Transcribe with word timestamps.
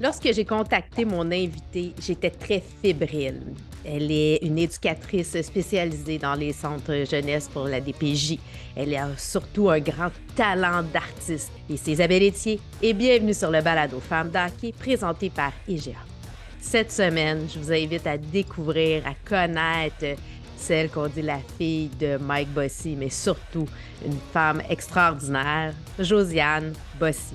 Lorsque 0.00 0.32
j'ai 0.32 0.44
contacté 0.44 1.04
mon 1.04 1.26
invitée, 1.32 1.92
j'étais 2.00 2.30
très 2.30 2.62
fébrile. 2.82 3.42
Elle 3.84 4.12
est 4.12 4.38
une 4.42 4.58
éducatrice 4.58 5.40
spécialisée 5.42 6.18
dans 6.18 6.34
les 6.34 6.52
centres 6.52 7.04
jeunesse 7.10 7.48
pour 7.48 7.64
la 7.66 7.80
DPJ. 7.80 8.38
Elle 8.76 8.94
a 8.94 9.08
surtout 9.16 9.70
un 9.70 9.80
grand 9.80 10.10
talent 10.36 10.84
d'artiste. 10.84 11.50
Et 11.68 11.76
c'est 11.76 11.92
Isabelle 11.92 12.22
Etier. 12.22 12.60
Et 12.80 12.92
bienvenue 12.92 13.34
sur 13.34 13.50
le 13.50 13.60
balado 13.60 13.98
Femmes 13.98 14.30
d'Hockey 14.30 14.72
présenté 14.72 15.30
par 15.30 15.52
IGA. 15.66 15.98
Cette 16.60 16.92
semaine, 16.92 17.48
je 17.52 17.58
vous 17.58 17.72
invite 17.72 18.06
à 18.06 18.16
découvrir, 18.18 19.02
à 19.04 19.14
connaître 19.28 20.20
celle 20.56 20.90
qu'on 20.90 21.08
dit 21.08 21.22
la 21.22 21.38
fille 21.56 21.90
de 21.98 22.18
Mike 22.18 22.50
Bossy, 22.50 22.94
mais 22.96 23.10
surtout 23.10 23.66
une 24.04 24.18
femme 24.32 24.62
extraordinaire, 24.68 25.72
Josiane 25.98 26.72
Bossy. 27.00 27.34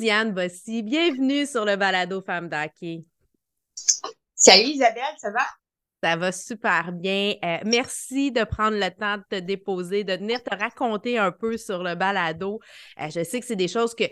Josiane 0.00 0.32
Bossy, 0.32 0.82
bienvenue 0.82 1.44
sur 1.44 1.66
le 1.66 1.76
balado 1.76 2.22
Femme 2.22 2.48
d'Hockey. 2.48 3.04
Salut 4.34 4.70
Isabelle, 4.70 5.14
ça 5.18 5.30
va? 5.30 5.46
Ça 6.02 6.16
va 6.16 6.32
super 6.32 6.90
bien. 6.90 7.34
Euh, 7.44 7.58
merci 7.66 8.32
de 8.32 8.44
prendre 8.44 8.78
le 8.78 8.88
temps 8.88 9.18
de 9.18 9.24
te 9.28 9.44
déposer, 9.44 10.02
de 10.02 10.14
venir 10.14 10.42
te 10.42 10.54
raconter 10.56 11.18
un 11.18 11.30
peu 11.30 11.58
sur 11.58 11.82
le 11.82 11.96
balado. 11.96 12.60
Euh, 12.98 13.10
je 13.10 13.22
sais 13.22 13.40
que 13.40 13.46
c'est 13.46 13.56
des 13.56 13.68
choses 13.68 13.94
que 13.94 14.04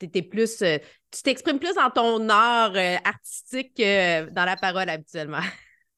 tu 0.00 0.06
étais 0.06 0.22
plus. 0.22 0.62
Euh, 0.62 0.78
tu 1.12 1.22
t'exprimes 1.22 1.60
plus 1.60 1.74
dans 1.74 1.90
ton 1.90 2.28
art 2.28 2.74
artistique 3.04 3.76
que 3.76 4.28
dans 4.30 4.46
la 4.46 4.56
parole 4.56 4.88
habituellement. 4.88 5.46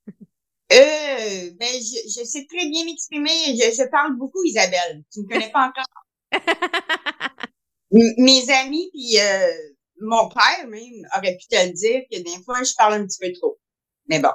ben, 0.68 1.56
je, 1.58 2.22
sais 2.22 2.46
très 2.46 2.68
bien 2.68 2.84
m'exprimer. 2.84 3.30
Je, 3.56 3.74
je, 3.74 3.88
parle 3.88 4.14
beaucoup, 4.18 4.44
Isabelle. 4.44 5.04
Tu 5.10 5.20
ne 5.20 5.24
me 5.24 5.30
connais 5.30 5.50
pas 5.50 5.70
encore. 5.70 5.86
mes 7.90 8.50
amis, 8.50 8.90
puis 8.92 9.18
euh, 9.20 9.48
mon 10.00 10.28
père 10.28 10.66
même 10.68 11.06
aurait 11.16 11.36
pu 11.36 11.46
te 11.48 11.66
le 11.66 11.72
dire 11.72 12.02
que 12.10 12.18
des 12.18 12.42
fois, 12.44 12.62
je 12.62 12.72
parle 12.76 12.94
un 12.94 13.06
petit 13.06 13.18
peu 13.20 13.32
trop. 13.32 13.58
Mais 14.08 14.20
bon. 14.20 14.30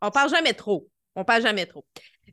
On 0.00 0.10
parle 0.10 0.30
jamais 0.30 0.54
trop. 0.54 0.88
On 1.16 1.24
parle 1.24 1.42
jamais 1.42 1.66
trop. 1.66 1.84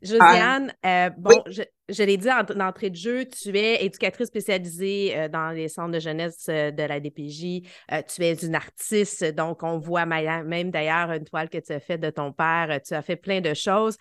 Josiane, 0.02 0.72
euh, 0.84 1.10
bon, 1.16 1.42
je, 1.46 2.02
l'ai 2.02 2.16
dit 2.16 2.28
en 2.30 2.60
entrée 2.60 2.90
de 2.90 2.96
jeu, 2.96 3.24
tu 3.26 3.56
es 3.56 3.84
éducatrice 3.84 4.28
spécialisée 4.28 5.16
euh, 5.16 5.28
dans 5.28 5.50
les 5.50 5.68
centres 5.68 5.92
de 5.92 6.00
jeunesse 6.00 6.46
de 6.46 6.82
la 6.82 7.00
DPJ. 7.00 7.62
tu 8.08 8.22
es 8.22 8.34
une 8.34 8.54
artiste, 8.54 9.24
donc 9.34 9.62
on 9.62 9.78
voit 9.78 10.06
même 10.06 10.70
d'ailleurs 10.70 11.12
une 11.12 11.24
toile 11.24 11.48
que 11.48 11.58
tu 11.58 11.72
as 11.72 11.80
faite 11.80 12.00
de 12.00 12.10
ton 12.10 12.32
père. 12.32 12.80
Tu 12.86 12.94
as 12.94 13.02
fait 13.02 13.16
plein 13.16 13.40
de 13.40 13.54
choses. 13.54 13.96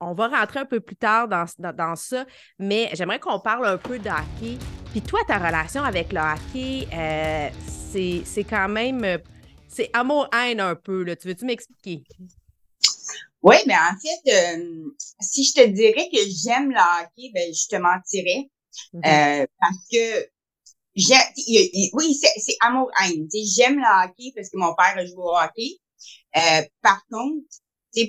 on 0.00 0.14
va 0.14 0.28
rentrer 0.28 0.60
un 0.60 0.64
peu 0.64 0.80
plus 0.80 0.96
tard 0.96 1.28
dans, 1.28 1.44
dans 1.58 1.96
ça, 1.96 2.24
mais 2.58 2.88
j'aimerais 2.94 3.18
qu'on 3.18 3.40
parle 3.40 3.66
un 3.66 3.78
peu 3.78 3.98
de 3.98 4.08
hockey. 4.08 4.58
Puis 4.90 5.02
toi, 5.02 5.20
ta 5.26 5.36
relation 5.36 5.82
avec 5.82 6.12
le 6.12 6.20
hockey, 6.20 6.88
euh, 6.94 7.48
c'est 7.92 8.44
quand 8.44 8.68
même. 8.68 9.04
Euh, 9.04 9.18
c'est 9.66 9.90
amour-haine 9.92 10.60
un 10.60 10.74
peu. 10.74 11.02
Là. 11.02 11.14
Tu 11.14 11.28
veux-tu 11.28 11.44
m'expliquer? 11.44 12.02
Oui, 13.42 13.56
mais 13.66 13.74
en 13.74 13.94
fait, 14.00 14.56
euh, 14.56 14.94
si 15.20 15.44
je 15.44 15.54
te 15.54 15.66
dirais 15.66 16.08
que 16.12 16.18
j'aime 16.28 16.70
le 16.70 16.78
hockey, 16.78 17.30
ben, 17.32 17.52
je 17.52 17.66
te 17.68 17.76
mentirais. 17.76 18.50
Mm-hmm. 18.94 19.46
parce 19.58 19.78
que 19.90 20.28
oui, 21.94 22.14
c'est 22.14 22.56
amour-haine. 22.60 23.28
J'aime 23.56 23.78
le 23.78 24.04
hockey 24.04 24.32
parce 24.34 24.50
que 24.50 24.56
mon 24.56 24.74
père 24.74 24.96
a 24.96 25.04
joué 25.04 25.16
au 25.16 25.36
hockey. 25.36 25.78
par 26.82 27.04
contre, 27.10 27.44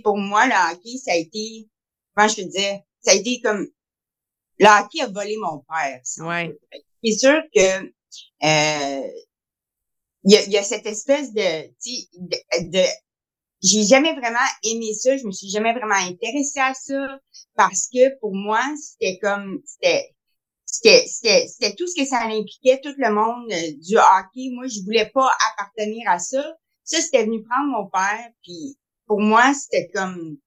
pour 0.03 0.17
moi, 0.17 0.45
le 0.45 0.53
hockey, 0.53 0.97
ça 0.97 1.11
a 1.11 1.15
été, 1.15 1.67
comment 2.15 2.27
je 2.27 2.35
peux 2.35 2.49
dire, 2.49 2.79
ça 3.01 3.11
a 3.11 3.15
été 3.15 3.41
comme 3.41 3.67
le 4.59 4.67
hockey 4.67 5.01
a 5.01 5.07
volé 5.07 5.37
mon 5.37 5.59
père. 5.59 6.01
ouais. 6.19 6.57
C'est 7.03 7.17
sûr 7.17 7.41
que 7.55 7.85
euh, 8.43 9.07
il 10.25 10.33
y, 10.33 10.35
a, 10.35 10.43
y, 10.47 10.57
a, 10.57 10.63
cette 10.63 10.85
espèce 10.85 11.31
de, 11.31 11.67
de, 11.69 12.69
de 12.69 12.85
j'ai 13.61 13.83
jamais 13.83 14.13
vraiment 14.13 14.39
aimé 14.63 14.93
ça, 14.93 15.17
je 15.17 15.25
me 15.25 15.31
suis 15.31 15.49
jamais 15.49 15.73
vraiment 15.73 15.95
intéressée 15.95 16.59
à 16.59 16.73
ça 16.73 17.19
parce 17.55 17.87
que 17.91 18.17
pour 18.19 18.33
moi 18.33 18.61
c'était 18.77 19.19
comme 19.19 19.61
c'était 19.65 20.13
c'était 20.65 21.47
c'était 21.47 21.75
tout 21.75 21.87
ce 21.87 21.99
que 22.01 22.07
ça 22.07 22.21
impliquait 22.23 22.79
tout 22.81 22.93
le 22.97 23.13
monde 23.13 23.51
euh, 23.51 23.71
du 23.85 23.97
hockey. 23.97 24.49
Moi 24.53 24.67
je 24.67 24.83
voulais 24.83 25.09
pas 25.13 25.29
appartenir 25.51 26.09
à 26.09 26.19
ça. 26.19 26.43
Ça 26.83 27.01
c'était 27.01 27.25
venu 27.25 27.43
prendre 27.43 27.69
mon 27.69 27.89
père 27.89 28.29
puis 28.43 28.77
pour 29.05 29.19
moi 29.19 29.53
c'était 29.53 29.89
comme 29.93 30.37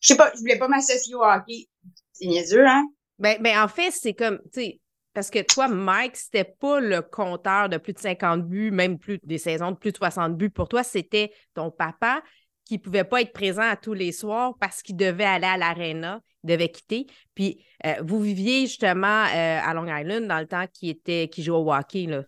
je 0.00 0.08
sais 0.08 0.16
pas 0.16 0.32
je 0.34 0.40
voulais 0.40 0.58
pas 0.58 0.68
m'associer 0.68 1.14
au 1.14 1.22
hockey. 1.22 1.68
C'est 2.12 2.26
niaiseux 2.26 2.66
hein? 2.66 2.84
Ben, 3.18 3.42
ben, 3.42 3.62
en 3.62 3.68
fait, 3.68 3.90
c'est 3.90 4.14
comme, 4.14 4.38
tu 4.52 4.60
sais, 4.60 4.80
parce 5.14 5.30
que 5.30 5.40
toi, 5.40 5.68
Mike, 5.68 6.16
c'était 6.16 6.44
pas 6.44 6.80
le 6.80 7.02
compteur 7.02 7.68
de 7.68 7.76
plus 7.76 7.92
de 7.92 7.98
50 7.98 8.46
buts, 8.46 8.70
même 8.70 8.98
plus 8.98 9.18
des 9.24 9.38
saisons 9.38 9.72
de 9.72 9.76
plus 9.76 9.92
de 9.92 9.96
60 9.96 10.36
buts. 10.36 10.50
Pour 10.50 10.68
toi, 10.68 10.82
c'était 10.82 11.32
ton 11.54 11.70
papa 11.70 12.22
qui 12.68 12.78
pouvait 12.78 13.04
pas 13.04 13.22
être 13.22 13.32
présent 13.32 13.62
à 13.62 13.76
tous 13.76 13.94
les 13.94 14.12
soirs 14.12 14.54
parce 14.60 14.82
qu'il 14.82 14.96
devait 14.96 15.24
aller 15.24 15.46
à 15.46 15.56
l'aréna, 15.56 16.20
il 16.44 16.50
devait 16.50 16.68
quitter. 16.68 17.06
Puis 17.34 17.64
euh, 17.86 17.94
vous 18.06 18.20
viviez 18.20 18.66
justement 18.66 19.24
euh, 19.24 19.60
à 19.62 19.72
Long 19.72 19.86
Island 19.86 20.28
dans 20.28 20.38
le 20.38 20.46
temps 20.46 20.66
qui 20.72 20.90
était 20.90 21.28
qui 21.28 21.42
jouait 21.42 21.56
au 21.56 21.72
hockey 21.72 22.06
là. 22.06 22.24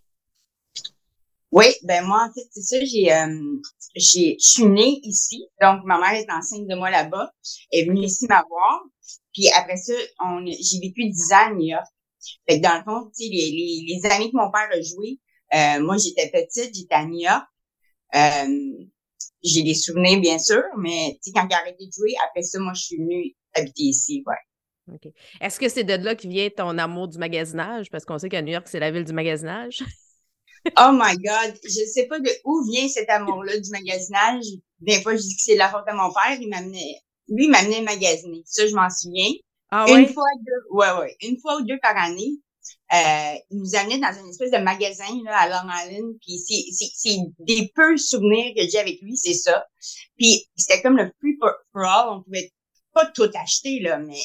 Oui, 1.53 1.67
ben 1.83 2.05
moi 2.07 2.29
en 2.29 2.33
fait 2.33 2.47
c'est 2.51 2.63
ça, 2.63 2.85
j'ai 2.85 3.13
euh, 3.13 3.61
j'ai 3.95 4.37
je 4.41 4.47
suis 4.47 4.65
née 4.65 5.01
ici, 5.03 5.47
donc 5.61 5.85
ma 5.85 5.99
mère 5.99 6.15
est 6.15 6.31
enceinte 6.31 6.67
de 6.67 6.75
moi 6.75 6.91
là-bas, 6.91 7.31
elle 7.71 7.81
est 7.81 7.85
venue 7.87 8.05
ici 8.05 8.27
m'avoir. 8.27 8.85
Puis 9.35 9.49
après 9.57 9.77
ça, 9.77 9.93
on, 10.21 10.45
j'ai 10.47 10.79
vécu 10.81 11.09
dix 11.09 11.33
ans 11.33 11.49
à 11.49 11.53
New 11.53 11.67
York. 11.67 11.87
Fait 12.49 12.61
que 12.61 12.63
dans 12.63 12.77
le 12.77 12.85
fond, 12.85 13.11
tu 13.17 13.25
sais, 13.25 13.31
les, 13.31 13.51
les, 13.51 13.85
les, 13.87 14.11
années 14.11 14.31
que 14.31 14.37
mon 14.37 14.51
père 14.51 14.69
a 14.71 14.81
joué, 14.81 15.19
euh, 15.55 15.83
moi 15.83 15.97
j'étais 15.97 16.31
petite, 16.31 16.75
j'étais 16.75 16.95
à 16.95 17.05
New 17.05 17.21
York. 17.21 17.45
Euh, 18.15 18.87
j'ai 19.43 19.63
des 19.63 19.75
souvenirs 19.75 20.21
bien 20.21 20.39
sûr, 20.39 20.63
mais 20.79 21.19
tu 21.23 21.31
sais 21.31 21.33
quand 21.35 21.47
j'ai 21.51 21.57
arrêté 21.57 21.87
de 21.87 21.93
jouer, 21.93 22.15
après 22.29 22.43
ça, 22.43 22.59
moi 22.59 22.73
je 22.75 22.83
suis 22.83 22.97
venue 22.97 23.35
habiter 23.55 23.85
ici, 23.85 24.23
ouais. 24.27 24.95
OK. 24.95 25.13
Est-ce 25.41 25.61
que 25.61 25.69
c'est 25.69 25.85
de 25.85 25.95
là 25.95 26.15
que 26.15 26.27
vient 26.27 26.49
ton 26.51 26.77
amour 26.79 27.09
du 27.09 27.19
magasinage? 27.19 27.91
Parce 27.91 28.05
qu'on 28.05 28.19
sait 28.19 28.29
qu'à 28.29 28.43
New 28.43 28.53
York, 28.53 28.67
c'est 28.69 28.81
la 28.81 28.91
ville 28.91 29.05
du 29.05 29.13
magasinage. 29.13 29.85
oh 30.79 30.91
my 30.93 31.17
God! 31.17 31.55
Je 31.65 31.87
sais 31.87 32.07
pas 32.07 32.19
de 32.19 32.31
où 32.45 32.65
vient 32.71 32.89
cet 32.89 33.09
amour-là 33.09 33.59
du 33.59 33.71
magasinage. 33.71 34.45
Des 34.81 35.01
fois, 35.01 35.15
je 35.15 35.23
dis 35.23 35.37
que 35.37 35.43
c'est 35.43 35.57
la 35.57 35.69
faute 35.69 35.85
de 35.89 35.95
mon 35.95 36.13
père. 36.13 36.39
Il 36.41 36.49
m'amenait 36.49 36.97
lui, 37.31 37.45
il 37.45 37.51
m'amenait 37.51 37.83
magasiner. 37.83 38.43
Ça, 38.45 38.67
je 38.67 38.75
m'en 38.75 38.91
souviens. 38.91 39.31
Ah, 39.71 39.87
une 39.89 40.09
fois 40.09 40.25
deux, 40.41 40.77
ouais, 40.77 40.93
ouais, 40.99 41.17
une 41.23 41.39
fois 41.39 41.57
ou 41.57 41.63
deux 41.65 41.79
par 41.81 41.97
année. 41.97 42.33
Euh, 42.93 43.35
il 43.51 43.59
nous 43.59 43.77
amenait 43.77 43.99
dans 43.99 44.13
une 44.13 44.29
espèce 44.29 44.51
de 44.51 44.59
magasin 44.59 45.07
là, 45.25 45.39
à 45.39 45.49
Long 45.49 45.71
Island. 45.71 46.17
Puis 46.21 46.39
c'est 46.39 47.19
des 47.39 47.71
peu 47.75 47.97
souvenirs 47.97 48.53
que 48.57 48.69
j'ai 48.69 48.79
avec 48.79 49.01
lui, 49.01 49.17
c'est 49.17 49.35
ça. 49.35 49.65
Puis 50.17 50.49
c'était 50.57 50.83
comme 50.83 50.97
le 50.97 51.11
free 51.21 51.37
for, 51.41 51.55
all. 51.75 52.09
On 52.11 52.23
pouvait 52.23 52.53
pas 52.93 53.07
tout 53.07 53.31
acheter, 53.35 53.81
là, 53.81 53.99
mais 53.99 54.21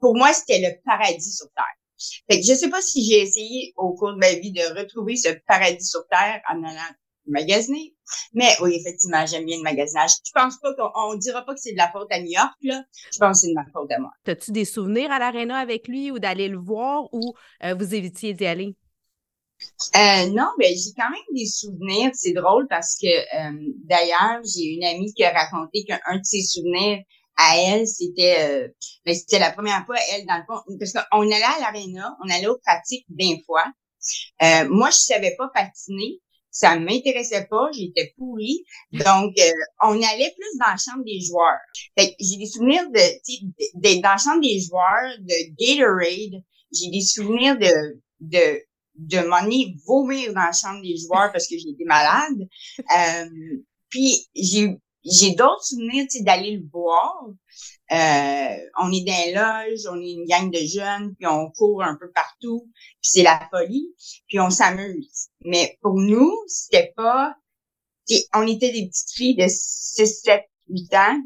pour 0.00 0.16
moi, 0.16 0.32
c'était 0.32 0.60
le 0.60 0.80
paradis 0.84 1.32
sur 1.32 1.46
Terre. 1.54 1.64
Fait 2.30 2.40
que 2.40 2.46
je 2.46 2.54
sais 2.54 2.68
pas 2.68 2.82
si 2.82 3.04
j'ai 3.04 3.20
essayé 3.20 3.72
au 3.76 3.94
cours 3.94 4.12
de 4.12 4.18
ma 4.18 4.32
vie 4.32 4.52
de 4.52 4.78
retrouver 4.78 5.16
ce 5.16 5.30
paradis 5.46 5.86
sur 5.86 6.06
Terre 6.08 6.40
en 6.50 6.62
allant 6.62 6.94
magasiner. 7.26 7.95
Mais 8.32 8.50
oui, 8.60 8.76
effectivement, 8.78 9.24
j'aime 9.26 9.44
bien 9.44 9.56
le 9.56 9.62
magasinage. 9.62 10.12
Je 10.24 10.32
pense 10.32 10.58
pas 10.58 10.74
qu'on 10.74 10.90
on 10.94 11.14
dira 11.14 11.44
pas 11.44 11.54
que 11.54 11.60
c'est 11.60 11.72
de 11.72 11.78
la 11.78 11.90
faute 11.90 12.08
à 12.10 12.20
New 12.20 12.30
York, 12.30 12.54
là. 12.62 12.82
Je 13.12 13.18
pense 13.18 13.40
que 13.40 13.46
c'est 13.46 13.48
de 13.48 13.54
ma 13.54 13.66
faute 13.72 13.90
à 13.92 13.98
moi. 13.98 14.10
As-tu 14.26 14.52
des 14.52 14.64
souvenirs 14.64 15.10
à 15.10 15.18
l'aréna 15.18 15.58
avec 15.58 15.88
lui 15.88 16.10
ou 16.10 16.18
d'aller 16.18 16.48
le 16.48 16.58
voir 16.58 17.08
ou 17.12 17.34
euh, 17.64 17.74
vous 17.74 17.94
évitiez 17.94 18.34
d'y 18.34 18.46
aller? 18.46 18.76
Euh, 19.96 20.26
non, 20.30 20.50
mais 20.58 20.74
j'ai 20.74 20.92
quand 20.96 21.10
même 21.10 21.34
des 21.34 21.46
souvenirs. 21.46 22.10
C'est 22.14 22.32
drôle 22.32 22.66
parce 22.68 22.96
que 23.00 23.06
euh, 23.06 23.72
d'ailleurs, 23.84 24.42
j'ai 24.44 24.74
une 24.74 24.84
amie 24.84 25.12
qui 25.14 25.24
a 25.24 25.32
raconté 25.32 25.84
qu'un 25.84 26.16
de 26.16 26.24
ses 26.24 26.42
souvenirs 26.42 27.02
à 27.36 27.58
elle, 27.58 27.86
c'était 27.86 28.36
euh, 28.40 28.68
ben, 29.04 29.14
c'était 29.14 29.38
la 29.38 29.52
première 29.52 29.84
fois, 29.84 29.96
elle, 30.12 30.26
dans 30.26 30.36
le 30.38 30.44
fond, 30.46 30.62
parce 30.78 30.92
qu'on 30.92 31.20
allait 31.22 31.42
à 31.42 31.60
l'aréna, 31.60 32.16
on 32.24 32.30
allait 32.30 32.46
aux 32.46 32.58
pratiques 32.58 33.06
d'un 33.08 33.36
fois. 33.44 33.64
Euh, 34.42 34.68
moi, 34.70 34.90
je 34.90 34.96
savais 34.96 35.34
pas 35.36 35.48
patiner, 35.52 36.20
ça 36.56 36.78
m'intéressait 36.78 37.46
pas, 37.50 37.68
j'étais 37.72 38.14
pourrie. 38.16 38.64
Donc, 38.92 39.34
euh, 39.38 39.50
on 39.82 39.92
allait 39.92 40.32
plus 40.34 40.58
dans 40.58 40.70
la 40.70 40.76
chambre 40.78 41.04
des 41.04 41.20
joueurs. 41.20 41.60
Fait 41.98 42.16
j'ai 42.18 42.38
des 42.38 42.46
souvenirs 42.46 42.88
de, 42.90 43.80
d'être 43.80 44.00
dans 44.00 44.10
la 44.10 44.16
chambre 44.16 44.40
des 44.40 44.58
joueurs, 44.60 45.18
de 45.18 45.34
Gatorade. 45.58 46.42
J'ai 46.72 46.90
des 46.90 47.02
souvenirs 47.02 47.58
de, 47.58 48.00
de, 48.20 48.62
de 48.94 49.18
vomir 49.86 50.32
dans 50.32 50.40
la 50.40 50.52
chambre 50.52 50.80
des 50.80 50.96
joueurs 50.96 51.30
parce 51.30 51.46
que 51.46 51.56
j'étais 51.58 51.84
malade. 51.84 52.38
Euh, 52.96 53.28
puis, 53.90 54.26
j'ai, 54.34 54.76
j'ai 55.04 55.34
d'autres 55.34 55.64
souvenirs, 55.64 56.06
tu 56.10 56.18
sais, 56.18 56.24
d'aller 56.24 56.56
le 56.56 56.62
voir. 56.72 57.26
Euh, 57.92 58.56
on 58.80 58.90
est 58.92 59.04
dans 59.04 59.34
loges, 59.34 59.86
on 59.88 60.00
est 60.00 60.12
une 60.12 60.26
gang 60.26 60.50
de 60.50 60.58
jeunes, 60.58 61.14
puis 61.14 61.26
on 61.26 61.50
court 61.50 61.84
un 61.84 61.96
peu 61.96 62.10
partout, 62.10 62.68
puis 62.72 63.10
c'est 63.10 63.22
la 63.22 63.40
folie, 63.50 63.94
puis 64.26 64.40
on 64.40 64.50
s'amuse. 64.50 65.28
Mais 65.44 65.78
pour 65.80 65.94
nous, 65.94 66.34
c'était 66.48 66.92
pas... 66.96 67.34
On 68.34 68.46
était 68.46 68.72
des 68.72 68.88
petites 68.88 69.12
filles 69.12 69.36
de 69.36 69.46
6, 69.48 70.22
7, 70.24 70.42
8 70.68 70.94
ans. 70.94 71.22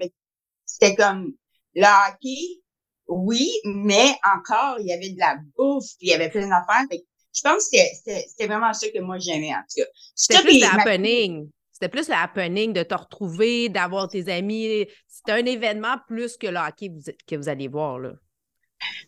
C'était 0.66 0.94
comme 0.94 1.34
le 1.74 1.86
hockey, 1.86 2.62
oui, 3.08 3.50
mais 3.64 4.16
encore, 4.24 4.78
il 4.80 4.86
y 4.86 4.92
avait 4.92 5.10
de 5.10 5.18
la 5.18 5.36
bouffe, 5.56 5.96
puis 5.98 6.08
il 6.08 6.10
y 6.10 6.14
avait 6.14 6.30
plein 6.30 6.48
d'affaires. 6.48 6.86
Je 6.90 7.40
pense 7.42 7.68
que 7.68 7.78
c'était 8.04 8.46
vraiment 8.46 8.72
ça 8.72 8.88
que 8.88 9.00
moi 9.00 9.18
j'aimais, 9.18 9.54
en 9.54 9.62
tout 9.62 9.82
cas. 9.82 9.88
C'était 10.14 10.42
plus 10.42 10.62
happening. 10.62 11.50
C'était 11.80 11.92
plus 11.92 12.08
le 12.08 12.14
happening 12.14 12.74
de 12.74 12.82
te 12.82 12.94
retrouver, 12.94 13.70
d'avoir 13.70 14.06
tes 14.06 14.30
amis. 14.30 14.86
C'était 15.08 15.32
un 15.32 15.46
événement 15.46 15.96
plus 16.06 16.36
que 16.36 16.46
le 16.46 16.58
hockey 16.58 16.90
que 17.26 17.36
vous 17.36 17.48
allez 17.48 17.68
voir, 17.68 17.98
là. 17.98 18.12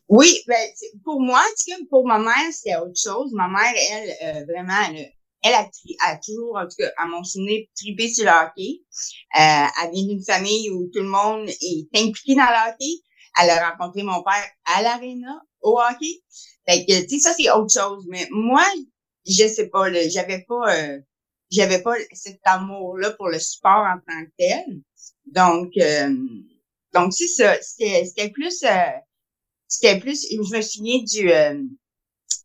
Oui, 0.09 0.39
ben, 0.47 0.71
pour 1.05 1.21
moi, 1.21 1.43
pour 1.91 2.07
ma 2.07 2.19
mère, 2.19 2.51
c'était 2.51 2.77
autre 2.77 2.99
chose. 2.99 3.31
Ma 3.35 3.49
mère, 3.49 3.75
elle, 3.91 4.11
euh, 4.23 4.45
vraiment, 4.47 5.13
elle, 5.43 5.55
a, 5.55 6.17
toujours, 6.17 6.57
en 6.57 6.63
tout 6.63 6.77
cas, 6.79 6.91
à 6.97 7.07
mon 7.07 7.23
souvenir, 7.23 7.67
tripé 7.77 8.09
sur 8.09 8.25
le 8.25 8.31
hockey. 8.31 8.81
Euh, 9.39 9.67
elle 9.83 9.91
vient 9.93 10.07
d'une 10.07 10.25
famille 10.25 10.71
où 10.71 10.89
tout 10.95 11.01
le 11.01 11.09
monde 11.09 11.51
est 11.51 11.89
impliqué 11.95 12.37
dans 12.37 12.49
le 12.49 12.71
hockey. 12.71 13.03
Elle 13.39 13.51
a 13.51 13.69
rencontré 13.69 14.03
mon 14.03 14.23
père 14.23 14.49
à 14.65 14.83
l'aréna, 14.83 15.43
au 15.61 15.79
hockey. 15.79 16.23
Fait 16.67 16.87
que, 16.87 17.03
tu 17.03 17.21
sais, 17.21 17.29
ça, 17.29 17.35
c'est 17.35 17.51
autre 17.51 17.73
chose. 17.73 18.07
Mais 18.09 18.27
moi, 18.31 18.65
je 19.27 19.47
sais 19.47 19.69
pas, 19.69 19.93
j'avais 20.09 20.43
pas, 20.49 20.75
euh, 20.75 20.99
j'avais 21.53 21.83
pas 21.83 21.95
cet 22.13 22.41
amour-là 22.45 23.13
pour 23.13 23.29
le 23.29 23.39
sport 23.39 23.87
en 23.87 23.99
tant 24.07 24.25
que 24.25 24.33
tel. 24.39 24.81
Donc, 25.27 25.73
euh, 25.77 26.15
donc 26.93 27.13
c'est 27.13 27.29
ça. 27.29 27.57
C'était, 27.63 28.05
c'était 28.07 28.31
plus, 28.31 28.63
euh, 28.65 28.91
c'était 29.69 30.01
plus, 30.01 30.27
je 30.31 30.57
me 30.57 30.63
souviens 30.63 30.99
du, 30.99 31.31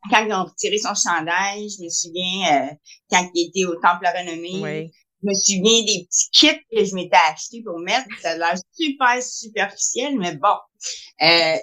quand 0.09 0.25
ils 0.25 0.33
ont 0.33 0.45
retiré 0.45 0.77
son 0.77 0.93
chandail, 0.93 1.69
je 1.69 1.83
me 1.83 1.89
souviens 1.89 2.77
quand 3.09 3.29
il 3.33 3.47
était 3.47 3.65
au 3.65 3.75
Temple 3.75 4.07
Renommé, 4.15 4.91
je 5.23 5.27
me 5.27 5.33
souviens 5.33 5.83
des 5.83 6.05
petits 6.05 6.29
kits 6.31 6.65
que 6.71 6.85
je 6.85 6.95
m'étais 6.95 7.17
acheté 7.31 7.61
pour 7.63 7.79
mettre. 7.79 8.07
Ça 8.21 8.31
a 8.31 8.37
l'air 8.37 8.55
super 8.73 9.23
superficiel, 9.23 10.17
mais 10.17 10.35
bon. 10.35 10.57
Euh, 11.21 11.57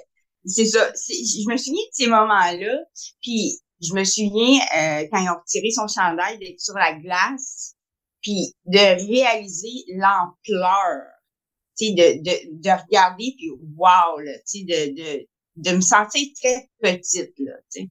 c'est 0.44 0.66
ça. 0.66 0.92
Je 1.08 1.50
me 1.50 1.56
souviens 1.56 1.84
de 1.84 1.92
ces 1.92 2.06
moments-là. 2.06 2.78
Puis 3.22 3.58
je 3.84 3.94
me 3.94 4.04
souviens 4.04 4.60
euh, 4.76 5.06
quand 5.10 5.18
ils 5.18 5.28
ont 5.30 5.40
retiré 5.40 5.70
son 5.70 5.86
chandail 5.86 6.38
d'être 6.38 6.60
sur 6.60 6.74
la 6.74 6.94
glace, 6.94 7.74
puis 8.22 8.54
de 8.64 8.78
réaliser 8.78 9.84
l'ampleur, 9.96 11.02
tu 11.76 11.86
sais, 11.86 11.92
de, 11.92 12.22
de, 12.22 12.62
de 12.62 12.70
regarder 12.70 13.34
puis 13.36 13.50
wow, 13.76 14.20
tu 14.20 14.32
sais, 14.44 14.64
de, 14.64 14.94
de, 14.94 15.26
de 15.56 15.76
me 15.76 15.80
sentir 15.80 16.26
très 16.40 16.68
petite 16.80 17.34
là, 17.38 17.52
tu 17.72 17.82
sais. 17.82 17.88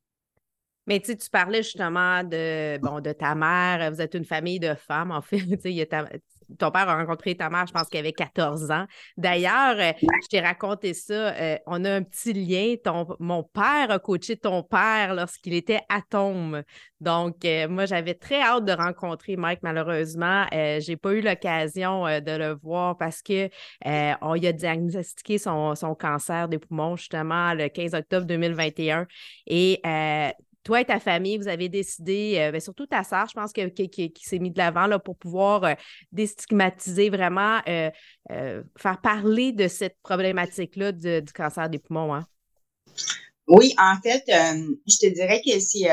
Mais 0.86 1.00
tu 1.00 1.16
tu 1.18 1.30
parlais 1.30 1.64
justement 1.64 2.24
de, 2.24 2.78
bon, 2.80 3.00
de 3.00 3.14
ta 3.14 3.36
mère. 3.36 3.90
Vous 3.92 4.02
êtes 4.02 4.16
une 4.16 4.26
famille 4.26 4.60
de 4.60 4.74
femmes, 4.76 5.12
en 5.12 5.22
fait. 5.22 5.38
ton 6.58 6.72
père 6.72 6.90
a 6.90 6.98
rencontré 6.98 7.36
ta 7.36 7.50
mère, 7.50 7.66
je 7.68 7.74
pense 7.74 7.88
qu'il 7.88 8.00
avait 8.00 8.14
14 8.14 8.72
ans. 8.72 8.86
D'ailleurs, 9.18 9.76
euh, 9.78 9.92
je 10.24 10.28
t'ai 10.28 10.40
raconté 10.40 10.94
ça. 10.94 11.34
Euh, 11.36 11.58
on 11.66 11.84
a 11.86 11.96
un 11.96 12.04
petit 12.04 12.34
lien. 12.34 12.76
Ton, 12.84 13.08
mon 13.20 13.44
père 13.44 13.92
a 13.92 14.00
coaché 14.00 14.38
ton 14.38 14.64
père 14.64 15.14
lorsqu'il 15.16 15.54
était 15.54 15.82
atome. 15.90 16.64
Donc, 17.00 17.44
euh, 17.46 17.68
moi, 17.68 17.86
j'avais 17.86 18.14
très 18.14 18.42
hâte 18.42 18.66
de 18.66 18.72
rencontrer 18.72 19.36
Mike. 19.36 19.60
Malheureusement, 19.64 20.46
je 20.52 20.90
n'ai 20.90 20.98
pas 20.98 21.14
eu 21.14 21.22
l'occasion 21.22 22.06
de 22.06 22.38
le 22.38 22.54
voir 22.62 22.98
parce 22.98 23.22
que 23.22 23.50
on 23.86 24.32
a 24.32 24.52
diagnostiqué 24.52 25.38
son, 25.38 25.76
son, 25.76 25.96
cancer 25.96 26.48
des 26.48 26.58
poumons 26.58 26.96
justement 26.96 27.54
le 27.54 27.68
15 27.68 27.94
octobre 27.94 28.26
2021. 28.26 29.08
Et 29.48 29.82
toi 30.64 30.82
et 30.82 30.86
ta 30.86 31.00
famille, 31.00 31.38
vous 31.38 31.48
avez 31.48 31.70
décidé, 31.70 32.36
euh, 32.38 32.52
ben, 32.52 32.62
surtout 32.62 32.86
ta 32.86 33.04
sœur, 33.04 33.28
je 33.28 33.34
pense, 33.34 33.52
que, 33.52 33.68
qui, 33.68 34.12
s'est 34.22 34.40
mis 34.40 34.52
de 34.52 34.58
l'avant 34.58 34.88
là, 34.88 35.00
pour 35.00 35.18
pouvoir 35.18 35.64
euh, 35.64 35.74
déstigmatiser 36.12 37.10
vraiment, 37.10 37.60
euh, 37.68 37.92
faire 38.78 39.02
parler 39.02 39.52
de 39.52 39.68
cette 39.68 39.98
problématique-là 40.02 40.92
du 40.92 41.34
cancer 41.34 41.70
des 41.70 41.80
poumons. 41.80 42.16
Hein? 42.16 42.26
Oui, 43.48 43.74
en 43.78 43.96
fait, 44.02 44.24
je 44.28 44.98
te 44.98 45.14
dirais 45.14 45.42
que 45.46 45.60
c'est 45.60 45.90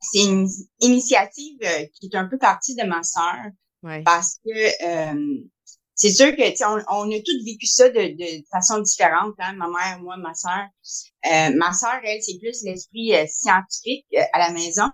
c'est 0.00 0.24
une 0.24 0.46
initiative 0.80 1.58
qui 1.94 2.10
est 2.12 2.16
un 2.16 2.26
peu 2.26 2.38
partie 2.38 2.74
de 2.74 2.84
ma 2.84 3.02
sœur. 3.02 3.50
Parce 4.04 4.38
que 4.44 5.46
c'est 5.96 6.10
sûr 6.10 6.36
que 6.36 6.42
on, 6.66 6.84
on 6.90 7.10
a 7.10 7.20
tous 7.20 7.44
vécu 7.44 7.66
ça 7.66 7.88
de, 7.88 8.16
de 8.16 8.44
façon 8.52 8.80
différente, 8.80 9.34
hein, 9.38 9.54
ma 9.54 9.66
mère, 9.66 9.98
moi, 10.02 10.18
ma 10.18 10.34
sœur. 10.34 10.66
Euh, 11.24 11.56
ma 11.56 11.72
sœur, 11.72 11.98
elle, 12.04 12.22
c'est 12.22 12.38
plus 12.38 12.62
l'esprit 12.64 13.14
euh, 13.14 13.24
scientifique 13.26 14.06
euh, 14.14 14.22
à 14.34 14.38
la 14.38 14.50
maison. 14.52 14.90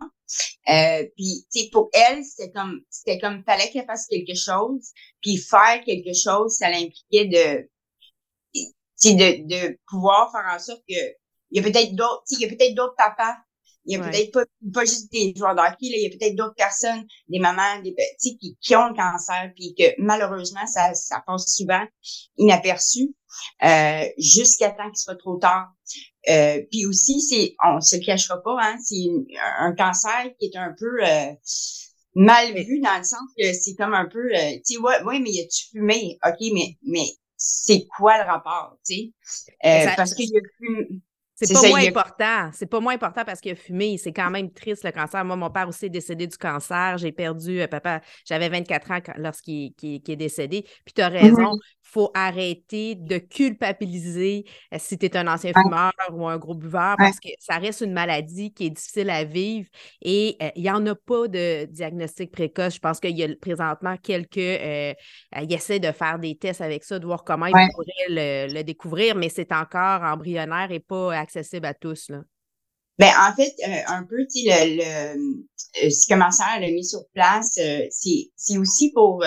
Euh, 0.68 1.04
puis, 1.16 1.44
tu 1.52 1.68
pour 1.70 1.90
elle, 1.92 2.24
c'était 2.24 2.52
comme, 2.52 2.80
c'était 2.88 3.18
comme, 3.18 3.42
fallait 3.44 3.68
qu'elle 3.70 3.84
fasse 3.84 4.06
quelque 4.06 4.36
chose. 4.36 4.92
Puis 5.20 5.38
faire 5.38 5.82
quelque 5.84 6.14
chose, 6.14 6.52
ça 6.56 6.70
l'impliquait 6.70 7.26
de, 7.26 7.68
de, 8.54 9.48
de 9.48 9.78
pouvoir 9.88 10.30
faire 10.30 10.54
en 10.54 10.58
sorte 10.60 10.82
que 10.88 10.94
il 11.50 11.56
y 11.56 11.66
a 11.66 11.70
peut-être 11.70 11.94
d'autres, 11.96 12.22
il 12.30 12.40
y 12.40 12.44
a 12.44 12.48
peut-être 12.48 12.74
d'autres 12.74 12.94
papas 12.96 13.36
il 13.84 13.96
y 13.96 14.00
a 14.00 14.04
peut-être 14.04 14.32
pas, 14.32 14.44
pas 14.72 14.84
juste 14.84 15.10
des 15.10 15.34
joueurs 15.36 15.54
d'hockey, 15.54 15.76
il 15.80 16.02
y 16.02 16.06
a 16.06 16.10
peut-être 16.10 16.36
d'autres 16.36 16.54
personnes, 16.54 17.04
des 17.28 17.38
mamans, 17.38 17.80
des 17.82 17.92
petits 17.92 18.38
qui, 18.38 18.56
qui 18.60 18.76
ont 18.76 18.88
le 18.88 18.94
cancer, 18.94 19.50
puis 19.56 19.74
que 19.76 19.84
malheureusement, 19.98 20.66
ça, 20.66 20.94
ça 20.94 21.22
passe 21.26 21.54
souvent 21.54 21.84
inaperçu 22.36 23.14
euh, 23.64 24.04
jusqu'à 24.18 24.70
temps 24.70 24.88
qu'il 24.88 24.98
soit 24.98 25.16
trop 25.16 25.36
tard. 25.36 25.72
Euh, 26.28 26.62
puis 26.70 26.86
aussi, 26.86 27.20
c'est, 27.20 27.56
on 27.64 27.80
se 27.80 27.96
le 27.96 28.04
cachera 28.04 28.40
pas, 28.42 28.56
hein, 28.60 28.76
c'est 28.82 29.08
un 29.58 29.74
cancer 29.74 30.30
qui 30.38 30.46
est 30.46 30.56
un 30.56 30.74
peu 30.78 31.04
euh, 31.04 31.32
mal 32.14 32.54
vu 32.54 32.80
dans 32.80 32.98
le 32.98 33.04
sens 33.04 33.28
que 33.36 33.52
c'est 33.52 33.74
comme 33.74 33.94
un 33.94 34.06
peu, 34.06 34.32
euh, 34.32 34.52
tu 34.64 34.74
sais, 34.74 34.78
ouais, 34.78 35.02
ouais, 35.02 35.18
mais 35.18 35.30
il 35.30 35.40
a-tu 35.40 35.70
fumé? 35.70 36.18
OK, 36.24 36.36
mais, 36.52 36.78
mais 36.84 37.06
c'est 37.36 37.86
quoi 37.96 38.18
le 38.18 38.30
rapport, 38.30 38.76
tu 38.86 38.94
sais? 38.94 39.12
Euh, 39.64 39.86
parce 39.96 40.14
qu'il 40.14 40.30
a 40.36 40.40
fumé 40.58 41.02
c'est 41.42 41.54
pas 41.54 41.68
moins 41.68 41.86
important. 41.86 42.50
C'est 42.52 42.66
pas 42.66 42.80
moins 42.80 42.94
important 42.94 43.24
parce 43.24 43.40
qu'il 43.40 43.52
a 43.52 43.56
fumé. 43.56 43.98
C'est 43.98 44.12
quand 44.12 44.30
même 44.30 44.50
triste 44.50 44.84
le 44.84 44.92
cancer. 44.92 45.24
Moi, 45.24 45.36
mon 45.36 45.50
père 45.50 45.68
aussi 45.68 45.86
est 45.86 45.90
décédé 45.90 46.26
du 46.26 46.36
cancer. 46.36 46.98
J'ai 46.98 47.12
perdu 47.12 47.60
euh, 47.60 47.66
papa. 47.66 48.00
J'avais 48.24 48.48
24 48.48 48.90
ans 48.90 48.98
lorsqu'il 49.16 49.72
est 49.82 50.16
décédé. 50.16 50.64
Puis 50.84 50.94
tu 50.94 51.02
as 51.02 51.08
raison 51.08 51.52
faut 51.92 52.10
arrêter 52.14 52.94
de 52.94 53.18
culpabiliser 53.18 54.46
euh, 54.72 54.78
si 54.80 54.96
tu 54.96 55.06
es 55.06 55.16
un 55.16 55.26
ancien 55.26 55.52
fumeur 55.52 55.92
ou 56.12 56.26
un 56.26 56.38
gros 56.38 56.54
buveur 56.54 56.96
parce 56.96 57.20
que 57.20 57.28
ça 57.38 57.58
reste 57.58 57.82
une 57.82 57.92
maladie 57.92 58.52
qui 58.52 58.66
est 58.66 58.70
difficile 58.70 59.10
à 59.10 59.24
vivre 59.24 59.68
et 60.00 60.36
euh, 60.42 60.48
il 60.56 60.62
n'y 60.62 60.70
en 60.70 60.84
a 60.86 60.94
pas 60.94 61.28
de 61.28 61.66
diagnostic 61.66 62.32
précoce. 62.32 62.76
Je 62.76 62.80
pense 62.80 62.98
qu'il 62.98 63.16
y 63.16 63.22
a 63.22 63.28
présentement 63.40 63.96
quelques. 63.98 64.38
Euh, 64.38 64.94
ils 65.40 65.52
essaient 65.52 65.80
de 65.80 65.92
faire 65.92 66.18
des 66.18 66.36
tests 66.36 66.62
avec 66.62 66.84
ça, 66.84 66.98
de 66.98 67.04
voir 67.04 67.24
comment 67.24 67.46
ils 67.46 67.68
pourraient 67.74 68.48
le, 68.48 68.62
découvrir, 68.62 69.14
mais 69.14 69.28
c'est 69.28 69.52
encore 69.52 70.02
embryonnaire 70.02 70.70
et 70.70 70.80
pas 70.80 71.14
accessible 71.14 71.66
à 71.66 71.74
tous. 71.74 72.08
Là. 72.08 72.20
Ben, 72.98 73.10
en 73.18 73.34
fait, 73.34 73.52
un 73.88 74.04
peu, 74.04 74.24
tu 74.32 74.44
le, 74.44 75.14
le, 75.84 75.90
ce 75.90 76.06
que 76.06 76.14
ma 76.14 76.30
soeur 76.30 76.46
a 76.46 76.60
mis 76.60 76.84
sur 76.84 77.04
place, 77.12 77.58
c'est 77.90 78.58
aussi 78.58 78.92
pour 78.92 79.24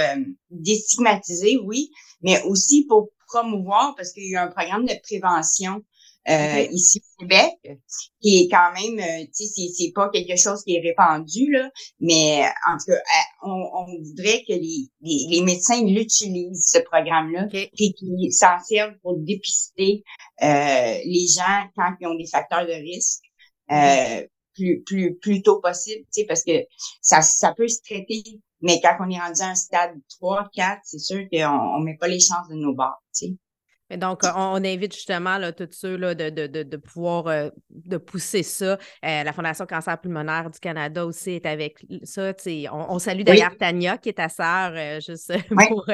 déstigmatiser, 0.50 1.58
oui, 1.64 1.90
mais 2.26 2.42
aussi 2.44 2.86
pour 2.88 3.10
promouvoir, 3.28 3.94
parce 3.96 4.12
qu'il 4.12 4.30
y 4.32 4.36
a 4.36 4.44
un 4.44 4.48
programme 4.48 4.86
de 4.86 4.96
prévention 5.04 5.82
euh, 6.28 6.66
ici 6.72 7.00
au 7.00 7.22
Québec, 7.22 7.54
qui 8.20 8.42
est 8.42 8.50
quand 8.50 8.72
même, 8.74 9.00
euh, 9.00 9.26
tu 9.26 9.46
sais, 9.46 9.68
c'est 9.72 9.92
pas 9.94 10.10
quelque 10.10 10.36
chose 10.36 10.64
qui 10.64 10.76
est 10.76 10.82
répandu, 10.82 11.52
là, 11.52 11.70
mais 12.00 12.44
en 12.68 12.78
tout 12.78 12.86
cas, 12.88 12.94
euh, 12.94 13.44
on, 13.44 13.70
on 13.74 14.04
voudrait 14.04 14.44
que 14.48 14.54
les, 14.54 14.90
les, 15.02 15.42
médecins 15.44 15.84
l'utilisent, 15.86 16.68
ce 16.72 16.80
programme-là, 16.80 17.48
et 17.54 17.94
qu'ils 17.94 18.34
s'en 18.34 18.58
servent 18.68 18.98
pour 19.04 19.18
dépister 19.20 20.04
euh, 20.42 20.98
les 21.06 21.28
gens 21.28 21.68
quand 21.76 21.94
ils 22.02 22.08
ont 22.08 22.16
des 22.16 22.28
facteurs 22.28 22.66
de 22.66 22.74
risque. 22.74 23.22
Euh, 23.72 24.26
plus, 24.56 24.82
plus, 24.84 25.16
plus 25.18 25.42
tôt 25.42 25.60
possible, 25.60 26.06
tu 26.06 26.22
sais, 26.22 26.26
parce 26.26 26.44
que 26.44 26.66
ça, 27.02 27.22
ça 27.22 27.54
peut 27.56 27.68
se 27.68 27.82
traiter 27.82 28.24
mais 28.66 28.82
quand 28.82 28.98
on 29.00 29.10
est 29.12 29.20
rendu 29.20 29.42
à 29.42 29.50
un 29.50 29.56
stade 29.56 29.94
3, 30.18 30.50
4, 30.52 30.80
c'est 30.84 30.98
sûr 30.98 31.20
qu'on 31.32 31.80
ne 31.80 31.86
met 31.86 31.98
pas 31.98 32.08
les 32.08 32.20
chances 32.20 32.48
de 32.50 32.56
nos 32.56 32.74
bords, 32.74 33.00
tu 33.16 33.28
sais. 33.90 33.98
donc, 33.98 34.22
on, 34.24 34.56
invite 34.56 34.96
justement 34.96 35.38
là, 35.38 35.52
tous 35.52 35.68
ceux 35.72 35.96
là, 35.98 36.16
de, 36.16 36.32
de, 36.32 36.64
de, 36.64 36.78
pouvoir 36.78 37.28
euh, 37.28 37.50
de 37.70 37.98
pousser 37.98 38.42
ça. 38.42 38.80
Euh, 39.06 39.24
la 39.24 39.34
Fondation 39.34 39.68
Cancer 39.68 40.02
pulmonaire 40.02 40.50
du 40.50 40.60
Canada 40.60 41.06
aussi 41.06 41.34
est 41.34 41.46
avec 41.46 41.86
ça. 42.02 42.34
On, 42.72 42.96
on 42.96 42.98
salue 42.98 43.22
d'ailleurs 43.22 43.56
Tania, 43.56 44.00
qui 44.00 44.10
est 44.10 44.14
ta 44.14 44.30
sœur, 44.30 44.72
euh, 44.74 45.00
juste 45.00 45.32
pour. 45.70 45.86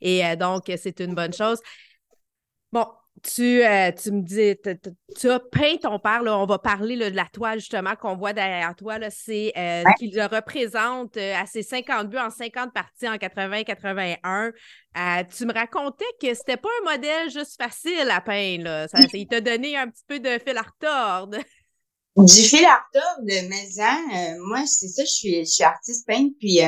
et 0.00 0.36
donc, 0.36 0.64
c'est 0.76 0.98
une 0.98 1.14
bonne 1.14 1.32
chose. 1.32 1.60
Bon, 2.72 2.86
tu, 3.22 3.64
euh, 3.64 3.90
tu 3.92 4.12
me 4.12 4.22
dis, 4.22 4.56
tu 5.18 5.30
as 5.30 5.40
peint 5.40 5.76
ton 5.80 5.98
père, 5.98 6.22
là, 6.22 6.38
on 6.38 6.46
va 6.46 6.58
parler 6.58 6.96
de 6.96 7.16
la 7.16 7.26
toile 7.32 7.58
justement 7.58 7.94
qu'on 7.96 8.16
voit 8.16 8.32
derrière 8.32 8.74
toi. 8.76 8.98
C'est 9.10 9.52
euh, 9.56 9.82
qu'il 9.98 10.14
le 10.14 10.24
représente 10.26 11.16
euh, 11.16 11.34
à 11.34 11.46
ses 11.46 11.62
50 11.62 12.08
buts 12.08 12.18
en 12.18 12.30
50 12.30 12.72
parties 12.72 13.08
en 13.08 13.16
80-81. 13.16 14.52
tu 15.36 15.46
me 15.46 15.52
racontais 15.52 16.04
que 16.20 16.34
c'était 16.34 16.56
pas 16.56 16.68
un 16.82 16.92
modèle 16.92 17.30
juste 17.30 17.60
facile 17.60 18.10
à 18.10 18.20
peindre. 18.20 18.64
Là. 18.64 18.88
Ça, 18.88 18.98
il 19.12 19.26
t'a 19.26 19.40
donné 19.40 19.76
un 19.76 19.88
petit 19.88 20.04
peu 20.06 20.20
de 20.20 20.38
fil 20.44 20.56
à 20.56 20.62
retordre. 20.62 21.38
Du 22.16 22.42
fil 22.42 22.64
à 22.64 22.82
retordre, 22.92 23.22
mais 23.26 23.68
hein, 23.78 24.36
moi, 24.48 24.66
c'est 24.66 24.88
ça, 24.88 25.04
je 25.04 25.10
suis, 25.10 25.44
je 25.44 25.50
suis 25.50 25.62
artiste 25.62 26.04
peintre, 26.04 26.34
puis 26.40 26.58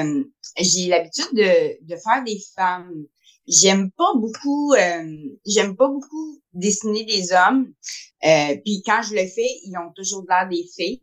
j'ai 0.61 0.87
l'habitude 0.87 1.27
de, 1.33 1.85
de 1.85 1.97
faire 1.97 2.23
des 2.25 2.39
femmes 2.55 3.05
j'aime 3.51 3.91
pas 3.91 4.13
beaucoup 4.15 4.73
euh, 4.75 5.05
j'aime 5.47 5.77
pas 5.77 5.89
beaucoup 5.89 6.41
dessiner 6.53 7.05
des 7.05 7.33
hommes. 7.33 7.73
Euh, 8.25 8.57
puis 8.65 8.83
quand 8.85 9.03
je 9.03 9.15
le 9.15 9.27
fais 9.27 9.51
ils 9.65 9.77
ont 9.77 9.93
toujours 9.95 10.25
l'air 10.29 10.49
des 10.49 10.65
filles. 10.75 11.01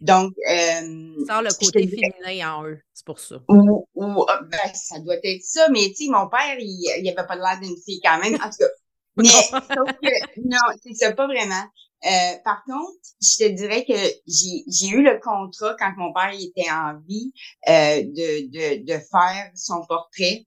Donc 0.00 0.32
euh, 0.48 0.80
le 0.80 1.64
côté 1.64 1.88
féminin 1.88 2.54
en 2.54 2.64
eux 2.66 2.78
c'est 2.94 3.06
pour 3.06 3.18
ça. 3.18 3.36
Ou, 3.48 3.86
ou 3.94 4.24
ah, 4.28 4.40
ben, 4.50 4.72
ça 4.74 5.00
doit 5.00 5.16
être 5.22 5.42
ça 5.42 5.68
mais 5.70 5.88
tu 5.88 6.04
sais 6.04 6.10
mon 6.10 6.28
père 6.28 6.56
il, 6.58 7.00
il 7.02 7.08
avait 7.08 7.26
pas 7.26 7.36
l'air 7.36 7.58
d'une 7.60 7.76
fille 7.84 8.00
quand 8.02 8.18
même 8.18 8.34
en 8.34 8.50
tout 8.50 8.58
cas. 8.60 8.66
Mais 9.18 9.28
sauf 9.28 9.92
que 10.00 10.40
non 10.44 10.58
c'est 10.80 10.94
ça 10.94 11.12
pas 11.12 11.26
vraiment. 11.26 11.64
Euh, 12.04 12.36
par 12.44 12.62
contre, 12.64 12.92
je 13.20 13.44
te 13.44 13.48
dirais 13.50 13.84
que 13.84 13.92
j'ai 14.28 14.88
eu 14.88 15.02
le 15.02 15.18
contrat 15.18 15.74
quand 15.78 15.92
mon 15.96 16.12
père 16.12 16.32
était 16.32 16.70
en 16.70 17.00
vie 17.08 17.32
euh, 17.68 18.02
de, 18.02 18.46
de, 18.46 18.84
de 18.84 18.98
faire 19.10 19.50
son 19.56 19.84
portrait. 19.86 20.46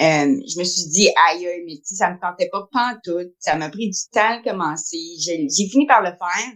Euh, 0.00 0.40
je 0.46 0.58
me 0.58 0.64
suis 0.64 0.88
dit, 0.90 1.08
aïe, 1.28 1.48
mais 1.66 1.80
tu 1.86 1.96
ça 1.96 2.10
me 2.10 2.20
tentait 2.20 2.48
pas 2.50 2.68
pantoute. 2.72 3.32
Ça 3.38 3.56
m'a 3.56 3.68
pris 3.68 3.90
du 3.90 3.98
temps 4.12 4.38
à 4.38 4.42
commencer. 4.42 4.98
J'ai 5.20 5.68
fini 5.68 5.86
par 5.86 6.02
le 6.02 6.10
faire. 6.10 6.52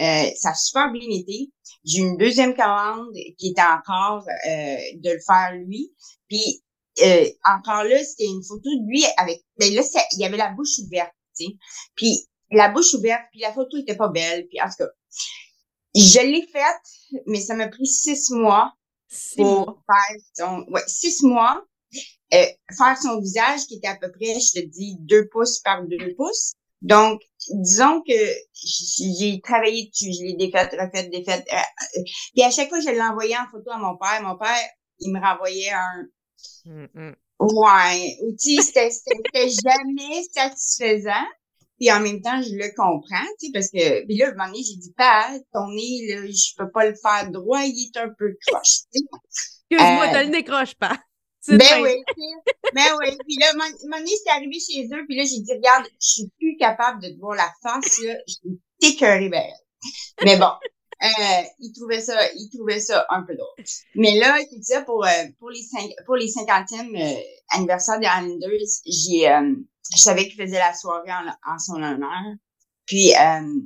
Euh, 0.00 0.30
ça 0.36 0.50
a 0.50 0.54
super 0.54 0.90
bien 0.92 1.08
été. 1.10 1.50
J'ai 1.84 2.00
eu 2.00 2.02
une 2.02 2.16
deuxième 2.16 2.54
commande 2.54 3.12
qui 3.38 3.50
était 3.50 3.62
encore 3.62 4.24
euh, 4.48 4.76
de 4.96 5.10
le 5.10 5.20
faire 5.26 5.52
lui. 5.54 5.92
Puis 6.28 6.62
euh, 7.02 7.26
encore 7.44 7.84
là, 7.84 8.02
c'était 8.04 8.26
une 8.26 8.42
photo 8.42 8.68
de 8.68 8.88
lui 8.88 9.04
avec. 9.16 9.42
Ben 9.58 9.72
là, 9.74 9.82
il 10.12 10.20
y 10.20 10.24
avait 10.24 10.36
la 10.36 10.50
bouche 10.50 10.78
ouverte, 10.84 11.12
tu 11.36 11.46
sais. 11.46 11.52
Puis 11.94 12.18
la 12.50 12.68
bouche 12.68 12.92
ouverte, 12.94 13.22
puis 13.32 13.40
la 13.40 13.52
photo 13.52 13.78
était 13.78 13.96
pas 13.96 14.08
belle. 14.08 14.46
Puis 14.48 14.60
en 14.60 14.66
tout 14.66 14.76
cas, 14.78 14.90
je 15.94 16.20
l'ai 16.20 16.46
faite, 16.46 17.22
mais 17.26 17.40
ça 17.40 17.54
m'a 17.54 17.68
pris 17.68 17.86
six 17.86 18.30
mois 18.30 18.72
six 19.08 19.36
pour 19.36 19.82
faire 19.86 20.20
son. 20.34 20.64
Ouais, 20.68 20.82
six 20.86 21.22
mois 21.22 21.64
euh, 22.32 22.46
faire 22.76 22.96
son 22.96 23.20
visage 23.20 23.66
qui 23.66 23.76
était 23.76 23.88
à 23.88 23.96
peu 23.96 24.10
près, 24.10 24.38
je 24.40 24.60
te 24.60 24.66
dis, 24.66 24.96
deux 25.00 25.28
pouces 25.28 25.60
par 25.60 25.84
deux 25.84 26.14
pouces. 26.16 26.54
Donc, 26.80 27.20
disons 27.50 28.02
que 28.02 28.14
j'ai 29.08 29.40
travaillé 29.40 29.88
dessus, 29.88 30.12
je 30.12 30.24
l'ai 30.24 30.34
défaite, 30.34 30.72
refaite, 30.72 31.10
défaite. 31.10 31.46
Euh, 31.52 31.56
euh, 31.56 32.02
puis 32.34 32.42
à 32.42 32.50
chaque 32.50 32.68
fois 32.68 32.80
je 32.80 32.90
l'envoyais 32.90 33.36
en 33.36 33.46
photo 33.50 33.70
à 33.70 33.78
mon 33.78 33.96
père, 33.96 34.22
mon 34.22 34.36
père, 34.36 34.68
il 34.98 35.12
me 35.12 35.20
renvoyait 35.20 35.70
un... 35.70 36.06
Mm, 36.64 36.86
mm. 36.94 37.14
Ouais, 37.38 38.16
outil, 38.22 38.62
c'était 38.62 38.90
jamais 39.48 40.22
satisfaisant. 40.32 41.26
Puis 41.78 41.90
en 41.90 42.00
même 42.00 42.20
temps, 42.20 42.40
je 42.40 42.54
le 42.54 42.72
comprends, 42.76 43.26
tu 43.40 43.46
sais, 43.46 43.52
parce 43.52 43.68
que... 43.68 44.06
Puis 44.06 44.16
là, 44.16 44.28
un 44.28 44.30
moment 44.32 44.46
donné, 44.46 44.62
j'ai 44.62 44.76
dit, 44.76 44.92
pas, 44.96 45.30
ton 45.52 45.68
nez, 45.68 46.06
là, 46.08 46.26
je 46.26 46.54
peux 46.56 46.70
pas 46.70 46.86
le 46.86 46.94
faire 46.94 47.30
droit, 47.30 47.62
il 47.64 47.90
est 47.92 47.98
un 47.98 48.10
peu 48.16 48.36
croche, 48.46 48.82
Excuse-moi, 49.70 50.06
euh, 50.06 50.18
tu 50.20 50.26
le 50.26 50.32
décroche 50.32 50.74
pas. 50.74 50.98
Ben 51.48 51.82
oui, 51.82 52.02
ben 52.74 52.84
oui. 53.00 53.16
Puis 53.26 53.36
là, 53.40 53.52
mon, 53.54 53.96
mon 53.96 54.06
c'est 54.06 54.30
arrivé 54.30 54.58
chez 54.60 54.84
eux, 54.84 55.04
puis 55.06 55.16
là, 55.16 55.24
j'ai 55.24 55.40
dit, 55.40 55.52
regarde, 55.52 55.86
je 56.00 56.08
suis 56.08 56.28
plus 56.38 56.56
capable 56.56 57.02
de 57.02 57.08
te 57.08 57.18
voir 57.18 57.36
la 57.36 57.52
face, 57.62 58.00
là. 58.02 58.14
Je 58.26 58.32
suis 58.34 58.92
écœurée, 58.94 59.28
ben. 59.28 59.44
Mais 60.24 60.36
bon. 60.36 60.52
Euh, 61.02 61.42
il 61.58 61.72
trouvait 61.72 62.00
ça, 62.00 62.16
il 62.36 62.48
trouvait 62.54 62.78
ça 62.78 63.04
un 63.10 63.22
peu 63.22 63.34
drôle. 63.34 63.64
Mais 63.96 64.16
là, 64.20 64.38
tu 64.48 64.62
ça 64.62 64.82
pour, 64.82 65.04
euh, 65.04 65.10
pour 65.40 65.50
les 65.50 65.62
cinq, 65.62 65.90
pour 66.06 66.14
les 66.14 66.28
cinquantièmes 66.28 66.94
euh, 66.94 67.20
anniversaires 67.50 67.98
des 67.98 68.06
Islanders, 68.06 68.68
j'ai, 68.86 69.28
euh, 69.28 69.52
je 69.96 70.00
savais 70.00 70.28
qu'il 70.28 70.40
faisait 70.40 70.60
la 70.60 70.72
soirée 70.72 71.10
en, 71.10 71.52
en 71.52 71.58
son 71.58 71.82
honneur. 71.82 72.36
Puis, 72.86 73.12
euh, 73.16 73.60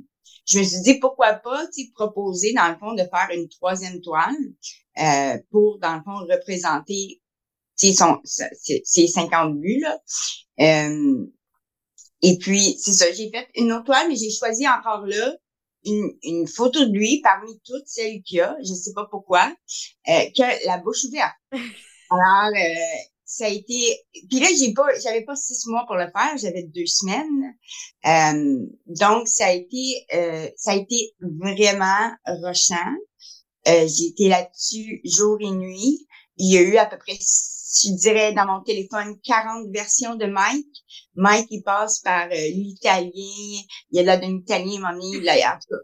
je 0.47 0.61
me 0.61 0.65
suis 0.65 0.81
dit, 0.81 0.99
pourquoi 0.99 1.35
pas, 1.35 1.67
tu 1.77 1.91
proposer, 1.95 2.55
dans 2.55 2.69
le 2.69 2.79
fond, 2.79 2.95
de 2.95 3.03
faire 3.03 3.29
une 3.35 3.51
troisième 3.51 4.01
toile, 4.01 4.35
euh, 4.99 5.37
pour, 5.51 5.79
dans 5.79 5.97
le 5.97 6.03
fond, 6.03 6.17
représenter 6.21 7.21
c'est 7.77 7.93
son, 7.93 8.19
c'est 8.25 9.07
50 9.07 9.59
buts, 9.61 9.81
là. 9.81 9.99
Euh, 10.61 11.27
et 12.23 12.39
puis, 12.39 12.77
c'est 12.81 12.93
ça, 12.93 13.13
j'ai 13.13 13.31
fait 13.31 13.47
une 13.55 13.73
autre 13.73 13.85
toile, 13.85 14.09
mais 14.09 14.17
j'ai 14.17 14.31
choisi 14.31 14.67
encore 14.67 15.07
là 15.07 15.37
une, 15.85 16.11
une 16.23 16.47
photo 16.47 16.85
de 16.85 16.93
lui 16.93 17.21
parmi 17.23 17.61
toutes 17.65 17.87
celles 17.87 18.23
qu'il 18.23 18.39
y 18.39 18.41
a, 18.41 18.57
je 18.61 18.75
sais 18.75 18.93
pas 18.93 19.07
pourquoi, 19.11 19.55
euh, 20.09 20.25
que 20.37 20.67
la 20.67 20.79
bouche 20.79 21.05
ouverte. 21.05 21.35
Alors, 22.11 22.53
euh, 22.57 22.99
ça 23.25 23.47
a 23.47 23.49
été. 23.49 23.99
Puis 24.31 24.41
là, 24.41 24.47
j'ai 24.59 24.73
pas, 24.73 24.87
j'avais 25.03 25.25
pas 25.25 25.37
six 25.37 25.67
mois 25.67 25.85
pour 25.87 25.97
le 25.97 26.07
faire, 26.07 26.37
j'avais 26.39 26.63
deux 26.63 26.87
semaines. 26.87 27.55
Euh, 28.07 28.67
donc, 28.87 29.29
ça 29.29 29.47
a 29.47 29.53
été, 29.53 30.07
euh, 30.15 30.49
ça 30.57 30.73
a 30.73 30.77
été 30.77 31.15
vraiment 31.21 32.11
rushant. 32.27 32.95
Euh, 33.69 33.87
j'ai 33.89 34.07
été 34.07 34.29
là-dessus 34.29 35.01
jour 35.05 35.39
et 35.41 35.51
nuit. 35.51 36.07
Il 36.37 36.53
y 36.53 36.59
a 36.59 36.63
eu 36.63 36.77
à 36.77 36.87
peu 36.87 36.99
près 36.99 37.17
je 37.85 37.95
dirais 37.97 38.33
dans 38.33 38.47
mon 38.47 38.63
téléphone 38.63 39.19
40 39.23 39.69
versions 39.73 40.17
de 40.17 40.27
Mike. 40.27 40.85
Mike, 41.15 41.49
il 41.51 41.63
passe 41.63 42.01
par 42.01 42.27
euh, 42.27 42.35
l'italien, 42.35 43.11
il 43.13 43.67
y 43.93 43.99
a 44.01 44.03
là 44.03 44.17
d'un 44.17 44.37
italien, 44.37 44.81
nez, 44.93 45.21
là, 45.21 45.35
en 45.55 45.59
tout 45.59 45.77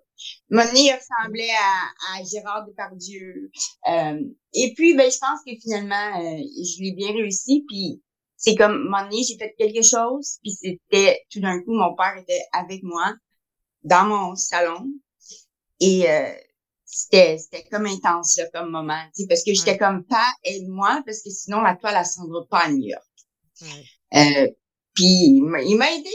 nez 0.72 0.92
ressemblait 0.92 1.50
à, 1.50 2.18
à 2.18 2.24
Gérard 2.24 2.66
Depardieu. 2.66 3.50
Euh, 3.88 4.20
et 4.52 4.74
puis, 4.74 4.94
ben, 4.94 5.10
je 5.10 5.18
pense 5.18 5.40
que 5.46 5.52
finalement, 5.60 6.20
euh, 6.20 6.38
je 6.38 6.82
l'ai 6.82 6.92
bien 6.92 7.12
réussi. 7.12 7.64
Puis, 7.68 8.02
c'est 8.36 8.54
comme, 8.54 8.88
mon 8.88 9.10
j'ai 9.10 9.36
fait 9.38 9.54
quelque 9.58 9.82
chose. 9.82 10.38
Puis, 10.42 10.52
c'était, 10.52 11.20
tout 11.30 11.40
d'un 11.40 11.60
coup, 11.62 11.72
mon 11.72 11.94
père 11.94 12.16
était 12.18 12.44
avec 12.52 12.82
moi 12.82 13.14
dans 13.84 14.06
mon 14.06 14.36
salon. 14.36 14.86
Et 15.80 16.08
euh, 16.08 16.32
c'était 16.94 17.38
c'était 17.38 17.64
comme 17.64 17.86
intense 17.86 18.36
là, 18.36 18.44
comme 18.52 18.70
moment, 18.70 19.02
tu 19.14 19.22
sais, 19.22 19.28
parce 19.28 19.42
que 19.42 19.54
j'étais 19.54 19.78
comme 19.78 20.04
pas 20.04 20.26
aide-moi 20.44 21.02
parce 21.06 21.22
que 21.22 21.30
sinon 21.30 21.62
la 21.62 21.76
toile 21.76 21.96
elle 21.98 22.06
s'en 22.06 22.26
pas 22.50 22.64
à 22.64 22.70
New 22.70 22.84
York. 22.84 23.04
Euh, 24.14 24.48
puis 24.94 25.04
il 25.04 25.42
m'a 25.42 25.90
aidé. 25.90 26.10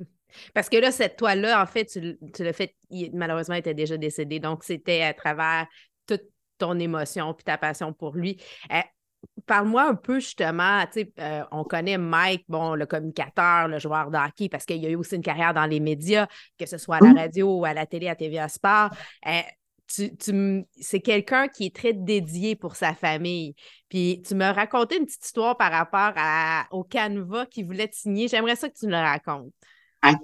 Parce 0.54 0.68
que 0.68 0.76
là, 0.76 0.92
cette 0.92 1.16
toile-là, 1.16 1.60
en 1.60 1.66
fait, 1.66 1.86
tu, 1.86 2.16
tu 2.32 2.44
l'as 2.44 2.52
fait, 2.52 2.74
malheureusement, 3.12 3.56
il 3.56 3.58
était 3.58 3.74
déjà 3.74 3.96
décédé. 3.96 4.38
Donc, 4.38 4.64
c'était 4.64 5.02
à 5.02 5.12
travers 5.12 5.66
toute 6.06 6.22
ton 6.58 6.78
émotion 6.78 7.34
puis 7.34 7.44
ta 7.44 7.58
passion 7.58 7.92
pour 7.92 8.14
lui. 8.14 8.40
Euh, 8.72 8.80
parle-moi 9.46 9.88
un 9.88 9.94
peu 9.94 10.20
justement, 10.20 10.84
tu 10.86 11.00
sais, 11.00 11.12
euh, 11.18 11.44
on 11.50 11.64
connaît 11.64 11.98
Mike, 11.98 12.44
bon, 12.48 12.74
le 12.74 12.86
communicateur, 12.86 13.68
le 13.68 13.78
joueur 13.78 14.10
de 14.10 14.16
hockey, 14.16 14.48
parce 14.48 14.64
qu'il 14.64 14.82
y 14.82 14.86
a 14.86 14.90
eu 14.90 14.96
aussi 14.96 15.16
une 15.16 15.22
carrière 15.22 15.54
dans 15.54 15.66
les 15.66 15.80
médias, 15.80 16.26
que 16.58 16.66
ce 16.66 16.78
soit 16.78 16.96
à 16.96 17.00
la 17.00 17.12
radio 17.22 17.58
ou 17.58 17.64
à 17.64 17.74
la 17.74 17.86
télé, 17.86 18.08
à 18.08 18.14
TVA 18.14 18.48
Sport 18.48 18.90
tu, 19.88 20.64
c'est 20.80 21.00
quelqu'un 21.00 21.48
qui 21.48 21.66
est 21.66 21.74
très 21.74 21.92
dédié 21.92 22.56
pour 22.56 22.76
sa 22.76 22.94
famille. 22.94 23.54
Puis 23.88 24.22
tu 24.26 24.34
me 24.34 24.52
racontais 24.52 24.98
une 24.98 25.06
petite 25.06 25.24
histoire 25.24 25.56
par 25.56 25.72
rapport 25.72 26.12
à, 26.16 26.66
au 26.70 26.84
canevas 26.84 27.46
qu'il 27.46 27.66
voulait 27.66 27.88
te 27.88 27.96
signer. 27.96 28.28
J'aimerais 28.28 28.56
ça 28.56 28.68
que 28.68 28.78
tu 28.78 28.86
me 28.86 28.92
le 28.92 28.98
racontes. 28.98 29.52
OK. 30.06 30.20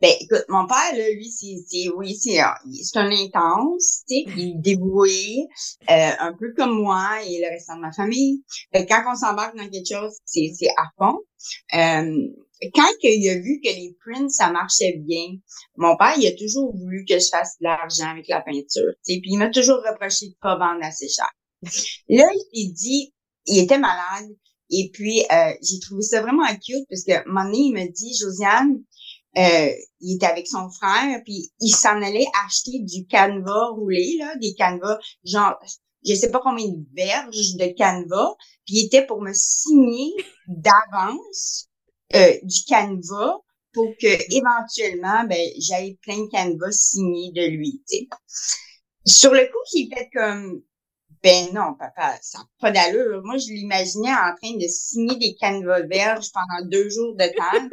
Ben, 0.00 0.10
écoute, 0.20 0.44
mon 0.48 0.66
père, 0.66 0.94
là, 0.94 1.10
lui, 1.10 1.30
c'est, 1.30 1.88
oui, 1.88 2.14
c'est, 2.14 2.38
c'est 2.82 2.98
un 2.98 3.10
intense, 3.10 4.04
tu 4.06 4.16
sais, 4.16 4.24
il 4.36 4.50
est 4.50 4.58
dévoué, 4.58 5.46
euh, 5.88 6.10
un 6.18 6.34
peu 6.34 6.52
comme 6.54 6.82
moi 6.82 7.22
et 7.24 7.40
le 7.40 7.48
restant 7.48 7.76
de 7.76 7.80
ma 7.80 7.92
famille. 7.92 8.44
quand 8.74 9.04
on 9.10 9.14
s'embarque 9.14 9.56
dans 9.56 9.68
quelque 9.70 9.88
chose, 9.88 10.18
c'est, 10.26 10.52
c'est 10.54 10.68
à 10.76 10.84
fond. 10.98 11.18
Euh, 11.74 12.28
quand 12.74 12.88
il 13.02 13.28
a 13.28 13.34
vu 13.34 13.60
que 13.62 13.68
les 13.68 13.96
prints, 14.00 14.30
ça 14.30 14.50
marchait 14.50 14.96
bien, 14.98 15.26
mon 15.76 15.96
père, 15.96 16.14
il 16.18 16.26
a 16.26 16.36
toujours 16.36 16.74
voulu 16.74 17.04
que 17.08 17.18
je 17.18 17.28
fasse 17.30 17.56
de 17.60 17.64
l'argent 17.64 18.10
avec 18.10 18.28
la 18.28 18.40
peinture. 18.40 18.92
Puis 19.04 19.20
il 19.24 19.36
m'a 19.36 19.50
toujours 19.50 19.80
reproché 19.88 20.28
de 20.28 20.36
pas 20.40 20.56
vendre 20.56 20.84
assez 20.84 21.08
cher. 21.08 21.30
Là, 22.08 22.24
il 22.52 22.72
dit, 22.72 23.14
il 23.46 23.58
était 23.58 23.78
malade. 23.78 24.28
Et 24.70 24.90
puis, 24.92 25.22
euh, 25.30 25.52
j'ai 25.62 25.78
trouvé 25.80 26.02
ça 26.02 26.22
vraiment 26.22 26.46
cute 26.46 26.86
parce 26.88 27.04
que 27.04 27.28
mon 27.28 27.52
il 27.52 27.72
me 27.72 27.86
dit, 27.92 28.14
Josiane, 28.18 28.82
euh, 29.38 29.70
il 30.00 30.16
était 30.16 30.26
avec 30.26 30.46
son 30.46 30.70
frère, 30.70 31.20
puis 31.24 31.52
il 31.60 31.70
s'en 31.70 32.02
allait 32.02 32.26
acheter 32.46 32.80
du 32.80 33.06
canevas 33.06 33.68
roulé, 33.74 34.16
là, 34.18 34.34
des 34.36 34.54
canevas, 34.54 34.98
genre, 35.24 35.54
je 36.06 36.14
sais 36.14 36.30
pas 36.30 36.40
combien 36.42 36.68
de 36.68 36.84
verges 36.94 37.56
de 37.56 37.74
canevas, 37.76 38.34
puis 38.64 38.76
il 38.76 38.86
était 38.86 39.04
pour 39.04 39.20
me 39.20 39.32
signer 39.34 40.12
d'avance 40.48 41.68
euh, 42.14 42.32
du 42.42 42.64
canevas 42.68 43.38
pour 43.72 43.92
que 44.00 44.34
éventuellement 44.34 45.24
ben 45.28 45.46
j'aille 45.58 45.96
plein 46.02 46.24
de 46.24 46.30
canevas 46.30 46.72
signés 46.72 47.32
de 47.32 47.46
lui. 47.46 47.82
Sur 49.04 49.32
le 49.32 49.46
coup, 49.46 49.58
j'ai 49.74 49.88
fait 49.94 50.08
comme 50.14 50.62
ben 51.22 51.52
non, 51.52 51.74
papa, 51.78 52.18
ça 52.22 52.38
n'a 52.38 52.44
pas 52.60 52.70
d'allure. 52.70 53.22
Moi, 53.24 53.36
je 53.38 53.52
l'imaginais 53.52 54.12
en 54.12 54.34
train 54.40 54.56
de 54.56 54.66
signer 54.68 55.16
des 55.16 55.34
canevas 55.34 55.82
verges 55.82 56.30
pendant 56.32 56.68
deux 56.68 56.88
jours 56.88 57.14
de 57.16 57.26
temps. 57.36 57.68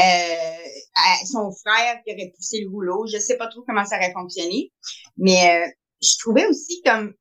euh, 0.00 1.24
son 1.26 1.52
frère 1.52 2.00
qui 2.04 2.12
aurait 2.14 2.32
poussé 2.34 2.60
le 2.62 2.70
rouleau. 2.70 3.06
Je 3.06 3.18
sais 3.18 3.36
pas 3.36 3.48
trop 3.48 3.62
comment 3.66 3.84
ça 3.84 3.96
aurait 3.96 4.12
fonctionné, 4.12 4.72
mais 5.16 5.66
euh, 5.66 5.70
je 6.02 6.16
trouvais 6.18 6.46
aussi 6.46 6.82
comme 6.84 7.14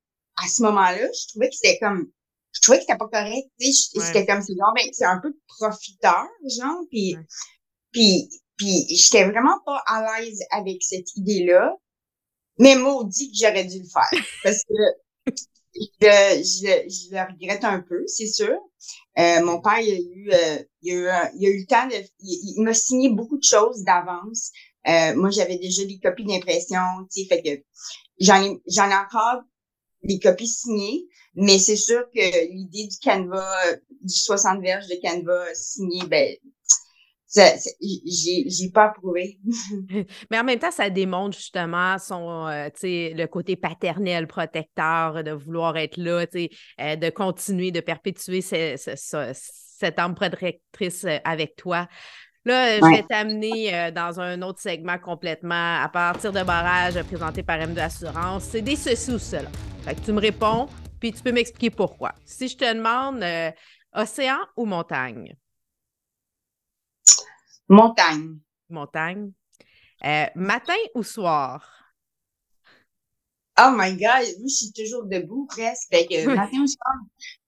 à 0.43 0.47
ce 0.47 0.63
moment-là, 0.63 1.07
je 1.13 1.27
trouvais 1.29 1.49
que 1.49 1.55
c'était 1.55 1.79
comme 1.79 2.09
je 2.53 2.61
trouvais 2.61 2.77
que 2.77 2.83
c'était 2.83 2.97
pas 2.97 3.07
correct, 3.07 3.47
tu 3.59 3.71
sais, 3.71 3.99
j'étais 4.05 4.25
comme 4.25 4.41
c'est 4.41 4.53
ben, 4.53 4.89
c'est 4.91 5.05
un 5.05 5.19
peu 5.19 5.33
profiteur 5.47 6.27
genre 6.45 6.81
puis 6.89 7.15
puis 7.91 8.29
puis 8.57 8.85
j'étais 8.89 9.25
vraiment 9.25 9.59
pas 9.65 9.81
à 9.87 10.21
l'aise 10.21 10.39
avec 10.51 10.83
cette 10.83 11.15
idée-là. 11.15 11.75
Mais 12.59 12.75
maudit 12.75 13.31
que 13.31 13.37
j'aurais 13.39 13.65
dû 13.65 13.79
le 13.79 13.87
faire 13.87 14.23
parce 14.43 14.63
que 14.65 14.73
je, 15.73 16.43
je, 16.43 16.89
je 16.89 17.15
le 17.15 17.31
regrette 17.31 17.63
un 17.63 17.79
peu, 17.79 18.03
c'est 18.05 18.27
sûr. 18.27 18.55
Euh, 19.17 19.43
mon 19.43 19.61
père, 19.61 19.79
il 19.79 19.91
a 19.91 19.97
eu, 19.97 20.31
euh, 20.31 20.63
il, 20.81 20.91
a 20.91 20.95
eu 20.95 21.31
il 21.39 21.47
a 21.47 21.49
eu 21.49 21.59
le 21.59 21.65
temps 21.65 21.87
de, 21.87 21.95
il, 22.19 22.61
m'a 22.61 22.73
signé 22.73 23.09
beaucoup 23.09 23.37
de 23.37 23.43
choses 23.43 23.83
d'avance. 23.83 24.51
Euh, 24.87 25.15
moi, 25.15 25.29
j'avais 25.29 25.57
déjà 25.57 25.85
des 25.85 25.99
copies 25.99 26.25
d'impression, 26.25 26.81
tu 27.11 27.21
sais, 27.21 27.27
fait 27.27 27.41
que 27.41 27.63
j'en 28.19 28.43
ai, 28.43 28.61
j'en 28.67 28.89
ai 28.89 28.95
encore 28.95 29.41
des 30.03 30.19
copies 30.19 30.47
signées, 30.47 31.07
mais 31.35 31.59
c'est 31.59 31.75
sûr 31.75 32.03
que 32.13 32.51
l'idée 32.51 32.87
du 32.87 32.97
Canva, 33.01 33.55
du 34.01 34.13
60 34.13 34.61
verges 34.61 34.87
de 34.87 34.95
Canva 35.01 35.45
signé, 35.53 36.01
ben, 36.07 36.35
j'ai 37.33 38.49
j'ai 38.49 38.69
pas 38.69 38.85
approuvé. 38.85 39.39
Mais 40.29 40.39
en 40.39 40.43
même 40.43 40.59
temps, 40.59 40.71
ça 40.71 40.89
démontre 40.89 41.37
justement 41.37 41.97
son, 41.97 42.47
euh, 42.47 42.69
le 42.83 43.25
côté 43.25 43.55
paternel, 43.55 44.27
protecteur, 44.27 45.23
de 45.23 45.31
vouloir 45.31 45.77
être 45.77 45.97
là, 45.97 46.25
euh, 46.35 46.95
de 46.95 47.09
continuer, 47.09 47.71
de 47.71 47.79
perpétuer 47.79 48.41
cette 48.41 49.99
âme 49.99 50.15
protectrice 50.15 51.05
euh, 51.05 51.17
avec 51.23 51.55
toi. 51.55 51.87
Là, 52.43 52.77
je 52.77 52.85
vais 52.85 53.03
t'amener 53.03 53.91
dans 53.91 54.19
un 54.19 54.41
autre 54.41 54.59
segment 54.59 54.97
complètement 54.97 55.81
à 55.81 55.89
partir 55.89 56.31
de 56.31 56.43
barrage 56.43 57.01
présenté 57.03 57.43
par 57.43 57.59
M2 57.59 57.79
Assurance. 57.79 58.43
C'est 58.45 58.61
des 58.61 58.75
ceci 58.75 59.11
ou 59.11 59.19
cela. 59.19 59.49
Fait 59.83 59.95
que 59.95 60.01
tu 60.01 60.11
me 60.11 60.19
réponds, 60.19 60.67
puis 60.99 61.13
tu 61.13 61.21
peux 61.21 61.31
m'expliquer 61.31 61.69
pourquoi. 61.69 62.13
Si 62.25 62.47
je 62.47 62.57
te 62.57 62.73
demande 62.73 63.23
océan 63.93 64.39
ou 64.57 64.65
montagne? 64.65 65.35
Montagne. 67.69 68.39
Montagne. 68.69 69.31
Euh, 70.03 70.25
matin 70.35 70.73
ou 70.95 71.03
soir? 71.03 71.63
Oh 73.59 73.71
my 73.75 73.91
God, 73.91 74.01
moi, 74.01 74.47
je 74.47 74.53
suis 74.53 74.73
toujours 74.73 75.05
debout 75.05 75.45
presque. 75.45 75.87
Fait 75.91 76.07
que 76.07 76.27
matin 76.27 76.57
ou 76.63 76.67
soir? 76.67 76.95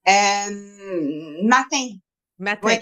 Euh, 0.07 1.43
matin. 1.43 1.97
Matin. 2.37 2.77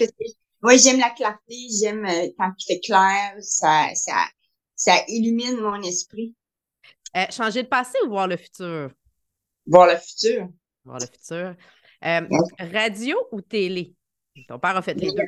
Oui, 0.64 0.78
j'aime 0.78 1.00
la 1.00 1.10
clarté, 1.10 1.56
j'aime 1.80 2.06
euh, 2.06 2.28
quand 2.38 2.52
il 2.58 2.66
fait 2.66 2.80
clair, 2.80 3.36
ça, 3.40 3.90
ça, 3.96 4.26
ça 4.76 5.04
illumine 5.08 5.60
mon 5.60 5.82
esprit. 5.82 6.36
changer 7.32 7.64
de 7.64 7.68
passé 7.68 7.98
ou 8.06 8.10
voir 8.10 8.28
le 8.28 8.38
futur? 8.38 8.92
Voir 9.66 9.88
le 9.88 9.98
futur. 9.98 10.50
Voir 10.86 11.00
le 11.00 11.06
futur. 11.08 11.56
Radio 12.02 13.18
ou 13.32 13.42
télé? 13.42 13.96
Ton 14.48 14.60
père 14.60 14.78
a 14.78 14.82
fait 14.82 14.94
les 14.94 15.12
deux. 15.12 15.24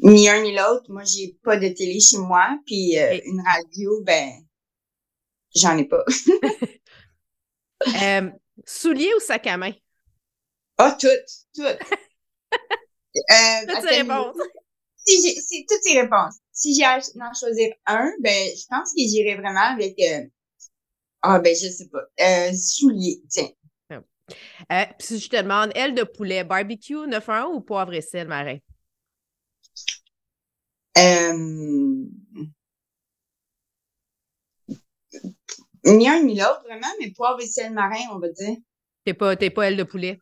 Ni 0.00 0.28
un 0.28 0.42
ni 0.42 0.54
l'autre. 0.54 0.84
Moi, 0.88 1.02
j'ai 1.04 1.36
pas 1.42 1.56
de 1.56 1.68
télé 1.68 2.00
chez 2.00 2.18
moi. 2.18 2.58
Puis 2.66 2.98
euh, 2.98 3.18
une 3.24 3.40
radio, 3.40 4.02
ben, 4.02 4.30
j'en 5.54 5.76
ai 5.76 5.84
pas. 5.84 6.04
euh, 8.02 8.30
souliers 8.64 9.14
ou 9.14 9.20
sac 9.20 9.46
à 9.46 9.56
main? 9.56 9.72
Ah, 10.78 10.92
oh, 10.92 10.98
toutes, 11.00 11.46
toutes. 11.54 11.78
euh, 13.16 13.66
toutes 13.66 13.88
ces 13.88 14.02
réponses. 14.02 14.36
Si 14.96 15.22
j'ai, 15.22 15.40
si, 15.40 15.66
toutes 15.66 15.82
ces 15.82 16.00
réponses. 16.00 16.36
Si 16.52 16.74
j'ai 16.74 16.84
à 16.84 16.96
en 16.98 17.34
choisir 17.34 17.72
un, 17.86 18.10
ben, 18.20 18.50
je 18.56 18.66
pense 18.68 18.92
que 18.92 19.00
j'irais 19.00 19.36
vraiment 19.36 19.74
avec, 19.74 19.98
euh, 20.00 20.26
ah, 21.22 21.38
ben, 21.38 21.54
je 21.54 21.68
sais 21.68 21.88
pas, 21.88 22.04
euh, 22.20 22.52
souliers, 22.52 23.22
tiens. 23.28 23.48
Euh, 24.70 24.84
si 24.98 25.18
je 25.18 25.28
te 25.28 25.36
demande, 25.36 25.72
aile 25.74 25.94
de 25.94 26.02
poulet, 26.02 26.44
barbecue 26.44 27.06
9-1 27.06 27.46
ou 27.46 27.60
poivre 27.60 27.94
et 27.94 28.02
sel 28.02 28.28
marin? 28.28 28.58
Euh, 30.98 31.32
ni 35.84 36.08
un 36.08 36.22
ni 36.22 36.38
l'autre, 36.38 36.62
vraiment, 36.64 36.88
mais 37.00 37.12
poivre 37.12 37.40
et 37.40 37.46
sel 37.46 37.72
marin, 37.72 38.02
on 38.12 38.18
va 38.18 38.28
dire. 38.28 38.56
T'es 39.04 39.14
pas, 39.14 39.36
t'es 39.36 39.50
pas 39.50 39.68
aile 39.68 39.76
de 39.76 39.84
poulet? 39.84 40.18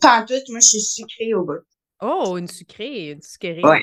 Pas 0.00 0.22
en 0.22 0.24
tout, 0.24 0.34
moi, 0.48 0.60
je 0.60 0.68
suis 0.68 0.80
sucrée 0.80 1.34
au 1.34 1.44
bout. 1.44 1.64
Oh, 2.02 2.36
une 2.36 2.48
sucrée, 2.48 3.12
une 3.12 3.22
sucrée. 3.22 3.60
Ouais. 3.62 3.82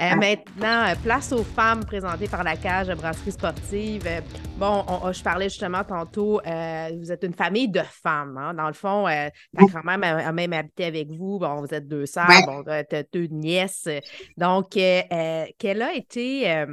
Euh, 0.00 0.14
maintenant, 0.16 0.86
euh, 0.86 0.94
place 1.02 1.32
aux 1.32 1.42
femmes 1.42 1.84
présentées 1.84 2.28
par 2.28 2.44
la 2.44 2.56
cage 2.56 2.88
de 2.88 2.94
brasserie 2.94 3.32
sportive. 3.32 4.06
Euh, 4.06 4.20
bon, 4.58 4.84
je 5.10 5.22
parlais 5.22 5.48
justement 5.48 5.82
tantôt, 5.82 6.40
vous 6.44 7.12
êtes 7.12 7.24
une 7.24 7.34
famille 7.34 7.68
de 7.68 7.80
femmes. 7.80 8.36
Hein. 8.36 8.54
Dans 8.54 8.68
le 8.68 8.74
fond, 8.74 9.06
ta 9.06 9.64
grand-mère 9.64 10.28
a, 10.28 10.32
même 10.32 10.52
habité 10.52 10.84
avec 10.84 11.10
vous. 11.10 11.38
Bon, 11.38 11.62
vous 11.62 11.74
êtes 11.74 11.88
deux 11.88 12.06
sœurs, 12.06 12.28
bon, 12.46 12.62
tu 12.64 12.70
as 12.70 13.02
deux 13.12 13.26
nièces. 13.26 13.88
Donc, 14.36 14.70
quelle 14.70 15.82
a 15.82 15.94
été 15.94 16.64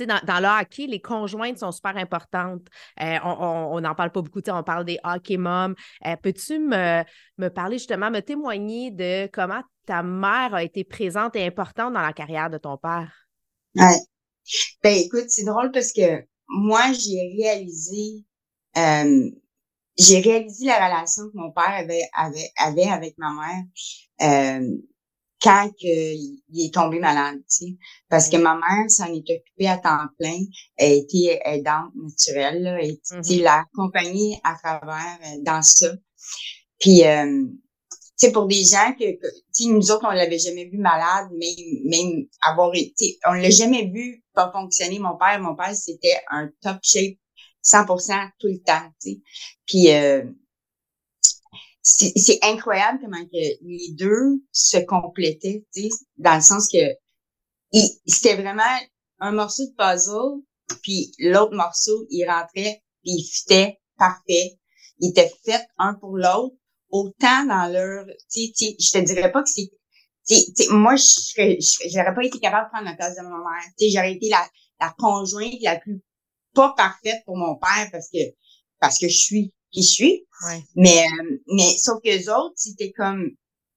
dans, 0.00 0.20
dans, 0.24 0.40
le 0.40 0.60
hockey, 0.60 0.86
les 0.86 1.00
conjointes 1.00 1.58
sont 1.58 1.70
super 1.70 1.96
importantes. 1.96 2.66
on 2.98 3.80
n'en 3.80 3.94
parle 3.94 4.10
pas 4.10 4.22
beaucoup, 4.22 4.40
on 4.48 4.62
parle 4.62 4.84
des 4.84 4.98
hockey 5.04 5.36
moms. 5.36 5.74
Peux-tu 6.22 6.58
me, 6.60 7.02
me, 7.38 7.48
parler 7.48 7.78
justement, 7.78 8.10
me 8.10 8.20
témoigner 8.20 8.90
de 8.90 9.26
comment 9.26 9.62
ta 9.86 10.02
mère 10.02 10.54
a 10.54 10.62
été 10.62 10.84
présente 10.84 11.36
et 11.36 11.46
importante 11.46 11.94
dans 11.94 12.02
la 12.02 12.12
carrière 12.12 12.50
de 12.50 12.58
ton 12.58 12.76
père? 12.76 13.12
Ouais. 13.74 13.98
Ben 14.82 14.96
écoute, 14.96 15.26
c'est 15.28 15.44
drôle 15.44 15.70
parce 15.72 15.92
que 15.92 16.24
moi, 16.48 16.92
j'ai 16.92 17.34
réalisé 17.38 18.24
euh, 18.76 19.30
j'ai 19.98 20.20
réalisé 20.20 20.66
la 20.66 20.86
relation 20.86 21.24
que 21.24 21.36
mon 21.36 21.52
père 21.52 21.68
avait, 21.68 22.08
avait, 22.14 22.50
avait 22.56 22.88
avec 22.88 23.14
ma 23.18 23.32
mère 23.32 23.64
euh, 24.22 24.76
quand 25.42 25.70
il 25.80 26.40
est 26.56 26.72
tombé 26.72 27.00
malade, 27.00 27.38
tu 27.38 27.66
sais. 27.66 27.76
Parce 28.08 28.28
que 28.28 28.36
ma 28.36 28.54
mère 28.54 28.88
s'en 28.88 29.12
est 29.12 29.28
occupée 29.28 29.66
à 29.66 29.76
temps 29.76 30.06
plein. 30.18 30.38
Elle 30.76 30.98
était 30.98 31.40
aidante 31.44 31.90
naturelle, 31.96 32.62
là. 32.62 32.78
Elle 32.80 32.98
mm 33.10 33.42
l'a 33.42 33.60
accompagnée 33.60 34.40
à 34.44 34.54
travers 34.54 35.18
euh, 35.24 35.42
dans 35.42 35.62
ça. 35.62 35.88
Puis, 36.78 37.04
euh, 37.04 37.44
c'est 38.22 38.30
pour 38.30 38.46
des 38.46 38.62
gens 38.62 38.94
que, 38.96 39.18
que 39.18 39.68
nous 39.68 39.90
autres, 39.90 40.06
on 40.08 40.12
l'avait 40.12 40.38
jamais 40.38 40.66
vu 40.66 40.78
malade, 40.78 41.28
mais 41.36 41.56
même 41.86 42.24
avoir 42.40 42.70
été, 42.72 43.18
on 43.26 43.32
l'a 43.32 43.50
jamais 43.50 43.90
vu 43.92 44.22
pas 44.32 44.48
fonctionner. 44.52 45.00
Mon 45.00 45.16
père, 45.16 45.40
mon 45.40 45.56
père, 45.56 45.74
c'était 45.74 46.20
un 46.30 46.48
top 46.60 46.78
shape 46.84 47.16
100% 47.64 48.30
tout 48.38 48.46
le 48.46 48.62
temps, 48.62 48.88
tu 49.00 49.10
sais. 49.10 49.20
Puis, 49.66 49.90
euh, 49.90 50.22
c'est 51.82 52.38
incroyable 52.42 53.00
comment 53.02 53.24
que 53.24 53.32
les 53.32 53.92
deux 53.94 54.40
se 54.52 54.78
complétaient, 54.78 55.66
tu 55.74 55.82
sais, 55.82 55.88
dans 56.16 56.36
le 56.36 56.42
sens 56.42 56.68
que 56.72 56.78
c'était 58.06 58.36
vraiment 58.36 58.62
un 59.18 59.32
morceau 59.32 59.64
de 59.66 59.74
puzzle, 59.76 60.44
puis 60.80 61.12
l'autre 61.18 61.56
morceau, 61.56 62.06
il 62.08 62.24
rentrait, 62.24 62.84
puis 63.02 63.14
il 63.14 63.24
fitait 63.24 63.80
parfait. 63.98 64.60
Il 65.00 65.10
était 65.10 65.32
fait 65.44 65.66
un 65.76 65.94
pour 65.94 66.16
l'autre 66.16 66.54
autant 66.92 67.44
dans 67.46 67.72
leur, 67.72 68.06
tu 68.30 68.52
sais, 68.54 68.76
je 68.78 68.90
te 68.92 68.98
dirais 68.98 69.32
pas 69.32 69.42
que 69.42 69.50
c'est, 69.50 69.70
moi, 70.70 70.94
je 70.94 71.58
j'aurais 71.90 72.14
pas 72.14 72.24
été 72.24 72.38
capable 72.38 72.66
de 72.66 72.70
prendre 72.70 72.88
la 72.88 72.94
place 72.94 73.16
de 73.16 73.22
ma 73.22 73.30
mère. 73.30 73.64
Tu 73.78 73.86
sais, 73.86 73.90
j'aurais 73.90 74.12
été 74.12 74.28
la, 74.28 74.48
la 74.80 74.94
conjointe 74.96 75.60
la 75.62 75.80
plus 75.80 76.00
pas 76.54 76.74
parfaite 76.76 77.24
pour 77.24 77.36
mon 77.36 77.56
père 77.56 77.88
parce 77.90 78.08
que, 78.10 78.18
parce 78.78 78.98
que 78.98 79.08
je 79.08 79.16
suis 79.16 79.52
qui 79.72 79.82
je 79.82 79.88
suis. 79.88 80.26
Mais, 80.76 81.04
mais 81.48 81.76
sauf 81.78 82.00
que 82.02 82.10
les 82.10 82.28
autres, 82.28 82.54
c'était 82.56 82.92
comme. 82.92 83.30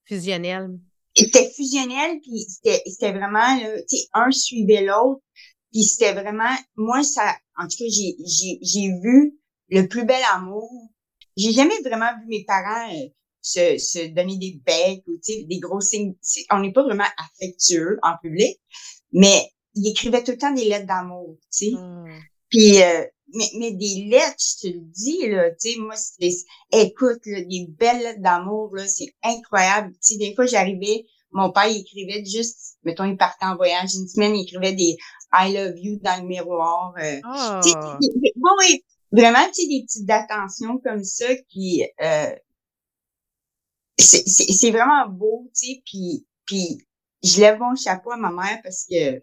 Fusionnel. 0.04 0.78
C'était 1.16 1.50
fusionnel, 1.50 2.20
puis 2.20 2.44
c'était, 2.46 2.82
c'était 2.86 3.12
vraiment, 3.12 3.58
tu 3.88 3.96
sais, 3.96 4.06
un 4.12 4.30
suivait 4.30 4.84
l'autre. 4.84 5.22
Puis 5.72 5.82
c'était 5.84 6.12
vraiment, 6.12 6.54
moi, 6.76 7.02
ça, 7.02 7.34
en 7.56 7.66
tout 7.66 7.76
cas, 7.78 7.84
j'ai, 7.88 8.16
j'ai, 8.24 8.58
j'ai 8.60 8.88
vu 9.02 9.38
le 9.70 9.86
plus 9.88 10.04
bel 10.04 10.20
amour 10.34 10.70
j'ai 11.36 11.52
jamais 11.52 11.80
vraiment 11.84 12.10
vu 12.20 12.26
mes 12.28 12.44
parents 12.44 12.92
euh, 12.92 13.08
se, 13.40 13.78
se 13.78 14.06
donner 14.08 14.36
des 14.38 14.60
becs 14.64 15.04
ou 15.06 15.18
des 15.26 15.58
gros 15.58 15.80
signes. 15.80 16.14
On 16.50 16.60
n'est 16.60 16.72
pas 16.72 16.82
vraiment 16.82 17.04
affectueux 17.18 17.98
en 18.02 18.16
public, 18.20 18.58
mais 19.12 19.50
ils 19.74 19.88
écrivaient 19.88 20.24
tout 20.24 20.32
le 20.32 20.38
temps 20.38 20.52
des 20.52 20.64
lettres 20.64 20.86
d'amour, 20.86 21.36
tu 21.52 21.66
sais. 21.66 21.72
Mmh. 21.72 22.20
Puis 22.48 22.82
euh, 22.82 23.04
mais, 23.34 23.50
mais 23.58 23.72
des 23.72 24.06
lettres, 24.08 24.36
je 24.38 24.68
te 24.68 24.72
le 24.72 24.80
dis, 24.80 25.28
là, 25.28 25.50
tu 25.50 25.72
sais, 25.72 25.78
moi, 25.78 25.96
c'est 25.96 26.32
écoute, 26.72 27.20
là, 27.26 27.40
des 27.42 27.66
belles 27.68 28.02
lettres 28.02 28.22
d'amour, 28.22 28.74
là, 28.74 28.86
c'est 28.86 29.14
incroyable. 29.22 29.92
Tu 29.94 30.14
sais, 30.14 30.16
des 30.16 30.34
fois, 30.34 30.46
j'arrivais, 30.46 31.04
mon 31.32 31.50
père, 31.50 31.66
il 31.66 31.80
écrivait 31.80 32.24
juste, 32.24 32.78
mettons, 32.84 33.04
il 33.04 33.16
partait 33.16 33.46
en 33.46 33.56
voyage 33.56 33.94
une 33.94 34.08
semaine, 34.08 34.34
il 34.34 34.42
écrivait 34.42 34.72
des 34.72 34.96
I 35.32 35.52
love 35.52 35.76
you 35.76 35.98
dans 36.02 36.20
le 36.20 36.26
miroir. 36.26 36.94
Euh, 37.02 37.20
oh. 37.24 37.60
bon, 38.36 38.50
oui, 38.60 38.84
vraiment, 39.16 39.46
tu 39.48 39.62
sais, 39.62 39.68
des 39.68 39.82
petites 39.82 40.10
attentions 40.10 40.78
comme 40.78 41.02
ça 41.02 41.34
qui, 41.48 41.84
euh, 42.00 42.36
c'est 43.98 44.70
vraiment 44.70 45.08
beau, 45.08 45.50
tu 45.54 45.66
sais, 45.66 45.82
puis, 45.84 46.26
puis 46.44 46.86
je 47.22 47.40
lève 47.40 47.58
mon 47.58 47.74
chapeau 47.74 48.12
à 48.12 48.16
ma 48.16 48.30
mère 48.30 48.60
parce 48.62 48.86
que 48.88 49.22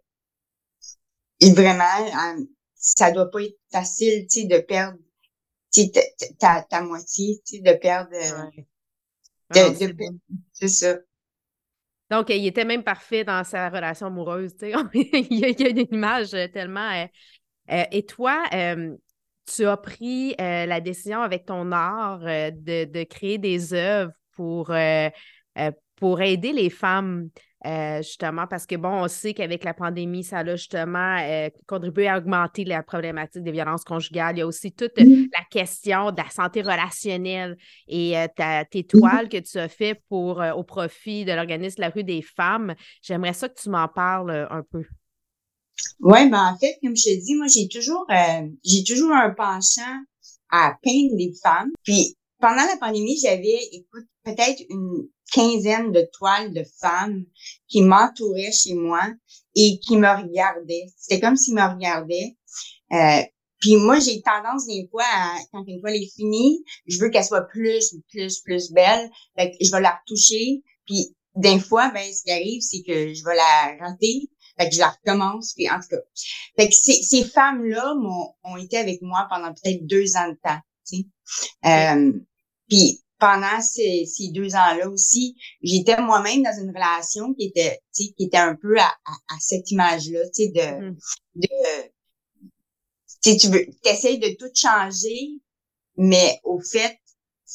vraiment, 1.54 2.46
ça 2.76 3.12
doit 3.12 3.30
pas 3.30 3.44
être 3.44 3.58
facile, 3.72 4.28
tu 4.28 4.42
sais, 4.42 4.48
de 4.48 4.60
perdre 4.60 4.98
ta, 6.40 6.64
ta, 6.64 6.82
moitié, 6.82 7.42
tu 7.46 7.58
sais, 7.58 7.62
de 7.62 7.74
perdre. 7.74 8.12
c'est 10.54 10.68
ça. 10.68 10.98
Donc, 12.10 12.30
il 12.30 12.46
était 12.46 12.66
même 12.66 12.84
parfait 12.84 13.24
dans 13.24 13.44
sa 13.44 13.70
relation 13.70 14.08
amoureuse, 14.08 14.56
tu 14.56 14.72
sais. 14.72 14.74
il, 14.94 15.40
y 15.40 15.66
a, 15.66 15.70
une 15.70 15.88
image 15.92 16.32
tellement. 16.52 16.92
Euh, 16.92 17.06
euh, 17.72 17.86
et 17.92 18.06
toi, 18.06 18.44
euh, 18.54 18.96
tu 19.46 19.66
as 19.66 19.78
pris 19.78 20.36
la 20.38 20.82
décision 20.82 21.22
avec 21.22 21.46
ton 21.46 21.72
art 21.72 22.20
de, 22.20 22.86
de, 22.86 23.04
créer 23.04 23.38
des 23.38 23.74
œuvres 23.74 24.12
pour, 24.36 24.74
pour 25.96 26.22
aider 26.22 26.54
les 26.54 26.70
femmes 26.70 27.30
euh, 27.66 28.02
justement, 28.02 28.46
parce 28.46 28.66
que, 28.66 28.76
bon, 28.76 28.90
on 28.90 29.08
sait 29.08 29.34
qu'avec 29.34 29.64
la 29.64 29.74
pandémie, 29.74 30.24
ça 30.24 30.40
a 30.40 30.56
justement 30.56 31.18
euh, 31.22 31.50
contribué 31.66 32.10
à 32.10 32.18
augmenter 32.18 32.66
la 32.66 32.84
problématique 32.84 33.44
des 33.44 33.52
violences 33.52 33.86
conjugales. 33.86 34.36
Il 34.36 34.40
y 34.40 34.42
a 34.42 34.48
aussi 34.48 34.74
toute 34.74 35.00
mmh. 35.00 35.28
la 35.32 35.46
question 35.50 36.12
de 36.12 36.18
la 36.18 36.30
santé 36.30 36.62
relationnelle 36.62 37.56
et 37.88 38.18
euh, 38.18 38.28
tes 38.70 38.82
mmh 38.82 38.84
toiles 38.84 39.30
que 39.30 39.38
tu 39.38 39.58
as 39.60 39.70
fait 39.70 40.02
pour, 40.10 40.44
au 40.56 40.64
profit 40.64 41.24
de 41.24 41.32
l'organisme 41.32 41.82
La 41.82 41.90
rue 41.90 42.04
des 42.04 42.22
femmes. 42.22 42.76
J'aimerais 43.02 43.34
ça 43.34 43.48
que 43.48 43.60
tu 43.60 43.70
m'en 43.70 43.88
parles 43.88 44.48
un 44.50 44.64
peu. 44.70 44.84
Oui, 46.00 46.30
ben 46.30 46.54
en 46.54 46.58
fait, 46.58 46.78
comme 46.82 46.96
je 46.96 47.04
te 47.04 47.24
dis, 47.24 47.36
moi, 47.36 47.48
j'ai 47.48 47.68
toujours, 47.68 48.06
j'ai 48.64 48.84
toujours 48.84 49.12
un 49.12 49.32
penchant 49.32 50.02
à 50.50 50.78
peindre 50.84 51.16
des 51.16 51.34
femmes. 51.42 51.72
Puis, 51.84 52.16
pendant 52.40 52.66
la 52.66 52.78
pandémie, 52.80 53.18
j'avais, 53.22 53.60
écoute, 53.72 54.06
peut-être 54.24 54.62
une 54.70 55.08
quinzaine 55.34 55.92
de 55.92 56.08
toiles 56.18 56.54
de 56.54 56.64
femmes 56.80 57.26
qui 57.68 57.82
m'entouraient 57.82 58.52
chez 58.52 58.76
moi 58.76 59.02
et 59.56 59.80
qui 59.80 59.98
me 59.98 60.08
regardaient. 60.08 60.86
C'était 60.98 61.20
comme 61.20 61.36
s'ils 61.36 61.56
me 61.56 61.74
regardaient. 61.74 62.36
Euh, 62.92 63.22
puis 63.60 63.78
moi, 63.78 63.98
j'ai 64.00 64.22
tendance 64.22 64.68
des 64.68 64.88
fois, 64.92 65.06
à, 65.06 65.38
quand 65.52 65.64
une 65.66 65.80
toile 65.80 65.96
est 65.96 66.14
finie, 66.14 66.64
je 66.86 67.00
veux 67.00 67.10
qu'elle 67.10 67.24
soit 67.24 67.48
plus, 67.48 67.96
plus, 68.10 68.42
plus 68.42 68.72
belle. 68.72 69.10
Fait 69.38 69.52
que 69.52 69.58
je 69.62 69.72
vais 69.72 69.82
la 69.82 69.98
retoucher. 70.02 70.62
Puis 70.86 71.16
des 71.36 71.60
fois, 71.60 71.90
ben, 71.94 72.04
ce 72.14 72.24
qui 72.24 72.32
arrive, 72.32 72.62
c'est 72.62 72.84
que 72.84 73.14
je 73.14 73.24
vais 73.24 73.36
la 73.36 73.78
rater. 73.80 74.30
Fait 74.58 74.70
que 74.70 74.76
je 74.76 74.80
la 74.80 74.90
recommence. 74.90 75.54
Puis 75.54 75.70
en 75.70 75.80
tout 75.80 75.88
cas, 75.90 76.02
fait 76.58 76.70
que 76.70 76.76
ces, 76.76 77.02
ces 77.04 77.24
femmes-là 77.24 77.96
m'ont 77.96 78.34
ont 78.44 78.58
été 78.58 78.78
avec 78.78 79.02
moi 79.02 79.28
pendant 79.30 79.54
peut-être 79.54 79.86
deux 79.86 80.16
ans 80.16 80.30
de 80.30 80.38
temps. 80.44 80.60
Tu 80.88 80.98
sais. 80.98 81.06
Euh, 81.66 82.14
puis 82.70 83.04
pendant 83.20 83.62
ces, 83.62 84.06
ces 84.06 84.30
deux 84.30 84.54
ans-là 84.56 84.90
aussi, 84.90 85.36
j'étais 85.62 86.02
moi-même 86.02 86.44
dans 86.44 86.60
une 86.60 86.70
relation 86.70 87.34
qui 87.34 87.46
était, 87.46 87.80
qui 87.94 88.14
était 88.20 88.38
un 88.38 88.56
peu 88.56 88.78
à, 88.78 88.94
à, 89.06 89.36
cette 89.40 89.72
image-là, 89.72 90.20
tu 90.26 90.44
sais, 90.44 90.48
de, 90.50 90.60
mm-hmm. 90.60 90.96
de 91.36 91.48
tu 93.24 93.48
veux, 93.48 93.66
t'essayes 93.82 94.20
de 94.20 94.36
tout 94.38 94.52
changer, 94.54 95.40
mais 95.96 96.40
au 96.44 96.60
fait, 96.60 96.98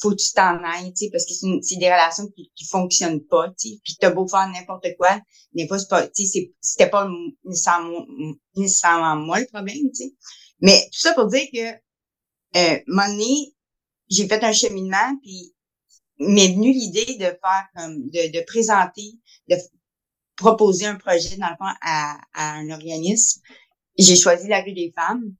faut 0.01 0.11
que 0.11 0.15
tu 0.15 0.31
t'en 0.33 0.63
ailles, 0.63 0.93
tu 0.93 1.05
sais, 1.05 1.09
parce 1.11 1.25
que 1.25 1.33
c'est 1.61 1.75
des 1.77 1.91
relations 1.91 2.27
qui, 2.29 2.51
qui 2.55 2.65
fonctionnent 2.65 3.23
pas, 3.25 3.49
tu 3.49 3.69
sais. 3.69 3.79
Puis 3.83 3.95
t'as 3.99 4.11
beau 4.11 4.27
faire 4.27 4.47
n'importe 4.47 4.87
quoi, 4.97 5.19
n'est 5.53 5.67
pas, 5.67 5.79
tu 6.07 6.25
sais, 6.25 6.53
c'était 6.61 6.89
pas 6.89 7.07
nécessairement, 7.43 8.05
nécessairement 8.55 9.15
moi 9.15 9.39
le 9.39 9.47
problème, 9.47 9.89
tu 9.93 10.05
sais. 10.05 10.13
Mais 10.61 10.81
tout 10.91 10.99
ça 10.99 11.13
pour 11.13 11.27
dire 11.27 11.47
que, 11.53 11.73
euh, 12.57 12.79
mon 12.87 13.17
j'ai 14.09 14.27
fait 14.27 14.43
un 14.43 14.53
cheminement, 14.53 15.17
puis 15.21 15.53
m'est 16.19 16.53
venue 16.53 16.73
l'idée 16.73 17.15
de 17.15 17.25
faire 17.25 17.67
comme 17.75 18.09
de, 18.09 18.31
de, 18.31 18.43
présenter, 18.45 19.13
de 19.47 19.55
proposer 20.35 20.85
un 20.85 20.95
projet 20.95 21.37
dans 21.37 21.49
le 21.49 21.55
fond 21.57 21.73
à, 21.81 22.17
à 22.33 22.53
un 22.55 22.69
organisme. 22.71 23.41
J'ai 23.97 24.15
choisi 24.15 24.47
la 24.47 24.61
rue 24.61 24.73
des 24.73 24.91
femmes 24.95 25.33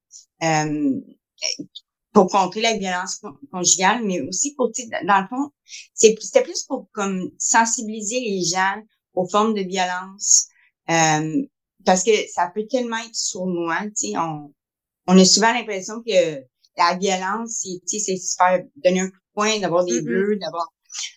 euh, 0.43 1.01
pour 2.19 2.29
contrer 2.29 2.59
la 2.59 2.77
violence 2.77 3.21
conjugale, 3.49 4.03
mais 4.03 4.19
aussi 4.19 4.53
pour 4.55 4.71
dans 5.07 5.21
le 5.21 5.27
fond, 5.29 5.51
c'était 5.93 6.43
plus 6.43 6.63
pour 6.63 6.89
comme 6.91 7.31
sensibiliser 7.37 8.19
les 8.19 8.43
gens 8.43 8.81
aux 9.13 9.25
formes 9.25 9.53
de 9.53 9.61
violence. 9.61 10.47
Euh, 10.89 11.43
parce 11.85 12.03
que 12.03 12.11
ça 12.33 12.51
peut 12.53 12.67
tellement 12.69 12.97
être 12.97 13.15
sournois, 13.15 13.83
tu 13.97 14.11
sais, 14.11 14.17
on, 14.17 14.53
on 15.07 15.17
a 15.17 15.23
souvent 15.23 15.53
l'impression 15.53 16.03
que 16.05 16.43
la 16.77 16.97
violence, 16.97 17.63
c'est, 17.85 17.99
c'est 17.99 18.17
se 18.17 18.35
faire 18.37 18.63
donner 18.83 18.99
un 18.99 19.09
coup 19.09 19.15
de 19.15 19.33
poing, 19.33 19.59
d'avoir 19.59 19.85
des 19.85 20.01
mm-hmm. 20.01 20.03
bleus, 20.03 20.35
d'avoir. 20.41 20.67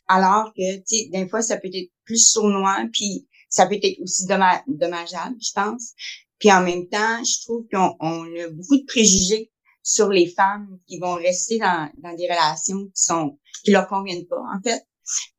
Alors 0.06 0.52
que, 0.56 0.76
tu 0.76 0.82
sais, 0.86 1.08
des 1.12 1.28
fois, 1.28 1.42
ça 1.42 1.56
peut 1.56 1.70
être 1.72 1.90
plus 2.04 2.30
sournois, 2.30 2.84
puis 2.92 3.26
ça 3.48 3.66
peut 3.66 3.78
être 3.82 4.00
aussi 4.00 4.26
dommageable, 4.26 5.36
je 5.40 5.50
pense. 5.52 5.94
Puis 6.38 6.52
en 6.52 6.62
même 6.62 6.88
temps, 6.88 7.24
je 7.24 7.42
trouve 7.42 7.66
qu'on 7.72 7.96
on 7.98 8.24
a 8.40 8.50
beaucoup 8.50 8.76
de 8.76 8.84
préjugés 8.86 9.51
sur 9.82 10.08
les 10.08 10.26
femmes 10.28 10.78
qui 10.86 10.98
vont 10.98 11.14
rester 11.14 11.58
dans, 11.58 11.90
dans 11.98 12.14
des 12.14 12.28
relations 12.28 12.86
qui 12.86 13.02
sont 13.02 13.38
qui 13.64 13.70
leur 13.70 13.88
conviennent 13.88 14.26
pas, 14.26 14.40
en 14.40 14.60
fait. 14.62 14.86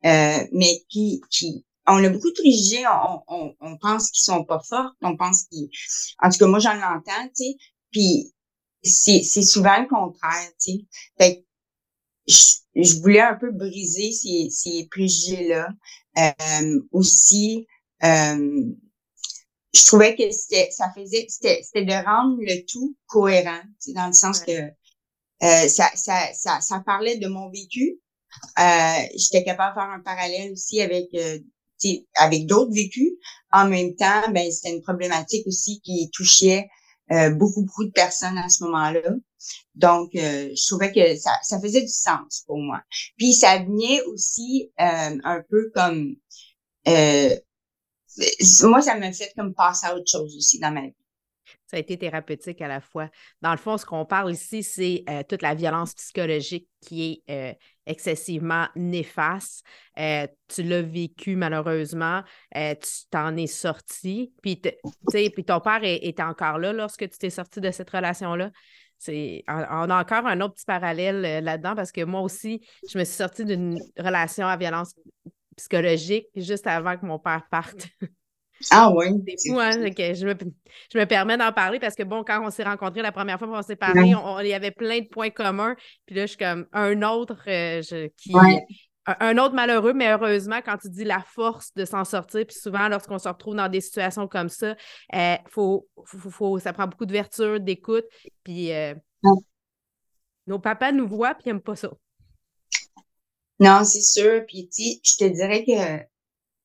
Euh, 0.04 0.46
mais 0.52 0.84
qui, 0.88 1.20
qui 1.30 1.64
on 1.86 2.02
a 2.02 2.08
beaucoup 2.08 2.30
de 2.30 2.34
préjugés, 2.34 2.84
on, 2.86 3.22
on, 3.28 3.54
on 3.60 3.78
pense 3.78 4.10
qu'ils 4.10 4.24
sont 4.24 4.44
pas 4.44 4.60
fortes, 4.60 4.94
on 5.02 5.16
pense 5.16 5.44
qu'ils 5.44 5.68
en 6.22 6.30
tout 6.30 6.38
cas 6.38 6.46
moi 6.46 6.58
j'en 6.58 6.76
entends, 6.76 7.28
tu 7.36 7.44
sais. 7.44 7.56
Puis 7.90 8.32
c'est, 8.82 9.22
c'est 9.22 9.42
souvent 9.42 9.80
le 9.80 9.88
contraire, 9.88 10.50
tu 10.60 10.86
sais. 11.18 11.44
Je, 12.26 12.58
je, 12.76 13.00
voulais 13.00 13.20
un 13.20 13.34
peu 13.34 13.50
briser 13.50 14.12
ces, 14.12 14.48
ces 14.50 14.88
préjugés-là. 14.90 15.68
Euh, 16.16 16.80
aussi, 16.92 17.66
euh, 18.02 18.62
je 19.74 19.84
trouvais 19.84 20.14
que 20.14 20.30
c'était, 20.30 20.70
ça 20.70 20.92
faisait, 20.94 21.26
c'était, 21.28 21.60
c'était 21.62 21.84
de 21.84 22.04
rendre 22.04 22.36
le 22.40 22.64
tout 22.66 22.96
cohérent, 23.06 23.62
dans 23.88 24.06
le 24.06 24.12
sens 24.12 24.40
que 24.40 24.52
euh, 24.52 25.68
ça, 25.68 25.90
ça, 25.94 26.32
ça, 26.32 26.60
ça 26.60 26.82
parlait 26.86 27.16
de 27.16 27.26
mon 27.26 27.50
vécu. 27.50 28.00
Euh, 28.58 29.06
j'étais 29.16 29.44
capable 29.44 29.76
de 29.76 29.80
faire 29.80 29.90
un 29.90 30.00
parallèle 30.00 30.52
aussi 30.52 30.80
avec 30.80 31.08
euh, 31.14 31.38
avec 32.16 32.46
d'autres 32.46 32.72
vécus. 32.72 33.12
En 33.52 33.68
même 33.68 33.94
temps, 33.94 34.30
ben 34.32 34.50
c'était 34.50 34.74
une 34.74 34.82
problématique 34.82 35.46
aussi 35.46 35.80
qui 35.82 36.10
touchait 36.12 36.68
euh, 37.12 37.30
beaucoup, 37.30 37.62
beaucoup 37.62 37.84
de 37.84 37.90
personnes 37.90 38.38
à 38.38 38.48
ce 38.48 38.64
moment-là. 38.64 39.02
Donc, 39.74 40.14
euh, 40.14 40.50
je 40.54 40.66
trouvais 40.68 40.92
que 40.92 41.16
ça, 41.16 41.32
ça 41.42 41.60
faisait 41.60 41.82
du 41.82 41.88
sens 41.88 42.44
pour 42.46 42.58
moi. 42.58 42.80
Puis, 43.18 43.34
ça 43.34 43.58
venait 43.58 44.00
aussi 44.02 44.70
euh, 44.80 45.18
un 45.22 45.42
peu 45.50 45.70
comme... 45.74 46.16
moi, 48.62 48.80
ça 48.80 48.96
m'a 48.96 49.12
fait 49.12 49.32
comme 49.36 49.54
passer 49.54 49.86
à 49.86 49.96
autre 49.96 50.10
chose 50.10 50.36
aussi 50.36 50.58
dans 50.58 50.72
ma 50.72 50.82
vie. 50.82 50.94
Ça 51.66 51.76
a 51.76 51.80
été 51.80 51.98
thérapeutique 51.98 52.60
à 52.62 52.68
la 52.68 52.80
fois. 52.80 53.10
Dans 53.42 53.50
le 53.50 53.58
fond, 53.58 53.76
ce 53.76 53.84
qu'on 53.84 54.06
parle 54.06 54.32
ici, 54.32 54.62
c'est 54.62 55.04
toute 55.28 55.42
la 55.42 55.54
violence 55.54 55.94
psychologique 55.94 56.68
qui 56.80 57.22
est 57.26 57.58
excessivement 57.86 58.68
néfaste. 58.74 59.64
Euh, 59.98 60.26
tu 60.48 60.62
l'as 60.62 60.82
vécu 60.82 61.36
malheureusement, 61.36 62.22
euh, 62.56 62.74
tu 62.74 63.06
t'en 63.10 63.36
es 63.36 63.46
sorti, 63.46 64.32
puis, 64.42 64.60
ton 64.60 65.60
père 65.60 65.80
est, 65.82 66.20
encore 66.20 66.58
là 66.58 66.72
lorsque 66.72 67.08
tu 67.08 67.18
t'es 67.18 67.30
sorti 67.30 67.60
de 67.60 67.70
cette 67.70 67.90
relation-là. 67.90 68.50
On 69.06 69.90
a 69.90 70.00
encore 70.00 70.26
un 70.26 70.40
autre 70.40 70.54
petit 70.54 70.64
parallèle 70.64 71.24
euh, 71.24 71.40
là-dedans 71.40 71.74
parce 71.74 71.92
que 71.92 72.04
moi 72.04 72.22
aussi, 72.22 72.66
je 72.88 72.98
me 72.98 73.04
suis 73.04 73.16
sortie 73.16 73.44
d'une 73.44 73.78
relation 73.98 74.46
à 74.46 74.56
violence 74.56 74.94
psychologique 75.56 76.26
juste 76.36 76.66
avant 76.66 76.96
que 76.96 77.06
mon 77.06 77.18
père 77.18 77.42
parte. 77.50 77.88
Ah 78.70 78.90
oui. 78.94 79.06
C'est 79.26 79.50
fou, 79.50 79.58
hein? 79.58 79.72
je, 79.72 80.26
me, 80.26 80.34
je 80.92 80.98
me 80.98 81.04
permets 81.04 81.36
d'en 81.36 81.52
parler 81.52 81.78
parce 81.78 81.94
que, 81.94 82.02
bon, 82.02 82.24
quand 82.24 82.44
on 82.44 82.50
s'est 82.50 82.62
rencontrés 82.62 83.02
la 83.02 83.12
première 83.12 83.38
fois, 83.38 83.48
on 83.50 83.62
s'est 83.62 83.76
parlé, 83.76 84.14
il 84.40 84.46
y 84.46 84.54
avait 84.54 84.70
plein 84.70 85.00
de 85.00 85.08
points 85.08 85.30
communs. 85.30 85.74
Puis 86.06 86.14
là, 86.14 86.22
je 86.22 86.28
suis 86.28 86.38
comme 86.38 86.66
un 86.72 87.02
autre 87.02 87.42
euh, 87.48 87.82
qui. 88.16 88.32
Un, 89.06 89.36
autre 89.36 89.54
malheureux, 89.54 89.92
mais 89.92 90.10
heureusement, 90.12 90.60
quand 90.64 90.78
tu 90.78 90.88
dis 90.88 91.04
la 91.04 91.20
force 91.20 91.74
de 91.74 91.84
s'en 91.84 92.04
sortir, 92.04 92.46
puis 92.46 92.56
souvent, 92.56 92.88
lorsqu'on 92.88 93.18
se 93.18 93.28
retrouve 93.28 93.54
dans 93.54 93.68
des 93.68 93.82
situations 93.82 94.26
comme 94.26 94.48
ça, 94.48 94.76
euh, 95.14 95.36
faut, 95.50 95.86
faut, 96.06 96.58
ça 96.58 96.72
prend 96.72 96.86
beaucoup 96.86 97.04
de 97.04 97.12
vertu, 97.12 97.60
d'écoute. 97.60 98.06
Puis 98.44 98.72
euh, 98.72 98.94
nos 100.46 100.58
papas 100.58 100.92
nous 100.92 101.06
voient, 101.06 101.34
puis 101.34 101.42
ils 101.44 101.48
n'aiment 101.50 101.60
pas 101.60 101.76
ça. 101.76 101.90
Non, 103.60 103.84
c'est 103.84 104.02
sûr. 104.02 104.44
Puis, 104.46 104.68
tu 104.68 104.82
je 105.02 105.16
te 105.16 105.24
dirais 105.24 105.64
que 105.64 106.04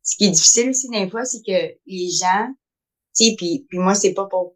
ce 0.03 0.17
qui 0.17 0.25
est 0.25 0.31
difficile 0.31 0.69
aussi 0.69 0.89
des 0.89 1.09
fois, 1.09 1.25
c'est 1.25 1.41
que 1.45 1.77
les 1.85 2.09
gens, 2.09 2.47
tu 3.15 3.25
sais, 3.25 3.35
puis, 3.37 3.65
puis 3.69 3.77
moi, 3.77 3.95
c'est 3.95 4.13
pas 4.13 4.25
pour... 4.25 4.55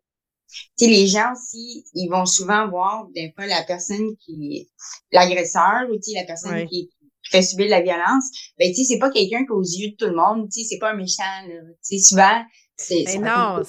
Tu 0.78 0.86
sais, 0.86 0.88
les 0.88 1.08
gens 1.08 1.34
aussi, 1.34 1.86
ils 1.94 2.10
vont 2.10 2.26
souvent 2.26 2.70
voir 2.70 3.08
des 3.16 3.32
fois 3.36 3.48
la 3.48 3.64
personne 3.64 4.16
qui 4.18 4.70
l'agresseur 5.12 5.88
ou 5.90 5.96
tu 5.96 6.12
sais, 6.12 6.20
la 6.20 6.26
personne 6.26 6.68
qui, 6.68 6.90
fait 7.30 7.42
subir 7.42 7.66
de 7.66 7.72
la 7.72 7.82
violence. 7.82 8.26
Ben, 8.60 8.70
tu 8.70 8.84
sais, 8.84 8.94
c'est 8.94 9.00
pas 9.00 9.10
quelqu'un 9.10 9.46
qu'aux 9.46 9.64
yeux 9.64 9.92
de 9.92 9.96
tout 9.96 10.06
le 10.06 10.16
monde, 10.16 10.50
tu 10.52 10.62
sais, 10.62 10.68
c'est 10.70 10.78
pas 10.78 10.92
un 10.92 10.96
méchant, 10.96 11.24
là. 11.48 11.56
Tu 11.88 11.98
sais, 11.98 12.00
souvent, 12.00 12.44
c'est... 12.78 13.04
Ben 13.06 13.22
non, 13.22 13.64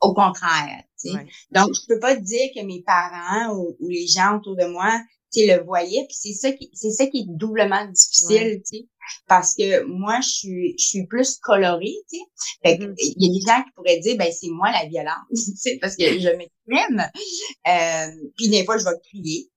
au 0.00 0.14
contraire, 0.14 0.82
tu 1.00 1.10
sais. 1.10 1.26
Donc, 1.50 1.70
je 1.74 1.86
peux 1.88 1.98
pas 1.98 2.16
te 2.16 2.22
dire 2.22 2.50
que 2.54 2.64
mes 2.64 2.82
parents 2.82 3.54
ou, 3.54 3.76
ou 3.80 3.88
les 3.88 4.06
gens 4.06 4.36
autour 4.36 4.56
de 4.56 4.66
moi, 4.66 5.00
tu 5.36 5.46
le 5.46 5.62
voyais. 5.62 6.06
Puis 6.08 6.16
c'est 6.18 6.32
ça 6.32 6.52
qui, 6.52 6.70
c'est 6.72 6.90
ça 6.90 7.06
qui 7.06 7.18
est 7.20 7.26
doublement 7.28 7.84
difficile, 7.86 8.62
tu 8.62 8.78
sais. 8.78 8.86
Parce 9.28 9.54
que 9.54 9.84
moi, 9.84 10.20
je 10.20 10.28
suis, 10.28 10.74
je 10.78 10.86
suis 10.86 11.06
plus 11.06 11.36
colorée, 11.38 11.94
tu 12.10 12.18
sais. 12.18 12.24
Fait 12.64 12.78
mm-hmm. 12.78 12.94
il 12.98 13.22
y 13.22 13.28
a 13.28 13.32
des 13.38 13.46
gens 13.46 13.64
qui 13.64 13.72
pourraient 13.74 13.98
dire, 13.98 14.16
ben, 14.16 14.32
c'est 14.32 14.50
moi 14.50 14.70
la 14.72 14.86
violence, 14.86 15.26
tu 15.30 15.56
sais, 15.56 15.78
parce 15.80 15.96
que 15.96 16.04
je 16.04 16.28
m'exprime. 16.28 17.10
Euh, 17.68 18.30
puis 18.36 18.48
des 18.48 18.64
fois, 18.64 18.78
je 18.78 18.84
vais 18.84 18.98
crier. 19.10 19.50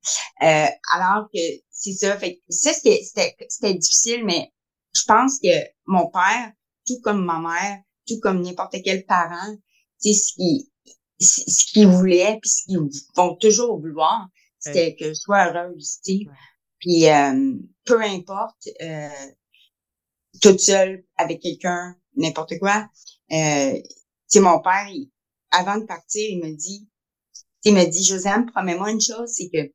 Euh, 0.44 0.68
alors 0.94 1.28
que 1.34 1.40
c'est 1.72 1.94
ça. 1.94 2.18
Fait 2.18 2.42
ça, 2.50 2.74
c'était, 2.74 3.02
c'était 3.04 3.74
difficile, 3.74 4.26
mais 4.26 4.52
je 4.94 5.04
pense 5.08 5.40
que 5.42 5.50
mon 5.86 6.08
père, 6.08 6.52
tout 6.86 7.00
comme 7.02 7.24
ma 7.24 7.40
mère, 7.40 7.80
tout 8.08 8.20
comme 8.22 8.42
n'importe 8.42 8.76
quel 8.84 9.06
parent, 9.06 9.56
tu 10.02 10.14
sais, 10.14 10.20
ce 10.20 10.34
qui, 10.34 10.72
ce 11.20 11.72
qu'ils 11.72 11.88
voulaient, 11.88 12.40
puis 12.42 12.50
ce 12.50 12.64
qu'ils 12.64 12.80
vont 13.16 13.36
toujours 13.36 13.80
vouloir, 13.80 14.28
c'était 14.60 14.96
que 14.96 15.10
je 15.10 15.14
sois 15.14 15.48
heureuse, 15.52 16.00
tu 16.04 16.14
sais. 16.14 16.30
Puis 16.80 17.10
euh, 17.10 17.54
peu 17.86 18.02
importe, 18.02 18.68
euh, 18.82 19.10
toute 20.42 20.60
seule, 20.60 21.04
avec 21.18 21.42
quelqu'un, 21.42 21.96
n'importe 22.16 22.58
quoi. 22.60 22.88
Euh, 23.32 23.74
tu 23.74 23.84
sais, 24.28 24.40
mon 24.40 24.60
père, 24.62 24.88
avant 25.52 25.78
de 25.78 25.86
partir, 25.86 26.30
il 26.30 26.40
me 26.40 26.56
dit, 26.56 26.88
il 27.66 27.74
me 27.74 27.86
dit, 27.86 28.04
Josiane, 28.04 28.46
promets-moi 28.52 28.92
une 28.92 29.02
chose, 29.02 29.30
c'est 29.34 29.50
que 29.50 29.74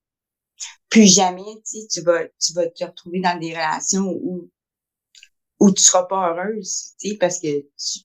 plus 0.89 1.07
jamais, 1.13 1.43
tu 1.43 1.81
sais, 1.81 1.87
tu 1.91 2.01
vas, 2.03 2.25
tu 2.41 2.53
vas 2.55 2.67
te 2.69 2.85
retrouver 2.85 3.21
dans 3.21 3.39
des 3.39 3.53
relations 3.53 4.09
où, 4.09 4.51
où 5.61 5.73
tu 5.73 5.83
seras 5.83 6.05
pas 6.05 6.31
heureuse, 6.31 6.95
tu 7.01 7.11
sais, 7.11 7.17
parce 7.17 7.41
que 7.41 7.49
tu, 7.77 8.01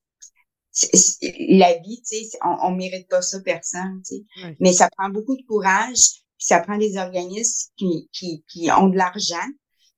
la 1.49 1.77
vie, 1.79 2.01
tu 2.01 2.17
sais, 2.25 2.37
on, 2.43 2.67
on 2.67 2.71
mérite 2.75 3.07
pas 3.09 3.21
ça 3.21 3.39
personne, 3.41 4.01
tu 4.05 4.15
sais. 4.15 4.23
Mais 4.59 4.73
ça 4.73 4.89
prend 4.97 5.09
beaucoup 5.09 5.37
de 5.37 5.43
courage, 5.43 6.23
puis 6.39 6.47
ça 6.47 6.61
prend 6.61 6.77
des 6.77 6.97
organismes 6.97 7.69
qui, 7.77 8.09
qui, 8.13 8.45
qui 8.49 8.71
ont 8.71 8.87
de 8.87 8.97
l'argent 8.97 9.35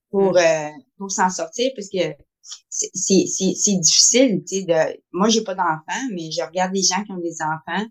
pour, 0.10 0.38
euh, 0.38 0.70
pour 0.98 1.12
s'en 1.12 1.30
sortir, 1.30 1.72
parce 1.76 1.88
que 1.88 2.16
c'est, 2.70 2.90
c'est, 3.28 3.54
c'est 3.56 3.80
difficile, 3.80 4.44
tu 4.48 4.58
sais, 4.58 4.64
de, 4.64 5.00
moi, 5.12 5.30
j'ai 5.30 5.44
pas 5.44 5.54
d'enfants, 5.54 6.08
mais 6.14 6.32
je 6.32 6.42
regarde 6.42 6.74
des 6.74 6.82
gens 6.82 7.04
qui 7.04 7.12
ont 7.12 7.20
des 7.20 7.38
enfants, 7.42 7.86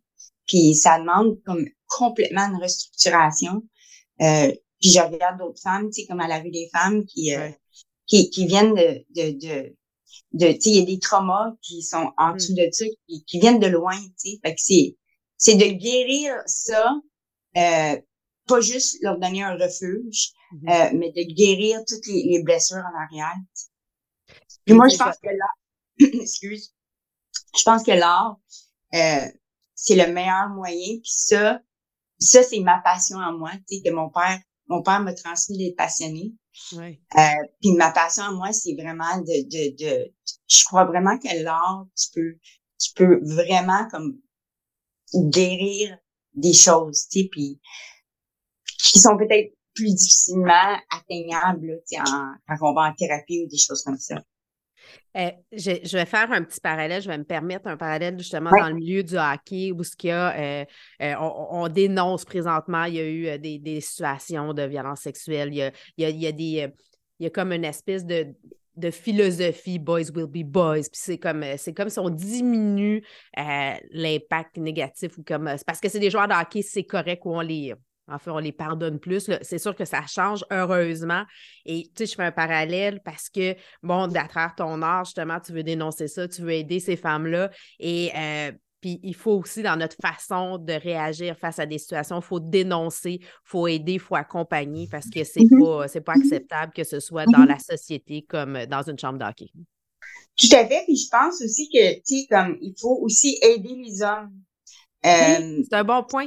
puis 0.46 0.74
ça 0.74 0.98
demande 0.98 1.40
comme 1.46 1.64
complètement 1.86 2.48
une 2.48 2.60
restructuration. 2.60 3.62
Euh, 4.20 4.52
puis 4.80 4.90
je 4.90 5.00
regarde 5.00 5.38
d'autres 5.38 5.62
femmes, 5.62 5.88
tu 5.90 6.02
sais, 6.02 6.06
comme 6.08 6.20
à 6.20 6.26
la 6.26 6.40
rue 6.40 6.50
des 6.50 6.68
femmes, 6.74 7.04
qui, 7.06 7.34
euh, 7.34 7.50
qui, 8.06 8.30
qui 8.30 8.46
viennent 8.46 8.74
de, 8.74 9.04
de, 9.14 9.38
de 9.38 9.76
de 10.32 10.46
il 10.64 10.76
y 10.76 10.82
a 10.82 10.84
des 10.84 10.98
traumas 10.98 11.54
qui 11.62 11.82
sont 11.82 12.12
en 12.16 12.34
dessous 12.34 12.52
mm. 12.52 12.56
de 12.56 12.68
ça 12.70 12.84
qui, 13.08 13.24
qui 13.24 13.40
viennent 13.40 13.58
de 13.58 13.66
loin 13.66 13.96
tu 13.96 14.12
sais 14.16 14.40
fait 14.44 14.54
que 14.54 14.60
c'est 14.60 14.96
c'est 15.36 15.56
de 15.56 15.66
guérir 15.66 16.34
ça 16.46 16.94
euh, 17.56 18.00
pas 18.46 18.60
juste 18.60 18.98
leur 19.02 19.18
donner 19.18 19.42
un 19.42 19.54
refuge 19.54 20.32
mm-hmm. 20.52 20.70
euh, 20.94 20.98
mais 20.98 21.12
de 21.12 21.22
guérir 21.34 21.80
toutes 21.86 22.06
les, 22.06 22.22
les 22.24 22.42
blessures 22.42 22.78
en 22.78 23.02
arrière. 23.04 23.36
Puis 24.64 24.74
moi 24.74 24.88
je 24.88 24.96
pense 24.96 25.16
que 25.18 25.28
là 25.28 25.46
excuse. 26.20 26.74
Je 27.56 27.62
pense 27.64 27.82
que 27.82 27.92
l'art 27.92 28.38
euh, 28.94 29.26
c'est 29.74 29.96
le 29.96 30.12
meilleur 30.12 30.48
moyen. 30.50 30.98
Puis 31.02 31.12
ça 31.12 31.60
ça 32.18 32.42
c'est 32.42 32.60
ma 32.60 32.80
passion 32.80 33.18
à 33.18 33.32
moi 33.32 33.50
tu 33.68 33.76
sais 33.76 33.82
que 33.82 33.90
mon 33.90 34.10
père 34.10 34.40
mon 34.70 34.82
père 34.82 35.00
m'a 35.00 35.12
transmis 35.12 35.58
les 35.58 35.72
passionnés. 35.72 36.32
Euh, 36.72 36.86
puis 37.60 37.72
ma 37.72 37.90
passion 37.90 38.22
à 38.22 38.32
moi, 38.32 38.52
c'est 38.52 38.74
vraiment 38.74 39.18
de, 39.18 39.42
de, 39.48 39.76
de, 39.76 40.14
je 40.48 40.64
crois 40.64 40.84
vraiment 40.84 41.18
que 41.18 41.42
l'art, 41.42 41.86
tu 41.96 42.08
peux, 42.14 42.38
tu 42.78 42.92
peux 42.94 43.20
vraiment 43.22 43.88
comme 43.90 44.18
guérir 45.14 45.98
des 46.34 46.52
choses, 46.52 47.08
tu 47.10 47.22
sais, 47.22 47.28
puis 47.30 47.60
qui 48.82 48.98
sont 48.98 49.16
peut-être 49.16 49.52
plus 49.74 49.94
difficilement 49.94 50.76
atteignables, 50.90 51.80
tu 51.88 51.96
sais, 51.96 52.02
quand 52.48 52.70
on 52.70 52.74
va 52.74 52.82
en 52.88 52.94
thérapie 52.94 53.44
ou 53.44 53.48
des 53.48 53.58
choses 53.58 53.82
comme 53.82 53.98
ça. 53.98 54.16
Euh, 55.16 55.30
je, 55.52 55.72
je, 55.82 55.96
vais 55.96 56.06
faire 56.06 56.30
un 56.30 56.42
petit 56.42 56.60
parallèle, 56.60 57.02
je 57.02 57.08
vais 57.08 57.18
me 57.18 57.24
permettre 57.24 57.66
un 57.66 57.76
parallèle 57.76 58.16
justement 58.18 58.50
dans 58.50 58.68
le 58.68 58.74
milieu 58.74 59.02
du 59.02 59.16
hockey 59.16 59.72
où 59.72 59.82
ce 59.82 59.96
qu'il 59.96 60.10
y 60.10 60.12
a, 60.12 60.36
euh, 60.36 60.64
euh, 61.02 61.14
on, 61.20 61.64
on, 61.64 61.68
dénonce 61.68 62.24
présentement, 62.24 62.84
il 62.84 62.94
y 62.94 63.00
a 63.00 63.08
eu 63.08 63.38
des, 63.38 63.58
des 63.58 63.80
situations 63.80 64.54
de 64.54 64.62
violence 64.62 65.00
sexuelle, 65.00 65.48
il 65.52 65.56
y 65.56 65.62
a, 65.62 65.72
il 65.96 66.02
y 66.02 66.06
a, 66.06 66.10
il 66.10 66.20
y 66.20 66.26
a 66.26 66.32
des, 66.32 66.72
il 67.18 67.24
y 67.24 67.26
a 67.26 67.30
comme 67.30 67.52
une 67.52 67.64
espèce 67.64 68.04
de, 68.04 68.28
de 68.76 68.90
philosophie 68.90 69.78
boys 69.78 70.10
will 70.14 70.26
be 70.26 70.44
boys 70.44 70.82
puis 70.82 70.90
c'est 70.92 71.18
comme 71.18 71.44
c'est 71.56 71.74
comme 71.74 71.88
si 71.88 71.98
on 71.98 72.08
diminue 72.08 73.02
l'impact 73.36 74.58
négatif 74.58 75.18
ou 75.18 75.24
comme 75.24 75.52
parce 75.66 75.80
que 75.80 75.88
c'est 75.88 75.98
des 75.98 76.10
joueurs 76.10 76.28
de 76.28 76.34
hockey 76.34 76.62
c'est 76.62 76.84
correct 76.84 77.22
où 77.24 77.34
on 77.34 77.40
les 77.40 77.74
en 78.10 78.18
fait, 78.18 78.30
on 78.30 78.38
les 78.38 78.52
pardonne 78.52 78.98
plus. 78.98 79.30
C'est 79.42 79.58
sûr 79.58 79.74
que 79.74 79.84
ça 79.84 80.06
change 80.06 80.44
heureusement. 80.50 81.24
Et 81.64 81.84
tu 81.84 81.90
sais, 81.98 82.06
je 82.06 82.14
fais 82.14 82.24
un 82.24 82.32
parallèle 82.32 83.00
parce 83.04 83.28
que, 83.28 83.54
bon, 83.82 84.14
à 84.14 84.28
travers 84.28 84.54
ton 84.56 84.82
art, 84.82 85.04
justement, 85.04 85.38
tu 85.40 85.52
veux 85.52 85.62
dénoncer 85.62 86.08
ça, 86.08 86.26
tu 86.28 86.42
veux 86.42 86.52
aider 86.52 86.80
ces 86.80 86.96
femmes-là. 86.96 87.50
Et 87.78 88.10
euh, 88.16 88.52
puis 88.80 88.98
il 89.02 89.14
faut 89.14 89.32
aussi, 89.32 89.62
dans 89.62 89.76
notre 89.76 89.96
façon 90.00 90.58
de 90.58 90.72
réagir 90.72 91.36
face 91.36 91.58
à 91.58 91.66
des 91.66 91.78
situations, 91.78 92.18
il 92.18 92.24
faut 92.24 92.40
dénoncer, 92.40 93.18
il 93.20 93.26
faut 93.44 93.66
aider, 93.66 93.94
il 93.94 94.00
faut 94.00 94.16
accompagner 94.16 94.88
parce 94.90 95.08
que 95.10 95.22
c'est 95.22 95.40
mm-hmm. 95.40 95.92
pas, 95.92 96.00
pas 96.00 96.12
acceptable 96.14 96.72
que 96.72 96.84
ce 96.84 96.98
soit 96.98 97.26
dans 97.26 97.44
la 97.44 97.58
société 97.58 98.22
comme 98.22 98.66
dans 98.66 98.82
une 98.82 98.98
chambre 98.98 99.18
d'hockey. 99.18 99.50
Tout 100.36 100.48
à 100.52 100.66
fait. 100.66 100.84
Puis 100.86 100.96
je 100.96 101.08
pense 101.10 101.42
aussi 101.42 101.68
que, 101.68 101.94
tu 101.96 102.20
sais, 102.20 102.26
comme 102.30 102.56
il 102.62 102.74
faut 102.80 102.98
aussi 103.02 103.38
aider 103.42 103.74
les 103.74 104.02
hommes. 104.02 104.32
Euh, 105.04 105.62
c'est 105.68 105.76
un 105.76 105.84
bon 105.84 106.02
point 106.04 106.26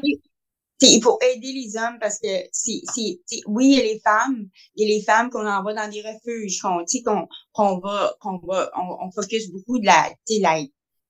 il 0.88 1.02
faut 1.02 1.17
aider 1.22 1.54
les 1.54 1.78
hommes 1.78 1.98
parce 2.00 2.19
que 2.19 2.28
c'est, 2.52 2.82
c'est, 2.93 3.19
oui, 3.48 3.65
il 3.65 3.78
y 3.78 3.80
a 3.80 3.84
les 3.84 4.00
femmes, 4.00 4.50
il 4.76 4.88
y 4.88 4.91
a 4.91 4.96
les 4.98 5.04
femmes 5.04 5.30
qu'on 5.30 5.48
envoie 5.48 5.74
dans 5.74 5.89
des 5.89 6.02
refuges, 6.02 6.60
qu'on, 6.62 6.84
qu'on, 7.06 7.28
qu'on 7.52 7.80
va, 7.80 8.15
qu'on 8.19 8.38
va, 8.39 8.72
on, 8.78 9.06
on, 9.06 9.12
focus 9.12 9.52
beaucoup 9.52 9.80
de 9.80 9.86
la, 9.86 10.10
la, 10.41 10.62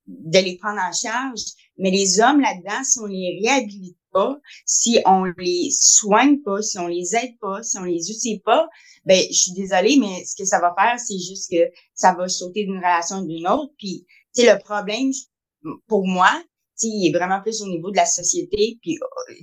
de 0.06 0.38
les 0.38 0.56
prendre 0.58 0.80
en 0.80 0.92
charge, 0.92 1.40
mais 1.78 1.90
les 1.90 2.20
hommes 2.20 2.40
là-dedans, 2.40 2.84
si 2.84 2.98
on 3.00 3.06
les 3.06 3.40
réhabilite 3.42 3.98
pas, 4.12 4.38
si 4.64 5.00
on 5.06 5.24
les 5.24 5.70
soigne 5.72 6.40
pas, 6.42 6.62
si 6.62 6.78
on 6.78 6.86
les 6.86 7.16
aide 7.16 7.38
pas, 7.40 7.62
si 7.62 7.78
on 7.78 7.84
les 7.84 8.10
utilise 8.10 8.40
pas, 8.44 8.68
ben, 9.04 9.20
je 9.28 9.36
suis 9.36 9.52
désolée, 9.52 9.96
mais 9.98 10.24
ce 10.24 10.36
que 10.36 10.44
ça 10.44 10.60
va 10.60 10.74
faire, 10.78 10.98
c'est 10.98 11.18
juste 11.18 11.50
que 11.50 11.70
ça 11.94 12.14
va 12.14 12.28
sauter 12.28 12.64
d'une 12.64 12.78
relation 12.78 13.22
d'une 13.22 13.46
autre. 13.46 13.72
Puis, 13.78 14.06
tu 14.34 14.42
le 14.42 14.58
problème, 14.58 15.10
pour 15.86 16.06
moi, 16.06 16.30
il 16.82 17.08
est 17.08 17.18
vraiment 17.18 17.40
plus 17.40 17.62
au 17.62 17.66
niveau 17.66 17.90
de 17.90 17.96
la 17.96 18.06
société, 18.06 18.78
puis, 18.80 18.98
euh, 19.00 19.34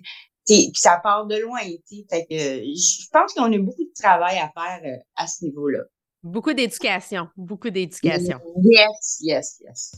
puis 0.46 0.72
ça 0.76 1.00
part 1.02 1.26
de 1.26 1.38
loin. 1.38 1.60
Fait 1.62 2.26
que 2.30 2.36
je 2.36 3.08
pense 3.12 3.34
qu'on 3.34 3.52
a 3.52 3.58
beaucoup 3.58 3.84
de 3.84 3.94
travail 4.02 4.38
à 4.38 4.52
faire 4.54 4.82
euh, 4.86 4.98
à 5.16 5.28
ce 5.28 5.46
niveau-là. 5.46 5.80
Beaucoup 6.24 6.54
d'éducation, 6.54 7.28
beaucoup 7.36 7.70
d'éducation. 7.70 8.40
Yes, 8.64 9.18
yes, 9.22 9.62
yes. 9.66 9.92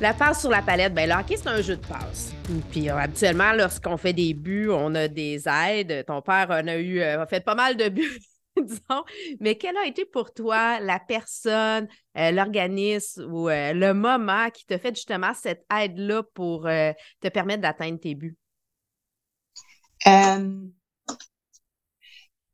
La 0.00 0.14
passe 0.14 0.40
sur 0.40 0.50
la 0.50 0.62
palette, 0.62 0.94
ben 0.94 1.08
le 1.08 1.14
hockey, 1.14 1.36
c'est 1.36 1.48
un 1.48 1.60
jeu 1.60 1.76
de 1.76 1.86
passe. 1.86 2.32
Puis 2.70 2.88
euh, 2.88 2.96
habituellement, 2.96 3.52
lorsqu'on 3.52 3.96
fait 3.96 4.12
des 4.12 4.34
buts, 4.34 4.70
on 4.70 4.94
a 4.94 5.08
des 5.08 5.44
aides. 5.46 6.04
Ton 6.06 6.22
père 6.22 6.48
en 6.50 6.66
a 6.66 6.76
eu, 6.76 7.00
a 7.02 7.26
fait 7.26 7.44
pas 7.44 7.54
mal 7.54 7.76
de 7.76 7.88
buts 7.88 8.18
disons. 8.66 9.04
Mais 9.40 9.56
quelle 9.56 9.76
a 9.76 9.86
été 9.86 10.04
pour 10.04 10.32
toi 10.32 10.80
la 10.80 10.98
personne, 11.00 11.88
euh, 12.16 12.30
l'organisme 12.30 13.24
ou 13.32 13.48
euh, 13.48 13.72
le 13.72 13.94
moment 13.94 14.50
qui 14.50 14.64
t'a 14.66 14.78
fait 14.78 14.94
justement 14.94 15.32
cette 15.34 15.64
aide-là 15.74 16.22
pour 16.34 16.66
euh, 16.66 16.92
te 17.20 17.28
permettre 17.28 17.62
d'atteindre 17.62 17.98
tes 18.00 18.14
buts? 18.14 18.36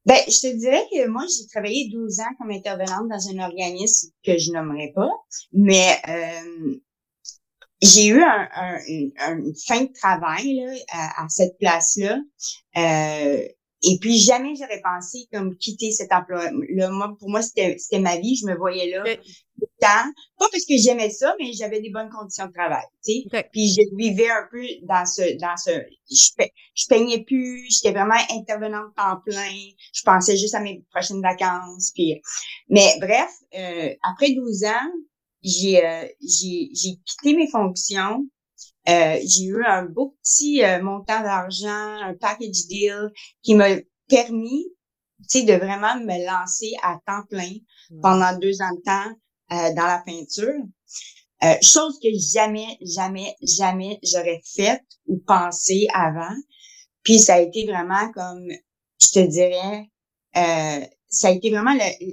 ben, 0.04 0.18
je 0.26 0.40
te 0.40 0.56
dirais 0.56 0.84
que 0.92 1.06
moi, 1.08 1.24
j'ai 1.26 1.46
travaillé 1.48 1.90
12 1.90 2.20
ans 2.20 2.34
comme 2.38 2.50
intervenante 2.50 3.08
dans 3.08 3.28
un 3.28 3.44
organisme 3.44 4.10
que 4.24 4.38
je 4.38 4.52
nommerai 4.52 4.92
pas, 4.94 5.10
mais 5.52 5.96
j'ai 7.80 8.06
eu 8.08 8.22
un, 8.22 8.78
une 8.88 9.54
fin 9.66 9.82
de 9.82 9.92
travail 9.92 10.54
là, 10.56 10.72
à, 10.90 11.24
à 11.24 11.28
cette 11.28 11.58
place-là. 11.58 12.18
Et 13.82 13.98
puis 14.00 14.18
jamais 14.18 14.54
j'aurais 14.56 14.80
pensé 14.82 15.28
comme 15.32 15.56
quitter 15.56 15.92
cet 15.92 16.12
emploi. 16.12 16.50
Là, 16.70 16.90
moi, 16.90 17.14
pour 17.18 17.30
moi, 17.30 17.42
c'était, 17.42 17.76
c'était 17.78 18.00
ma 18.00 18.16
vie. 18.16 18.36
Je 18.36 18.46
me 18.46 18.56
voyais 18.56 18.90
là 18.90 19.04
temps. 19.80 20.12
Pas 20.38 20.46
parce 20.52 20.64
que 20.64 20.76
j'aimais 20.76 21.10
ça, 21.10 21.34
mais 21.38 21.52
j'avais 21.52 21.80
des 21.80 21.90
bonnes 21.90 22.10
conditions 22.10 22.46
de 22.46 22.52
travail. 22.52 22.84
Tu 23.04 23.22
sais. 23.30 23.48
Puis 23.52 23.68
je 23.68 23.96
vivais 23.96 24.30
un 24.30 24.46
peu 24.50 24.64
dans 24.82 25.04
ce, 25.06 25.38
dans 25.38 25.56
ce. 25.56 25.70
Je, 26.10 26.44
je 26.74 26.86
peignais 26.88 27.24
plus. 27.24 27.66
J'étais 27.70 27.92
vraiment 27.92 28.20
intervenante 28.30 28.92
en 28.96 29.16
plein. 29.24 29.54
Je 29.92 30.02
pensais 30.02 30.36
juste 30.36 30.54
à 30.54 30.60
mes 30.60 30.84
prochaines 30.90 31.22
vacances. 31.22 31.92
Puis, 31.94 32.20
mais 32.68 32.94
bref, 33.00 33.30
euh, 33.56 33.94
après 34.10 34.32
12 34.32 34.64
ans, 34.64 34.92
j'ai, 35.42 35.84
euh, 35.84 36.06
j'ai, 36.20 36.70
j'ai 36.72 36.96
quitté 37.04 37.36
mes 37.36 37.48
fonctions 37.50 38.24
euh, 38.88 39.18
j'ai 39.22 39.44
eu 39.44 39.64
un 39.64 39.84
beau 39.84 40.16
petit 40.22 40.64
euh, 40.64 40.82
montant 40.82 41.20
d'argent, 41.20 41.68
un 42.02 42.14
package 42.14 42.66
deal 42.68 43.10
qui 43.42 43.54
m'a 43.54 43.68
permis, 44.08 44.64
tu 45.30 45.40
sais, 45.40 45.42
de 45.42 45.54
vraiment 45.54 45.96
me 46.00 46.26
lancer 46.26 46.72
à 46.82 46.98
temps 47.06 47.24
plein 47.28 47.52
pendant 48.02 48.36
deux 48.38 48.60
ans 48.62 48.74
de 48.74 48.82
temps 48.82 49.10
euh, 49.52 49.74
dans 49.74 49.86
la 49.86 50.02
peinture. 50.04 50.62
chose 51.62 51.98
que 52.02 52.08
jamais, 52.32 52.78
jamais, 52.82 53.36
jamais 53.42 53.98
j'aurais 54.02 54.40
faite 54.56 54.84
ou 55.06 55.18
pensé 55.26 55.86
avant. 55.94 56.34
Puis 57.02 57.18
ça 57.18 57.34
a 57.34 57.40
été 57.40 57.64
vraiment 57.66 58.10
comme, 58.12 58.48
je 59.00 59.08
te 59.12 59.26
dirais, 59.26 59.88
euh, 60.36 60.86
ça 61.08 61.28
a 61.28 61.30
été 61.32 61.50
vraiment 61.50 61.74
le, 61.74 62.06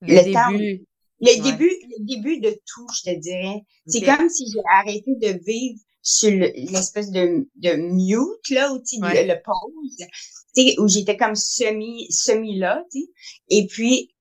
le, 0.00 0.16
le 0.16 0.22
début. 0.22 0.86
Le 1.22 1.42
début, 1.42 1.70
le 1.70 2.04
début 2.04 2.40
de 2.40 2.50
tout, 2.50 2.86
je 2.94 3.10
te 3.10 3.18
dirais. 3.18 3.62
C'est 3.86 4.02
comme 4.02 4.28
si 4.28 4.44
j'ai 4.52 4.60
arrêté 4.72 5.14
de 5.16 5.38
vivre 5.44 5.78
sur 6.02 6.30
l'espèce 6.30 7.10
de, 7.10 7.48
de 7.56 7.74
mute, 7.76 8.50
là, 8.50 8.72
où, 8.72 8.76
ouais. 8.76 9.22
le, 9.22 9.34
le 9.34 9.40
pause, 9.42 10.78
où 10.78 10.88
j'étais 10.88 11.16
comme 11.16 11.36
semi, 11.36 12.10
semi 12.10 12.58
là, 12.58 12.84
tu 12.90 13.00
sais. 13.00 13.06
Et 13.48 13.66
puis, 13.68 14.12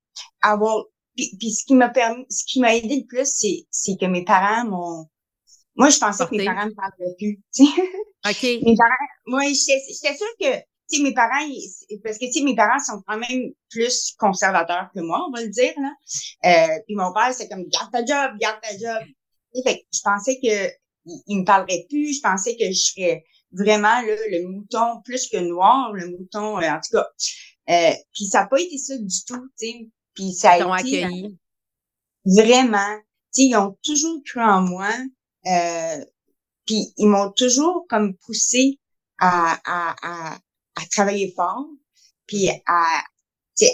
avoir, 0.43 0.85
puis, 1.15 1.35
puis 1.39 1.51
ce 1.51 1.65
qui 1.65 1.73
m'a 1.73 1.89
permis, 1.89 2.25
ce 2.29 2.43
qui 2.45 2.59
m'a 2.59 2.75
aidé 2.75 2.97
le 2.97 3.05
plus, 3.07 3.27
c'est, 3.27 3.65
c'est 3.71 3.97
que 3.99 4.05
mes 4.05 4.23
parents 4.23 4.65
m'ont, 4.65 5.07
moi, 5.75 5.89
je 5.89 5.97
pensais 5.97 6.25
que 6.25 6.35
mes 6.35 6.45
parents 6.45 6.67
me 6.67 6.75
parlaient 6.75 7.15
plus, 7.17 7.41
tu 7.53 7.65
sais. 7.65 7.71
OK. 8.29 8.43
mes 8.63 8.75
parents, 8.75 9.07
moi, 9.25 9.41
j'étais, 9.47 9.81
j'étais 9.87 10.15
sûre 10.15 10.27
que, 10.39 10.70
sais, 10.97 11.03
mes 11.03 11.13
parents, 11.13 11.47
parce 12.03 12.17
que, 12.17 12.25
tu 12.25 12.33
sais, 12.33 12.41
mes 12.41 12.55
parents 12.55 12.79
sont 12.79 13.01
quand 13.07 13.17
même 13.17 13.51
plus 13.69 14.13
conservateurs 14.17 14.89
que 14.93 14.99
moi, 15.01 15.25
on 15.27 15.31
va 15.31 15.41
le 15.41 15.49
dire, 15.49 15.73
là. 15.77 15.93
Euh, 16.45 16.79
puis 16.85 16.95
mon 16.95 17.13
père, 17.13 17.33
c'est 17.33 17.47
comme, 17.47 17.65
garde 17.67 17.91
ta 17.91 17.99
job, 17.99 18.37
garde 18.39 18.61
ta 18.61 18.77
job. 18.77 19.03
fait 19.63 19.85
je 19.93 19.99
pensais 20.03 20.39
que 20.41 20.71
il, 21.27 21.39
me 21.39 21.45
parlerait 21.45 21.85
plus, 21.89 22.17
je 22.17 22.21
pensais 22.21 22.55
que 22.55 22.65
je 22.65 22.79
serais 22.79 23.23
vraiment 23.51 24.01
là, 24.01 24.15
le 24.29 24.47
mouton 24.47 25.01
plus 25.03 25.27
que 25.27 25.37
noir, 25.37 25.93
le 25.93 26.09
mouton, 26.09 26.59
euh, 26.59 26.69
en 26.69 26.79
tout 26.79 26.97
cas. 26.97 27.07
Euh, 27.69 27.93
puis 28.13 28.25
ça 28.25 28.41
n'a 28.41 28.47
pas 28.47 28.59
été 28.59 28.77
ça 28.77 28.97
du 28.97 29.23
tout, 29.25 29.49
tu 29.59 29.67
sais. 29.67 29.89
Puis 30.13 30.33
ça 30.33 30.51
a 30.51 30.57
été 30.57 30.99
accueilli. 30.99 31.37
vraiment, 32.25 32.97
tu 33.33 33.43
sais, 33.43 33.47
ils 33.47 33.55
ont 33.55 33.77
toujours 33.83 34.21
cru 34.25 34.41
en 34.41 34.61
moi. 34.61 34.89
Euh, 35.47 36.05
puis 36.65 36.93
ils 36.97 37.07
m'ont 37.07 37.31
toujours 37.31 37.85
comme 37.89 38.15
poussé 38.17 38.79
à, 39.19 39.57
à, 39.65 39.95
à, 40.01 40.39
à 40.75 40.85
travailler 40.91 41.33
fort, 41.35 41.65
puis 42.27 42.49
à, 42.65 43.03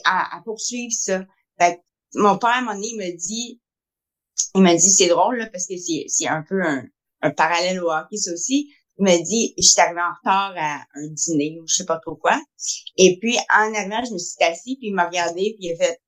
à, 0.06 0.38
à 0.38 0.42
poursuivre 0.44 0.94
ça. 0.94 1.24
Fait 1.60 1.82
mon 2.16 2.38
père, 2.38 2.50
à 2.50 2.58
un 2.58 2.62
moment 2.62 2.76
donné, 2.76 2.88
il 2.90 2.98
me 2.98 3.18
dit, 3.18 3.62
il 4.56 4.62
m'a 4.62 4.76
dit, 4.76 4.92
c'est 4.92 5.08
drôle, 5.08 5.38
là, 5.38 5.48
parce 5.48 5.68
que 5.68 5.78
c'est, 5.78 6.06
c'est 6.08 6.28
un 6.28 6.44
peu 6.48 6.62
un, 6.64 6.86
un 7.22 7.32
parallèle 7.32 7.80
au 7.82 7.92
hockey, 7.92 8.18
ça 8.18 8.32
aussi. 8.32 8.72
Il 9.00 9.04
m'a 9.04 9.18
dit, 9.18 9.54
je 9.58 9.68
suis 9.68 9.80
arrivée 9.82 10.02
en 10.02 10.14
retard 10.14 10.54
à 10.58 10.82
un 10.96 11.08
dîner 11.10 11.60
ou 11.62 11.68
je 11.68 11.76
sais 11.76 11.86
pas 11.86 12.00
trop 12.00 12.16
quoi. 12.16 12.42
Et 12.98 13.18
puis, 13.20 13.38
en 13.54 13.74
arrivant, 13.74 14.04
je 14.06 14.14
me 14.14 14.18
suis 14.18 14.44
assise, 14.44 14.78
puis 14.78 14.88
il 14.88 14.94
m'a 14.94 15.08
regardé, 15.08 15.56
puis 15.58 15.68
il 15.68 15.74
a 15.74 15.78
fait, 15.78 16.02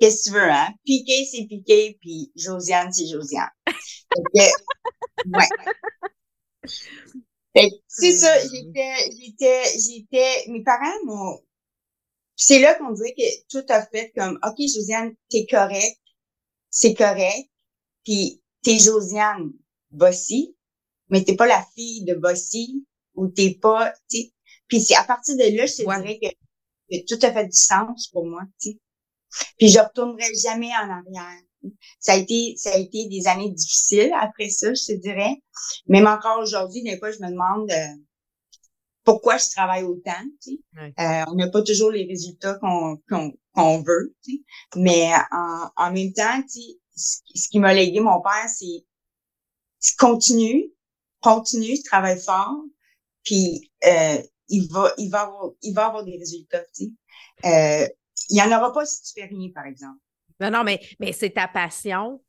qu'est-ce 0.00 0.24
que 0.24 0.30
tu 0.30 0.34
veux, 0.34 0.50
hein? 0.50 0.68
Piqué, 0.84 1.26
c'est 1.30 1.46
piqué, 1.46 1.98
puis 2.00 2.32
Josiane, 2.36 2.92
c'est 2.92 3.08
Josiane. 3.08 3.50
ouais. 5.26 5.48
C'est 7.86 8.12
ça, 8.12 8.36
j'étais, 8.48 8.94
j'étais, 9.18 9.62
j'étais, 9.78 10.44
mes 10.48 10.62
parents 10.62 11.04
m'ont, 11.04 11.40
c'est 12.36 12.58
là 12.58 12.74
qu'on 12.74 12.92
dirait 12.92 13.14
que 13.16 13.46
tout 13.48 13.64
a 13.68 13.86
fait 13.86 14.12
comme, 14.16 14.38
OK, 14.44 14.56
Josiane, 14.58 15.14
t'es 15.30 15.46
correct, 15.48 16.00
c'est 16.70 16.94
correct, 16.94 17.48
puis 18.04 18.42
t'es 18.62 18.78
Josiane, 18.78 19.52
Bossy, 19.90 20.56
mais 21.08 21.22
t'es 21.22 21.36
pas 21.36 21.46
la 21.46 21.64
fille 21.74 22.04
de 22.04 22.14
Bossy 22.14 22.84
ou 23.14 23.28
t'es 23.28 23.54
pas, 23.54 23.92
tu 24.10 24.18
Puis 24.66 24.80
c'est 24.80 24.96
à 24.96 25.04
partir 25.04 25.36
de 25.36 25.56
là, 25.56 25.66
je 25.66 25.76
te 25.76 25.82
dirais 25.82 26.18
que, 26.20 26.34
tout 27.06 27.26
a 27.26 27.32
fait 27.32 27.46
du 27.46 27.56
sens 27.56 28.08
pour 28.08 28.26
moi, 28.26 28.42
tu 28.60 28.70
sais. 28.70 28.78
Puis 29.58 29.68
je 29.68 29.78
retournerai 29.78 30.34
jamais 30.34 30.70
en 30.76 30.90
arrière. 30.90 31.42
Ça 32.00 32.12
a 32.12 32.16
été, 32.16 32.54
ça 32.56 32.70
a 32.72 32.76
été 32.76 33.06
des 33.08 33.26
années 33.26 33.50
difficiles 33.50 34.12
après 34.20 34.48
ça, 34.50 34.72
je 34.74 34.94
te 34.94 35.00
dirais. 35.00 35.36
Même 35.86 36.06
encore 36.06 36.38
aujourd'hui, 36.40 36.82
des 36.82 36.98
fois, 36.98 37.10
je 37.12 37.18
me 37.20 37.30
demande 37.30 37.70
euh, 37.70 37.96
pourquoi 39.04 39.36
je 39.38 39.48
travaille 39.50 39.82
autant. 39.84 40.12
Tu 40.42 40.52
sais. 40.52 40.58
euh, 41.00 41.24
on 41.28 41.34
n'a 41.34 41.48
pas 41.50 41.62
toujours 41.62 41.90
les 41.90 42.06
résultats 42.06 42.54
qu'on 42.60 42.98
qu'on 43.54 43.82
veut. 43.82 44.14
Tu 44.24 44.32
sais. 44.32 44.42
Mais 44.76 45.10
en, 45.32 45.68
en 45.76 45.92
même 45.92 46.12
temps, 46.12 46.42
tu 46.42 46.60
sais, 46.94 47.20
ce 47.34 47.48
qui 47.48 47.58
m'a 47.58 47.74
légué 47.74 48.00
mon 48.00 48.20
père, 48.20 48.48
c'est 48.48 48.84
continue, 49.98 50.72
continue, 51.20 51.82
travaille 51.82 52.20
fort, 52.20 52.54
puis 53.24 53.70
euh, 53.86 54.22
il 54.48 54.68
va, 54.72 54.92
il 54.98 55.10
va 55.10 55.22
avoir, 55.22 55.50
il 55.62 55.74
va 55.74 55.86
avoir 55.86 56.04
des 56.04 56.16
résultats. 56.18 56.64
Tu 56.74 56.84
sais. 56.84 56.90
euh, 57.84 57.88
il 58.30 58.38
y 58.38 58.42
en 58.42 58.56
aura 58.56 58.72
pas 58.72 58.86
si 58.86 59.02
tu 59.02 59.20
fais 59.20 59.26
rien, 59.26 59.50
par 59.54 59.66
exemple. 59.66 59.98
Non, 60.40 60.50
non, 60.50 60.64
mais, 60.64 60.80
mais 61.00 61.12
c'est 61.12 61.30
ta 61.30 61.48
passion. 61.48 62.22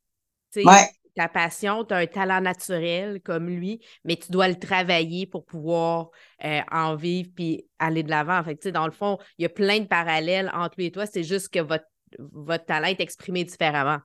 Ouais. 0.56 0.90
Ta 1.16 1.30
passion, 1.30 1.86
tu 1.86 1.94
as 1.94 1.98
un 1.98 2.08
talent 2.08 2.42
naturel 2.42 3.22
comme 3.22 3.48
lui, 3.48 3.80
mais 4.04 4.18
tu 4.18 4.32
dois 4.32 4.50
le 4.50 4.60
travailler 4.60 5.26
pour 5.26 5.46
pouvoir 5.46 6.10
euh, 6.44 6.60
en 6.72 6.96
vivre 6.96 7.30
puis 7.34 7.66
aller 7.80 8.04
de 8.04 8.10
l'avant. 8.10 8.44
Fait 8.44 8.56
tu 8.56 8.64
sais, 8.64 8.72
dans 8.74 8.86
le 8.86 8.92
fond, 8.92 9.18
il 9.38 9.44
y 9.44 9.46
a 9.46 9.50
plein 9.50 9.80
de 9.80 9.86
parallèles 9.86 10.52
entre 10.54 10.76
lui 10.78 10.88
et 10.88 10.92
toi. 10.92 11.06
C'est 11.06 11.24
juste 11.24 11.50
que 11.50 11.60
votre, 11.60 11.86
votre 12.20 12.66
talent 12.66 12.88
est 12.88 13.00
exprimé 13.00 13.46
différemment. 13.46 14.00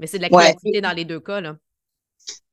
Mais 0.00 0.08
c'est 0.08 0.18
de 0.18 0.22
la 0.22 0.30
créativité 0.30 0.78
ouais. 0.78 0.80
dans 0.80 0.92
les 0.92 1.04
deux 1.04 1.20
cas. 1.20 1.40
Là. 1.40 1.56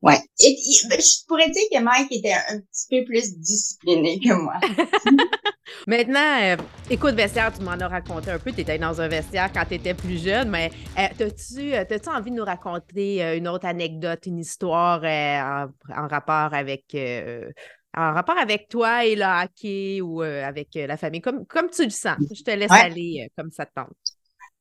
Ouais. 0.02 0.20
Et, 0.40 0.56
ben, 0.88 1.00
je 1.00 1.26
pourrais 1.28 1.50
dire 1.50 1.64
que 1.72 1.82
Mike 1.82 2.12
était 2.12 2.34
un 2.34 2.62
petit 2.62 2.88
peu 2.90 3.06
plus 3.06 3.38
discipliné 3.38 4.20
que 4.20 4.34
moi. 4.34 4.54
Maintenant, 5.88 6.42
euh, 6.42 6.58
écoute, 6.90 7.16
vestiaire, 7.16 7.52
tu 7.54 7.64
m'en 7.64 7.72
as 7.72 7.88
raconté 7.88 8.32
un 8.32 8.40
peu. 8.40 8.52
Tu 8.52 8.62
étais 8.62 8.78
dans 8.78 9.00
un 9.02 9.08
vestiaire 9.08 9.52
quand 9.52 9.66
tu 9.66 9.76
étais 9.76 9.94
plus 9.94 10.24
jeune, 10.24 10.50
mais 10.50 10.72
euh, 10.98 11.26
as-tu 11.26 11.74
euh, 11.74 11.84
as 11.84 12.18
envie 12.18 12.32
de 12.32 12.36
nous 12.36 12.46
raconter 12.46 13.24
euh, 13.24 13.38
une 13.38 13.48
autre 13.48 13.66
anecdote, 13.66 14.26
une 14.26 14.40
histoire 14.40 15.04
en, 15.04 15.70
en, 15.96 16.08
rapport 16.08 16.54
avec. 16.54 16.96
en 16.96 18.14
rapport 18.14 18.38
avec 18.38 18.70
toi 18.70 19.06
et 19.06 19.16
le 19.16 19.24
hockey 19.24 20.02
ou 20.02 20.22
avec 20.22 20.70
la 20.76 20.98
famille, 20.98 21.22
comme, 21.22 21.46
comme 21.46 21.70
tu 21.70 21.84
le 21.84 21.90
sens. 21.90 22.18
Je 22.32 22.44
te 22.44 22.52
laisse 22.52 22.72
ouais. 22.72 22.82
aller 22.82 23.32
comme 23.38 23.52
ça 23.52 23.66
te 23.66 23.74
tente. 23.74 23.96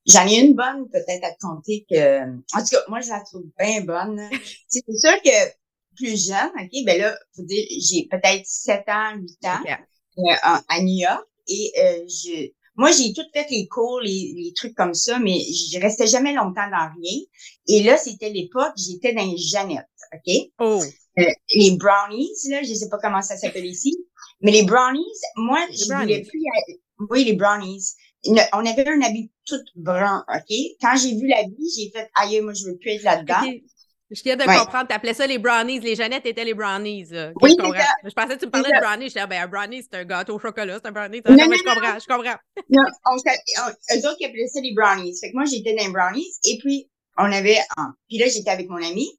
J'en 0.06 0.26
ai 0.26 0.40
une 0.40 0.54
bonne 0.54 0.88
peut-être 0.90 1.24
à 1.24 1.32
te 1.32 1.40
compter 1.40 1.84
que, 1.90 2.22
en 2.24 2.60
tout 2.60 2.68
cas, 2.70 2.84
moi, 2.88 3.00
je 3.00 3.10
la 3.10 3.20
trouve 3.20 3.44
bien 3.58 3.82
bonne. 3.82 4.18
c'est 4.68 4.82
sûr 4.86 5.20
que 5.22 5.52
plus 5.98 6.28
jeune, 6.28 6.50
OK, 6.58 6.84
ben 6.84 7.00
là, 7.00 7.18
faut 7.34 7.42
dire, 7.42 7.66
j'ai 7.68 8.08
peut-être 8.10 8.46
7 8.46 8.88
ans, 8.88 9.16
8 9.16 9.46
ans 9.46 9.60
okay. 9.60 9.76
Euh, 10.18 10.58
à 10.68 10.80
New 10.82 10.98
York 10.98 11.24
et 11.48 11.72
euh, 11.78 12.04
je, 12.06 12.50
moi, 12.76 12.92
j'ai 12.92 13.12
tout 13.12 13.24
fait 13.32 13.46
les 13.50 13.66
cours, 13.66 14.00
les, 14.00 14.34
les, 14.36 14.52
trucs 14.54 14.74
comme 14.74 14.94
ça, 14.94 15.18
mais 15.18 15.40
je 15.40 15.80
restais 15.80 16.06
jamais 16.06 16.32
longtemps 16.32 16.70
dans 16.70 16.90
rien. 16.96 17.20
Et 17.66 17.82
là, 17.82 17.96
c'était 17.96 18.30
l'époque, 18.30 18.74
j'étais 18.76 19.12
dans 19.14 19.24
les 19.28 19.36
Jeannettes, 19.36 19.86
OK? 20.12 20.34
Oh. 20.60 20.80
Euh, 21.18 21.24
les 21.54 21.72
brownies, 21.72 22.30
là, 22.50 22.62
je 22.62 22.74
sais 22.74 22.88
pas 22.88 22.98
comment 23.02 23.22
ça 23.22 23.36
s'appelle 23.36 23.66
ici, 23.66 23.96
mais 24.40 24.52
les 24.52 24.62
brownies, 24.62 25.04
moi, 25.36 25.58
les 25.68 25.76
je 25.76 25.88
brownies. 25.88 26.04
voulais 26.04 26.22
plus... 26.22 26.40
Oui, 27.10 27.24
les 27.24 27.34
brownies 27.34 27.94
on 28.26 28.66
avait 28.66 28.88
un 28.88 29.00
habit 29.02 29.30
tout 29.44 29.62
brun, 29.76 30.24
OK? 30.28 30.56
Quand 30.80 30.96
j'ai 30.96 31.14
vu 31.14 31.26
l'habit, 31.26 31.70
j'ai 31.76 31.90
fait, 31.90 32.10
aïe, 32.14 32.40
moi, 32.40 32.52
je 32.52 32.66
veux 32.66 32.76
plus 32.76 32.90
être 32.90 33.02
là-dedans. 33.02 33.42
Okay. 33.42 33.64
Je 34.10 34.22
viens 34.22 34.36
de 34.36 34.44
ouais. 34.44 34.56
comprendre, 34.56 34.88
t'appelais 34.88 35.12
ça 35.12 35.26
les 35.26 35.38
brownies. 35.38 35.80
Les 35.80 35.94
Jeannettes 35.94 36.24
étaient 36.24 36.44
les 36.44 36.54
brownies. 36.54 37.04
Là. 37.10 37.32
Oui, 37.42 37.54
je, 37.58 37.62
ça. 37.62 37.84
je 38.04 38.10
pensais 38.10 38.34
que 38.34 38.40
tu 38.40 38.46
me 38.46 38.50
parlais 38.50 38.70
de 38.70 38.80
brownies. 38.80 39.08
J'étais, 39.08 39.26
ben, 39.26 39.42
un 39.42 39.48
brownie, 39.48 39.82
c'est 39.82 39.98
un 39.98 40.04
gâteau 40.04 40.36
au 40.36 40.38
chocolat, 40.38 40.78
c'est 40.82 40.88
un 40.88 40.92
brownie. 40.92 41.20
Non, 41.28 41.36
non, 41.36 41.46
non, 41.46 41.56
je 41.56 41.62
comprends, 41.62 41.98
je 41.98 42.06
comprends. 42.06 42.38
Non, 42.70 42.82
on, 43.06 43.16
on, 43.16 43.70
eux 43.70 44.06
autres 44.06 44.16
qui 44.16 44.24
appelaient 44.24 44.46
ça 44.46 44.60
les 44.60 44.74
brownies. 44.74 45.18
Fait 45.20 45.30
que 45.30 45.34
moi, 45.34 45.44
j'étais 45.44 45.74
dans 45.74 45.84
les 45.84 45.92
brownies. 45.92 46.32
Et 46.44 46.58
puis, 46.58 46.88
on 47.18 47.30
avait, 47.30 47.58
un. 47.76 47.94
puis 48.08 48.18
là, 48.18 48.28
j'étais 48.28 48.50
avec 48.50 48.68
mon 48.68 48.82
ami. 48.82 49.10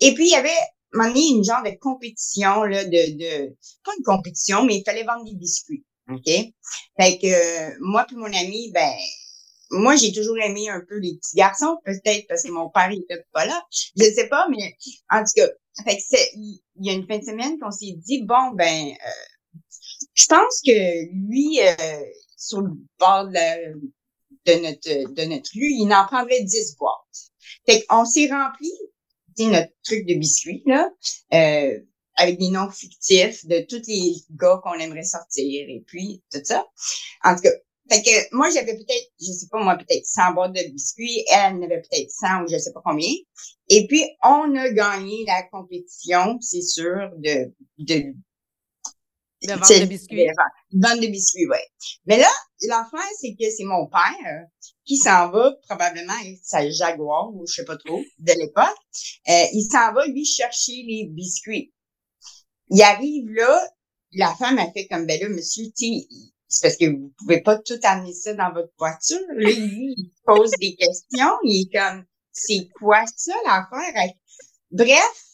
Et 0.00 0.14
puis, 0.14 0.26
il 0.26 0.32
y 0.32 0.36
avait, 0.36 0.48
un 0.94 1.14
une 1.14 1.44
genre 1.44 1.62
de 1.62 1.78
compétition, 1.78 2.64
là, 2.64 2.84
de, 2.84 2.90
de, 2.90 3.56
pas 3.84 3.92
une 3.98 4.04
compétition, 4.04 4.64
mais 4.64 4.76
il 4.76 4.82
fallait 4.84 5.04
vendre 5.04 5.24
des 5.24 5.36
biscuits. 5.36 5.84
OK? 6.10 6.24
Fait 6.24 7.18
que 7.18 7.26
euh, 7.26 7.76
moi 7.80 8.04
puis 8.06 8.16
mon 8.16 8.26
ami, 8.26 8.70
ben 8.72 8.92
moi 9.70 9.96
j'ai 9.96 10.12
toujours 10.12 10.38
aimé 10.38 10.68
un 10.68 10.80
peu 10.80 10.98
les 10.98 11.16
petits 11.16 11.36
garçons, 11.36 11.78
peut-être 11.84 12.26
parce 12.28 12.42
que 12.42 12.50
mon 12.50 12.68
père 12.68 12.90
était 12.90 13.24
pas 13.32 13.46
là. 13.46 13.66
Je 13.96 14.04
sais 14.04 14.28
pas, 14.28 14.46
mais 14.50 14.76
en 15.10 15.22
tout 15.24 15.32
cas, 15.36 15.48
fait 15.84 15.96
que 15.96 16.02
c'est 16.06 16.30
il 16.34 16.60
y 16.80 16.90
a 16.90 16.92
une 16.92 17.06
fin 17.06 17.18
de 17.18 17.24
semaine 17.24 17.58
qu'on 17.58 17.70
s'est 17.70 17.94
dit 17.96 18.22
bon 18.22 18.50
ben 18.54 18.90
euh, 18.90 19.58
je 20.14 20.26
pense 20.26 20.60
que 20.64 21.06
lui 21.12 21.60
euh, 21.60 22.04
sur 22.36 22.60
le 22.60 22.70
bord 22.98 23.28
de, 23.28 23.34
la, 23.34 23.56
de 24.46 24.62
notre 24.62 25.12
de 25.14 25.24
notre 25.24 25.50
rue, 25.54 25.72
il 25.72 25.92
en 25.92 26.06
prendrait 26.06 26.42
10 26.42 26.76
boîtes. 26.76 27.30
Fait 27.66 27.82
qu'on 27.82 28.04
s'est 28.04 28.28
rempli 28.30 28.70
notre 29.46 29.72
truc 29.82 30.06
de 30.06 30.14
biscuits 30.14 30.62
là. 30.66 30.90
Euh, 31.32 31.78
avec 32.16 32.38
des 32.38 32.50
noms 32.50 32.70
fictifs 32.70 33.46
de 33.46 33.60
tous 33.60 33.86
les 33.86 34.16
gars 34.32 34.60
qu'on 34.62 34.74
aimerait 34.74 35.04
sortir 35.04 35.64
et 35.68 35.82
puis 35.86 36.22
tout 36.30 36.40
ça. 36.44 36.66
En 37.24 37.34
tout 37.34 37.42
cas, 37.42 37.50
fait 37.90 38.02
que 38.02 38.36
moi, 38.36 38.48
j'avais 38.50 38.74
peut-être, 38.74 39.10
je 39.20 39.32
sais 39.32 39.48
pas 39.50 39.62
moi, 39.62 39.76
peut-être 39.76 40.06
100 40.06 40.34
boîtes 40.34 40.52
de 40.52 40.70
biscuits. 40.70 41.24
Elle 41.28 41.54
en 41.54 41.62
avait 41.62 41.82
peut-être 41.82 42.10
100 42.10 42.42
ou 42.42 42.48
je 42.48 42.56
sais 42.56 42.72
pas 42.72 42.82
combien. 42.84 43.10
Et 43.68 43.86
puis, 43.88 44.04
on 44.22 44.54
a 44.56 44.68
gagné 44.70 45.24
la 45.26 45.42
compétition, 45.44 46.38
c'est 46.40 46.62
sûr, 46.62 47.10
de, 47.16 47.52
de, 47.78 48.14
de 49.42 49.52
vente 49.52 49.80
de 49.80 49.86
biscuits. 49.86 50.26
De 50.72 50.88
vente 50.88 51.00
de 51.00 51.06
biscuits, 51.08 51.46
oui. 51.50 51.58
Mais 52.06 52.18
là, 52.18 52.30
l'affaire, 52.68 53.10
c'est 53.18 53.34
que 53.34 53.50
c'est 53.50 53.64
mon 53.64 53.86
père 53.86 54.46
qui 54.84 54.96
s'en 54.96 55.30
va 55.30 55.52
probablement 55.68 56.14
avec 56.20 56.38
sa 56.42 56.68
Jaguar 56.70 57.34
ou 57.34 57.44
je 57.46 57.54
sais 57.54 57.64
pas 57.64 57.76
trop 57.76 58.00
de 58.18 58.32
l'époque. 58.38 58.76
Euh, 59.28 59.46
il 59.52 59.66
s'en 59.70 59.92
va, 59.92 60.06
lui, 60.06 60.24
chercher 60.24 60.84
les 60.86 61.08
biscuits. 61.10 61.72
Il 62.70 62.82
arrive 62.82 63.28
là, 63.30 63.68
la 64.12 64.34
femme 64.36 64.58
a 64.58 64.70
fait 64.70 64.86
comme, 64.86 65.06
ben 65.06 65.20
là, 65.20 65.28
monsieur, 65.28 65.64
tu 65.76 65.86
c'est 66.50 66.66
parce 66.66 66.76
que 66.76 66.86
vous 66.86 67.12
pouvez 67.16 67.40
pas 67.40 67.58
tout 67.58 67.78
amener 67.84 68.12
ça 68.12 68.34
dans 68.34 68.52
votre 68.52 68.72
voiture. 68.76 69.20
Là, 69.28 69.50
lui, 69.50 69.94
il 69.96 70.10
pose 70.26 70.50
des 70.60 70.74
questions. 70.74 71.38
Il 71.44 71.62
est 71.62 71.78
comme, 71.78 72.04
c'est 72.32 72.68
quoi 72.74 73.04
ça, 73.16 73.32
l'affaire? 73.46 74.10
Bref, 74.72 75.24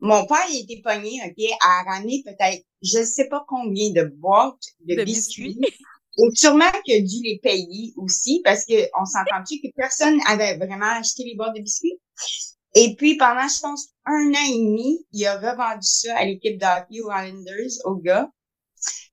mon 0.00 0.26
père, 0.26 0.44
il 0.50 0.64
était 0.64 0.82
pogné, 0.82 1.20
OK, 1.24 1.44
à 1.60 1.84
ramener 1.84 2.24
peut-être, 2.24 2.64
je 2.82 3.04
sais 3.04 3.28
pas 3.28 3.44
combien 3.46 3.90
de 3.92 4.02
boîtes 4.16 4.56
de, 4.80 5.04
biscuits. 5.04 5.60
Et 6.20 6.34
sûrement 6.34 6.70
qu'il 6.84 6.96
a 6.96 7.00
dû 7.06 7.22
les 7.22 7.38
payer 7.40 7.92
aussi 7.96 8.40
parce 8.44 8.64
que 8.64 8.88
on 9.00 9.04
s'entend-tu 9.04 9.60
que 9.60 9.72
personne 9.76 10.18
avait 10.26 10.56
vraiment 10.56 10.90
acheté 10.98 11.22
les 11.22 11.36
boîtes 11.36 11.54
de 11.54 11.62
biscuits? 11.62 12.00
Et 12.74 12.96
puis, 12.96 13.16
pendant, 13.16 13.46
je 13.46 13.60
pense, 13.60 13.90
un 14.04 14.32
an 14.32 14.46
et 14.50 14.58
demi, 14.58 15.06
il 15.12 15.24
a 15.26 15.36
revendu 15.36 15.86
ça 15.86 16.16
à 16.16 16.24
l'équipe 16.24 16.58
d'hockey 16.58 16.98
Islanders, 16.98 17.70
aux 17.84 17.96
gars. 17.96 18.28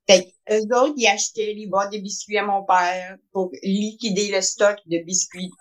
Fait 0.07 0.33
eux 0.51 0.61
autres, 0.75 0.93
ils 0.97 1.07
achetaient 1.07 1.53
les 1.53 1.67
boîtes 1.67 1.91
de 1.91 1.97
biscuits 1.97 2.37
à 2.37 2.45
mon 2.45 2.63
père 2.63 3.17
pour 3.31 3.51
liquider 3.63 4.29
le 4.31 4.41
stock 4.41 4.77
de 4.85 4.99
biscuits. 4.99 5.51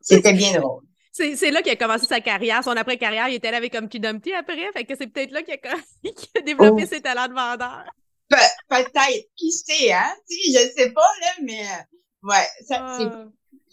C'était 0.00 0.32
bien 0.32 0.60
drôle. 0.60 0.82
C'est 1.12 1.50
là 1.50 1.62
qu'il 1.62 1.72
a 1.72 1.76
commencé 1.76 2.06
sa 2.06 2.20
carrière. 2.20 2.62
Son 2.62 2.76
après-carrière, 2.76 3.28
il 3.28 3.34
était 3.34 3.50
là 3.50 3.56
avec 3.56 3.72
comme 3.72 3.88
Dumpty 3.88 4.32
après. 4.34 4.70
Fait 4.72 4.84
que 4.84 4.94
c'est 4.96 5.08
peut-être 5.08 5.32
là 5.32 5.42
qu'il 5.42 5.54
a, 5.54 6.40
développé 6.42 6.84
oh. 6.84 6.88
ses 6.88 7.00
talents 7.00 7.26
de 7.26 7.34
vendeur. 7.34 7.84
peut-être. 8.28 9.26
Qui 9.34 9.50
sait, 9.50 9.92
hein? 9.92 10.14
Tu 10.30 10.52
sais, 10.52 10.52
je 10.52 10.80
sais 10.80 10.90
pas, 10.92 11.00
là, 11.00 11.32
mais 11.42 11.64
ouais, 12.22 12.46
ça, 12.68 12.76
ah. 12.80 13.24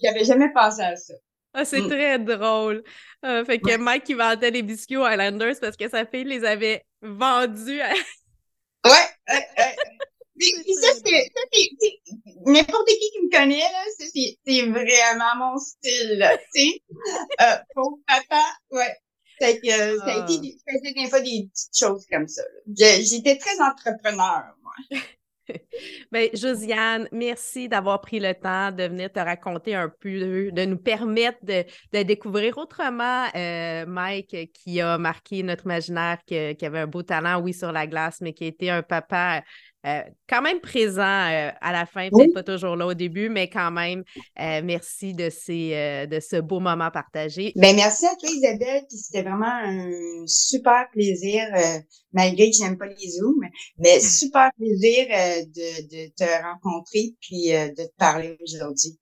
j'avais 0.02 0.24
jamais 0.24 0.52
pensé 0.54 0.82
à 0.82 0.96
ça. 0.96 1.14
Ah, 1.54 1.66
c'est 1.66 1.82
mm. 1.82 1.90
très 1.90 2.20
drôle. 2.20 2.84
Euh, 3.24 3.46
fait 3.46 3.60
que 3.60 3.78
Mike, 3.78 4.10
il 4.10 4.18
vendait 4.18 4.52
les 4.52 4.64
biscuits 4.64 4.98
aux 4.98 5.08
Islanders 5.08 5.56
parce 5.62 5.78
que 5.78 5.88
sa 5.88 6.06
fille 6.06 6.26
les 6.26 6.44
avait 6.44 6.84
vendus 7.02 7.80
à... 7.80 7.94
Ouais, 8.86 8.92
ouais, 9.30 9.48
ouais. 9.58 10.76
ça, 10.82 10.88
c'est, 11.04 11.32
n'importe 12.46 12.88
qui 12.88 13.00
qui 13.00 13.22
me 13.24 13.32
connaît, 13.32 13.60
là, 13.60 13.84
c'est 13.98 14.62
vraiment 14.62 15.36
mon 15.38 15.58
style, 15.58 16.40
tu 16.54 16.62
sais. 16.62 16.82
Euh, 17.42 17.58
pour 17.74 18.00
papa, 18.08 18.42
ouais. 18.72 18.96
Fait 19.40 19.60
que, 19.60 19.68
euh, 19.68 20.00
ça 20.00 20.06
a 20.06 20.24
été, 20.24 20.58
ah. 20.68 20.80
des, 20.82 20.94
des 20.94 21.10
fois 21.10 21.20
des 21.20 21.50
petites 21.52 21.78
choses 21.78 22.06
comme 22.10 22.28
ça. 22.28 22.44
J'étais 22.68 23.38
très 23.38 23.60
entrepreneur, 23.60 24.56
moi. 24.62 24.74
Bien, 26.12 26.28
Josiane, 26.34 27.08
merci 27.12 27.68
d'avoir 27.68 28.02
pris 28.02 28.20
le 28.20 28.34
temps 28.34 28.72
de 28.72 28.84
venir 28.84 29.12
te 29.12 29.20
raconter 29.20 29.76
un 29.76 29.90
peu, 29.90 30.52
de 30.52 30.66
nous 30.66 30.78
permettre 30.78 31.40
de, 31.44 31.64
découvrir 32.04 32.58
autrement 32.58 33.26
euh, 33.36 33.86
Mike 33.86 34.52
qui 34.54 34.82
a 34.82 34.98
marqué 34.98 35.44
notre 35.44 35.66
imaginaire, 35.66 36.18
qui, 36.26 36.36
avait 36.36 36.80
un 36.80 36.88
beau 36.88 37.04
talent, 37.04 37.42
oui, 37.42 37.54
sur 37.54 37.72
la 37.72 37.88
glace, 37.88 38.22
mais 38.22 38.34
qui 38.34 38.46
a 38.46 38.48
été 38.48 38.70
un 38.70 38.84
papa 38.84 39.44
euh, 39.86 40.02
quand 40.28 40.42
même 40.42 40.60
présent 40.60 41.02
euh, 41.02 41.52
à 41.62 41.72
la 41.72 41.86
fin, 41.86 42.10
peut-être 42.10 42.34
pas 42.34 42.44
toujours 42.44 42.76
là 42.76 42.88
au 42.88 42.94
début, 42.94 43.30
mais 43.30 43.50
quand 43.50 43.72
même, 43.72 44.04
euh, 44.40 44.62
merci 44.64 45.14
de, 45.14 45.30
ces, 45.30 46.08
de 46.10 46.20
ce 46.20 46.42
beau 46.42 46.60
moment 46.60 46.90
partagé. 46.92 47.52
Ben, 47.56 47.76
merci 47.76 48.06
à 48.06 48.16
toi, 48.16 48.30
Isabelle. 48.30 48.84
C'était 48.90 49.22
vraiment 49.22 49.46
un 49.46 50.24
super 50.26 50.88
plaisir, 50.92 51.44
malgré 52.14 52.50
que 52.50 52.58
je 52.58 52.64
n'aime 52.64 52.78
pas 52.78 52.88
les 52.88 53.10
Zooms, 53.10 53.50
mais 53.78 54.00
super 54.00 54.50
plaisir 54.58 55.06
de, 55.08 55.82
de 55.88 56.14
te 56.16 56.44
rencontrer 56.44 57.16
puis 57.22 57.50
de 57.50 57.86
te 57.86 57.96
parler 57.98 58.38
aujourd'hui. 58.42 58.98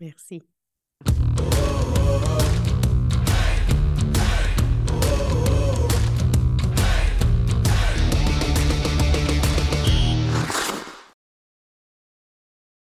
Merci. 0.00 0.42